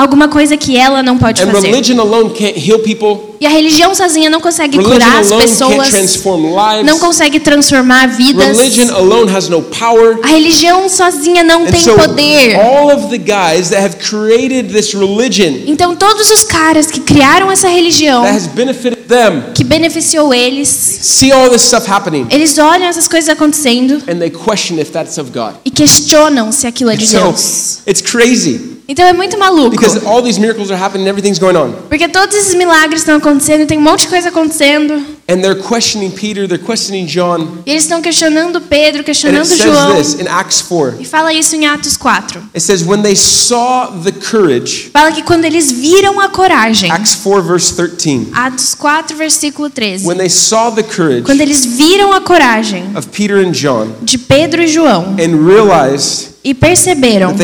alguma 0.00 0.28
coisa 0.28 0.56
que 0.56 0.76
ela 0.76 1.02
não 1.02 1.18
pode 1.18 1.42
And 1.42 1.50
fazer. 1.50 1.66
religion 1.68 2.00
alone 2.00 2.30
can't 2.30 2.58
heal 2.58 2.78
people. 2.80 3.28
E 3.40 3.46
a 3.46 3.48
religião 3.50 3.94
sozinha 3.94 4.28
não 4.28 4.38
consegue 4.40 4.76
Religion 4.76 4.98
curar 5.00 5.20
as 5.20 5.30
alone 5.32 5.46
can't 5.46 5.58
pessoas, 5.58 5.88
transform 5.88 6.42
não 6.52 6.76
lives. 6.76 7.00
consegue 7.00 7.40
transformar 7.40 8.06
vidas. 8.08 8.56
Religion 8.58 8.94
alone 8.94 9.30
has 9.34 9.48
no 9.48 9.62
power. 9.62 10.18
A 10.22 10.26
religião 10.26 10.88
sozinha 10.90 11.42
não 11.42 11.62
And 11.62 11.70
tem 11.70 11.82
so 11.82 11.94
poder. 11.94 12.56
all 12.56 12.90
of 12.94 13.08
the 13.08 13.16
guys 13.18 13.70
that 13.70 13.82
have 13.82 13.96
created 13.96 14.70
this 14.72 14.92
religion 14.94 15.62
Então 15.66 15.96
todos 15.96 16.30
os 16.30 16.42
caras 16.44 16.86
que 16.90 17.00
criaram 17.00 17.50
essa 17.50 17.68
religião, 17.68 18.22
that 18.22 18.36
has 18.36 18.46
benefited 18.46 19.04
them 19.08 19.44
que 19.54 19.64
beneficiou 19.64 20.34
eles, 20.34 20.68
see 20.68 21.32
all 21.32 21.48
this 21.50 21.62
stuff 21.62 21.90
happening 21.90 22.26
eles 22.30 22.58
olham 22.58 22.86
essas 22.86 23.08
coisas 23.08 23.28
acontecendo 23.30 24.02
and 24.06 24.18
they 24.18 24.30
question 24.30 24.78
if 24.78 24.90
that's 24.90 25.16
of 25.18 25.30
God. 25.30 25.54
e 25.64 25.70
questionam 25.70 26.52
se 26.52 26.66
aquilo 26.66 26.90
é 26.90 26.96
de 26.96 27.06
So 27.06 27.18
Deus. 27.20 27.78
it's 27.86 28.02
crazy 28.02 28.69
Então 28.90 29.06
é 29.06 29.12
muito 29.12 29.38
maluco. 29.38 29.70
because 29.70 30.04
all 30.04 30.20
these 30.20 30.40
miracles 30.40 30.68
are 30.72 30.82
happening 30.82 31.04
and 31.04 31.08
everything's 31.08 31.38
going 31.38 31.56
on. 31.56 31.72
Porque 31.88 32.08
todos 32.08 32.34
esses 32.34 32.56
milagres 32.56 33.02
estão 33.02 33.18
acontecendo, 33.18 33.64
tem 33.64 33.78
um 33.78 33.82
monte 33.82 34.00
de 34.00 34.08
coisa 34.08 34.30
acontecendo. 34.30 34.94
And 35.28 35.42
they're 35.42 35.62
questioning 35.62 36.10
Peter, 36.10 36.48
they're 36.48 36.58
questioning 36.58 37.06
John. 37.06 37.62
E 37.64 37.70
eles 37.70 37.84
estão 37.84 38.02
questionando 38.02 38.60
Pedro, 38.60 38.96
And 38.96 39.02
it 39.02 39.04
questionando 39.04 39.46
says 39.46 39.60
João. 39.60 39.94
this 39.94 40.14
in 40.14 40.26
Acts 40.26 40.60
4. 40.62 40.96
E 40.98 41.04
fala 41.04 41.32
isso 41.32 41.54
em 41.54 41.68
Atos 41.68 41.96
4. 41.96 42.40
It 42.52 42.60
says, 42.60 42.82
when 42.84 43.00
they 43.02 43.14
saw 43.14 43.86
the 44.02 44.10
courage, 44.10 44.90
Fala 44.92 45.12
que 45.12 45.22
quando 45.22 45.44
eles 45.44 45.70
viram 45.70 46.18
a 46.18 46.28
coragem. 46.28 46.90
Acts 46.90 47.14
4, 47.14 47.42
verse 47.44 47.72
13. 47.76 48.30
Atos 48.32 48.74
4, 48.74 49.16
versículo 49.16 49.70
13. 49.70 50.04
When 50.04 50.18
they 50.18 50.28
saw 50.28 50.72
the 50.72 50.82
courage 50.82 51.22
Quando 51.22 51.42
eles 51.42 51.64
viram 51.64 52.12
a 52.12 52.20
coragem 52.20 52.90
of 52.96 53.06
Peter 53.10 53.36
and 53.36 53.52
John 53.52 53.92
de 54.02 54.18
Pedro 54.18 54.60
e 54.62 54.66
João 54.66 55.14
and 55.16 55.46
realized 55.46 56.29
e 56.42 56.54
perceberam 56.54 57.34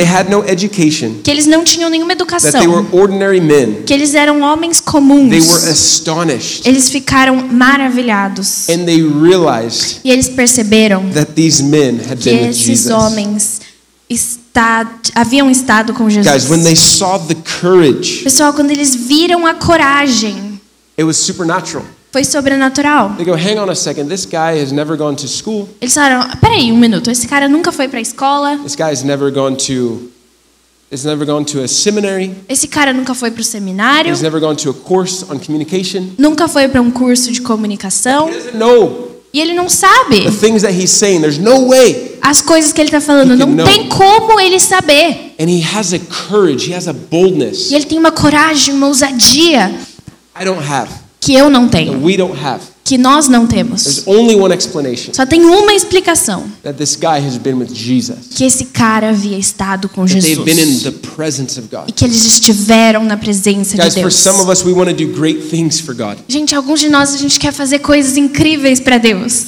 que 1.22 1.30
eles 1.30 1.46
não 1.46 1.62
tinham 1.64 1.90
nenhuma 1.90 2.12
educação, 2.12 2.86
que 3.86 3.92
eles 3.92 4.14
eram 4.14 4.40
homens 4.40 4.80
comuns, 4.80 5.32
eles 6.64 6.88
ficaram 6.88 7.36
maravilhados. 7.48 8.68
E 8.68 10.10
eles 10.10 10.28
perceberam 10.30 11.04
que 12.18 12.30
esses 12.30 12.86
homens 12.86 13.60
está, 14.08 14.90
haviam 15.14 15.50
estado 15.50 15.92
com 15.92 16.08
Jesus. 16.08 16.46
Pessoal, 18.24 18.52
quando 18.54 18.70
eles 18.70 18.94
viram 18.94 19.46
a 19.46 19.54
coragem, 19.54 20.58
it 20.98 21.04
was 21.04 21.18
supernatural. 21.18 21.84
Foi 22.12 22.24
sobrenatural. 22.24 23.10
They 23.16 23.24
go, 23.26 23.32
hang 23.34 23.58
on 23.58 23.68
a 23.70 23.74
second, 23.74 24.08
this 24.08 24.24
guy 24.24 24.60
has 24.62 24.72
never 24.72 24.96
gone 24.96 25.16
to 25.16 25.28
school. 25.28 25.68
Eles 25.80 25.94
falaram: 25.94 26.28
peraí, 26.40 26.72
um 26.72 26.76
minuto, 26.76 27.10
esse 27.10 27.26
cara 27.28 27.48
nunca 27.48 27.70
foi 27.72 27.88
para 27.88 27.98
a 27.98 28.02
escola, 28.02 28.58
This 28.62 28.74
guy 28.76 28.90
has 28.90 29.02
never 29.02 29.30
gone 29.30 29.56
to 29.66 30.10
has 30.92 31.04
never 31.04 31.26
gone 31.26 31.44
to 31.44 31.62
a 31.62 31.68
seminary. 31.68 32.32
esse 32.48 32.68
cara 32.68 32.92
nunca 32.92 33.14
foi 33.14 33.30
para 33.30 33.40
o 33.40 33.44
seminário, 33.44 34.12
He's 34.12 34.22
never 34.22 34.40
gone 34.40 34.56
to 34.56 34.70
a 34.70 34.74
course 34.74 35.24
on 35.28 35.38
communication. 35.38 36.10
nunca 36.18 36.46
foi 36.48 36.68
para 36.68 36.80
um 36.80 36.90
curso 36.90 37.30
de 37.32 37.40
comunicação, 37.42 38.28
He 38.28 38.32
doesn't 38.34 38.56
know 38.56 39.06
e 39.34 39.40
ele 39.40 39.52
não 39.52 39.68
sabe 39.68 40.22
the 40.22 40.30
things 40.30 40.62
that 40.62 40.72
he's 40.72 40.90
saying. 40.90 41.20
There's 41.20 41.36
no 41.38 41.68
way. 41.68 42.16
as 42.22 42.40
coisas 42.40 42.72
que 42.72 42.80
ele 42.80 42.88
está 42.88 43.00
falando, 43.02 43.36
não 43.36 43.48
know. 43.48 43.66
tem 43.66 43.86
como 43.88 44.40
ele 44.40 44.58
saber. 44.58 45.34
And 45.38 45.50
he 45.50 45.60
has 45.76 45.92
a 45.92 45.98
courage, 45.98 46.70
he 46.70 46.74
has 46.74 46.88
a 46.88 46.94
boldness 46.94 47.70
E 47.70 47.74
ele 47.74 47.84
tem 47.84 47.98
uma 47.98 48.12
coragem, 48.12 48.72
uma 48.72 48.86
ousadia 48.86 49.74
I 50.40 50.44
don't 50.44 50.62
have, 50.66 50.90
que 51.26 51.34
eu 51.34 51.50
não 51.50 51.68
that 51.68 51.84
tenho, 51.84 52.04
we 52.04 52.16
don't 52.16 52.38
have. 52.40 52.60
que 52.84 52.96
nós 52.96 53.26
não 53.26 53.48
temos. 53.48 54.04
Só 55.12 55.26
tem 55.26 55.44
uma 55.44 55.74
explicação: 55.74 56.44
that 56.62 56.78
this 56.78 56.94
guy 56.94 57.18
has 57.26 57.36
been 57.36 57.54
with 57.54 57.74
Jesus. 57.74 58.28
que 58.30 58.44
esse 58.44 58.66
cara 58.66 59.08
havia 59.08 59.36
estado 59.36 59.88
com 59.88 60.06
That 60.06 60.20
they've 60.20 60.44
been 60.44 60.52
in 60.52 60.78
Jesus 60.78 60.94
e 61.88 61.92
que 61.92 62.04
eles 62.04 62.24
estiveram 62.24 63.02
na 63.04 63.16
presença 63.16 63.76
de 63.76 63.82
Deus. 63.90 64.24
Gente, 66.28 66.54
alguns 66.54 66.78
de 66.78 66.88
nós 66.88 67.12
a 67.12 67.18
gente 67.18 67.40
quer 67.40 67.52
fazer 67.52 67.80
coisas 67.80 68.16
incríveis 68.16 68.78
para 68.78 68.98
Deus. 68.98 69.46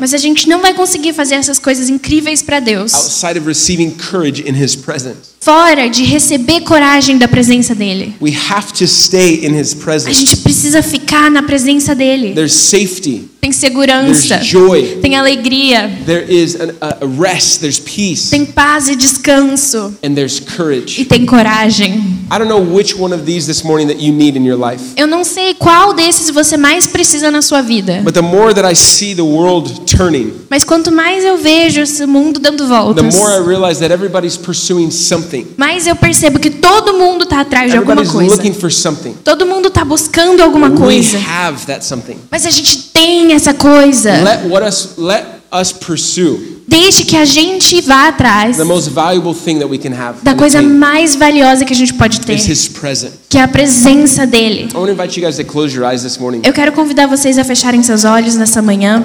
Mas 0.00 0.12
a 0.12 0.18
gente 0.18 0.48
não 0.48 0.60
vai 0.60 0.74
conseguir 0.74 1.12
fazer 1.12 1.36
essas 1.36 1.60
coisas 1.60 1.88
incríveis 1.88 2.42
para 2.42 2.58
Deus 2.58 2.92
outside 2.94 3.38
of 3.38 3.46
receiving 3.46 3.90
courage 3.90 4.42
in 4.42 4.60
His 4.60 4.74
presence. 4.74 5.29
Fora 5.40 5.88
de 5.88 6.04
receber 6.04 6.60
coragem 6.60 7.16
da 7.16 7.26
presença 7.26 7.74
dele. 7.74 8.14
We 8.20 8.32
have 8.50 8.72
to 8.74 8.86
stay 8.86 9.46
in 9.46 9.58
His 9.58 9.72
A 9.72 9.76
presence. 9.76 10.12
gente 10.18 10.36
precisa 10.38 10.82
ficar 10.82 11.30
na 11.30 11.42
presença 11.42 11.94
dele. 11.94 12.34
There's 12.34 12.52
safety, 12.52 13.24
Tem 13.40 13.52
segurança, 13.52 14.34
there's 14.36 14.46
joy, 14.46 14.98
tem 15.00 15.16
alegria, 15.16 15.90
there 16.04 16.24
is 16.28 16.56
an, 16.56 16.74
a, 16.80 16.98
rest, 17.18 17.60
there's 17.60 17.78
peace, 17.80 18.28
tem 18.30 18.44
paz 18.44 18.86
e 18.86 18.94
descanso 18.94 19.94
and 20.04 20.14
there's 20.14 20.36
e 20.38 20.42
courage. 20.42 21.04
tem 21.06 21.24
coragem. 21.24 21.94
I 22.30 22.38
don't 22.38 22.48
know 22.48 22.60
which 22.60 22.94
one 23.00 23.14
of 23.14 23.24
these 23.24 23.46
this 23.46 23.62
morning 23.64 23.86
that 23.88 23.98
you 23.98 24.12
need 24.12 24.36
in 24.36 24.44
your 24.46 24.58
life. 24.58 24.84
Eu 24.94 25.06
não 25.06 25.24
sei 25.24 25.54
qual 25.54 25.94
desses 25.94 26.28
você 26.30 26.58
mais 26.58 26.86
precisa 26.86 27.30
na 27.30 27.40
sua 27.40 27.62
vida, 27.62 28.02
But 28.04 28.12
the 28.12 28.20
more 28.20 28.52
that 28.52 28.70
I 28.70 28.74
see 28.76 29.14
the 29.14 29.22
world 29.22 29.80
turning, 29.86 30.32
mas 30.50 30.62
quanto 30.62 30.92
mais 30.92 31.24
eu 31.24 31.38
vejo 31.38 31.80
esse 31.80 32.04
mundo 32.04 32.38
dando 32.38 32.58
the 32.64 32.68
voltas, 32.68 33.14
more 33.16 33.32
I 33.32 33.38
realize 33.46 33.80
that 33.80 33.90
everybody's 33.90 34.36
pursuing 34.36 34.90
something. 34.90 35.46
mais 35.56 35.86
eu 35.86 35.96
percebo 35.96 36.38
que 36.38 36.50
todo 36.50 36.92
mundo 36.92 37.24
está 37.24 37.40
atrás 37.40 37.70
de 37.70 37.78
alguma 37.78 38.04
coisa. 38.04 38.34
looking 38.36 38.52
for 38.52 38.70
something. 38.70 39.14
Todo 39.24 39.46
mundo 39.46 39.68
está 39.68 39.82
buscando 39.82 40.42
alguma 40.42 40.68
We 40.68 40.76
coisa. 40.76 41.18
have 41.18 41.64
that 41.66 41.82
something. 41.86 42.16
Mas 42.30 42.44
a 42.44 42.50
gente 42.50 42.90
tem 42.92 43.29
essa 43.32 43.54
coisa. 43.54 44.12
Let 44.22 44.46
what 44.50 44.66
us 44.66 44.94
let 44.96 45.24
us 45.52 45.72
pursue 45.72 46.60
Deixe 46.68 47.02
que 47.04 47.16
a 47.16 47.24
gente 47.24 47.80
vá 47.80 48.06
atrás 48.08 48.56
the 48.56 48.62
most 48.64 48.90
valuable 48.90 49.34
thing 49.34 49.58
that 49.58 49.68
we 49.68 49.76
can 49.76 49.92
have. 49.92 50.20
da 50.22 50.34
coisa 50.34 50.62
mais 50.62 51.16
valiosa 51.16 51.64
que 51.64 51.72
a 51.72 51.76
gente 51.76 51.92
pode 51.94 52.20
ter, 52.20 52.34
is 52.34 52.46
His 52.46 52.68
presence. 52.68 53.14
que 53.28 53.36
é 53.38 53.42
a 53.42 53.48
presença 53.48 54.24
dele. 54.26 54.68
I 54.72 54.76
want 54.76 54.86
to 54.86 54.92
invite 54.92 55.18
you 55.20 55.26
guys 55.26 55.36
to 55.36 55.44
close 55.44 55.76
your 55.76 55.84
eyes 55.90 56.02
this 56.02 56.16
morning. 56.18 56.42
Eu 56.44 56.52
quero 56.52 56.70
convidar 56.72 57.08
vocês 57.08 57.38
a 57.38 57.44
fecharem 57.44 57.82
seus 57.82 58.04
olhos 58.04 58.36
nessa 58.36 58.62
manhã. 58.62 59.04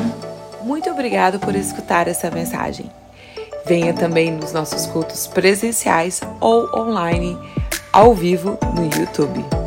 Muito 0.64 0.90
obrigado 0.92 1.40
por 1.40 1.56
escutar 1.56 2.08
essa 2.08 2.30
mensagem. 2.30 2.86
Venha 3.68 3.94
também 3.94 4.32
nos 4.32 4.54
nossos 4.54 4.86
cultos 4.86 5.26
presenciais 5.26 6.22
ou 6.40 6.70
online, 6.78 7.36
ao 7.92 8.14
vivo 8.14 8.60
no 8.76 8.84
YouTube. 8.86 9.65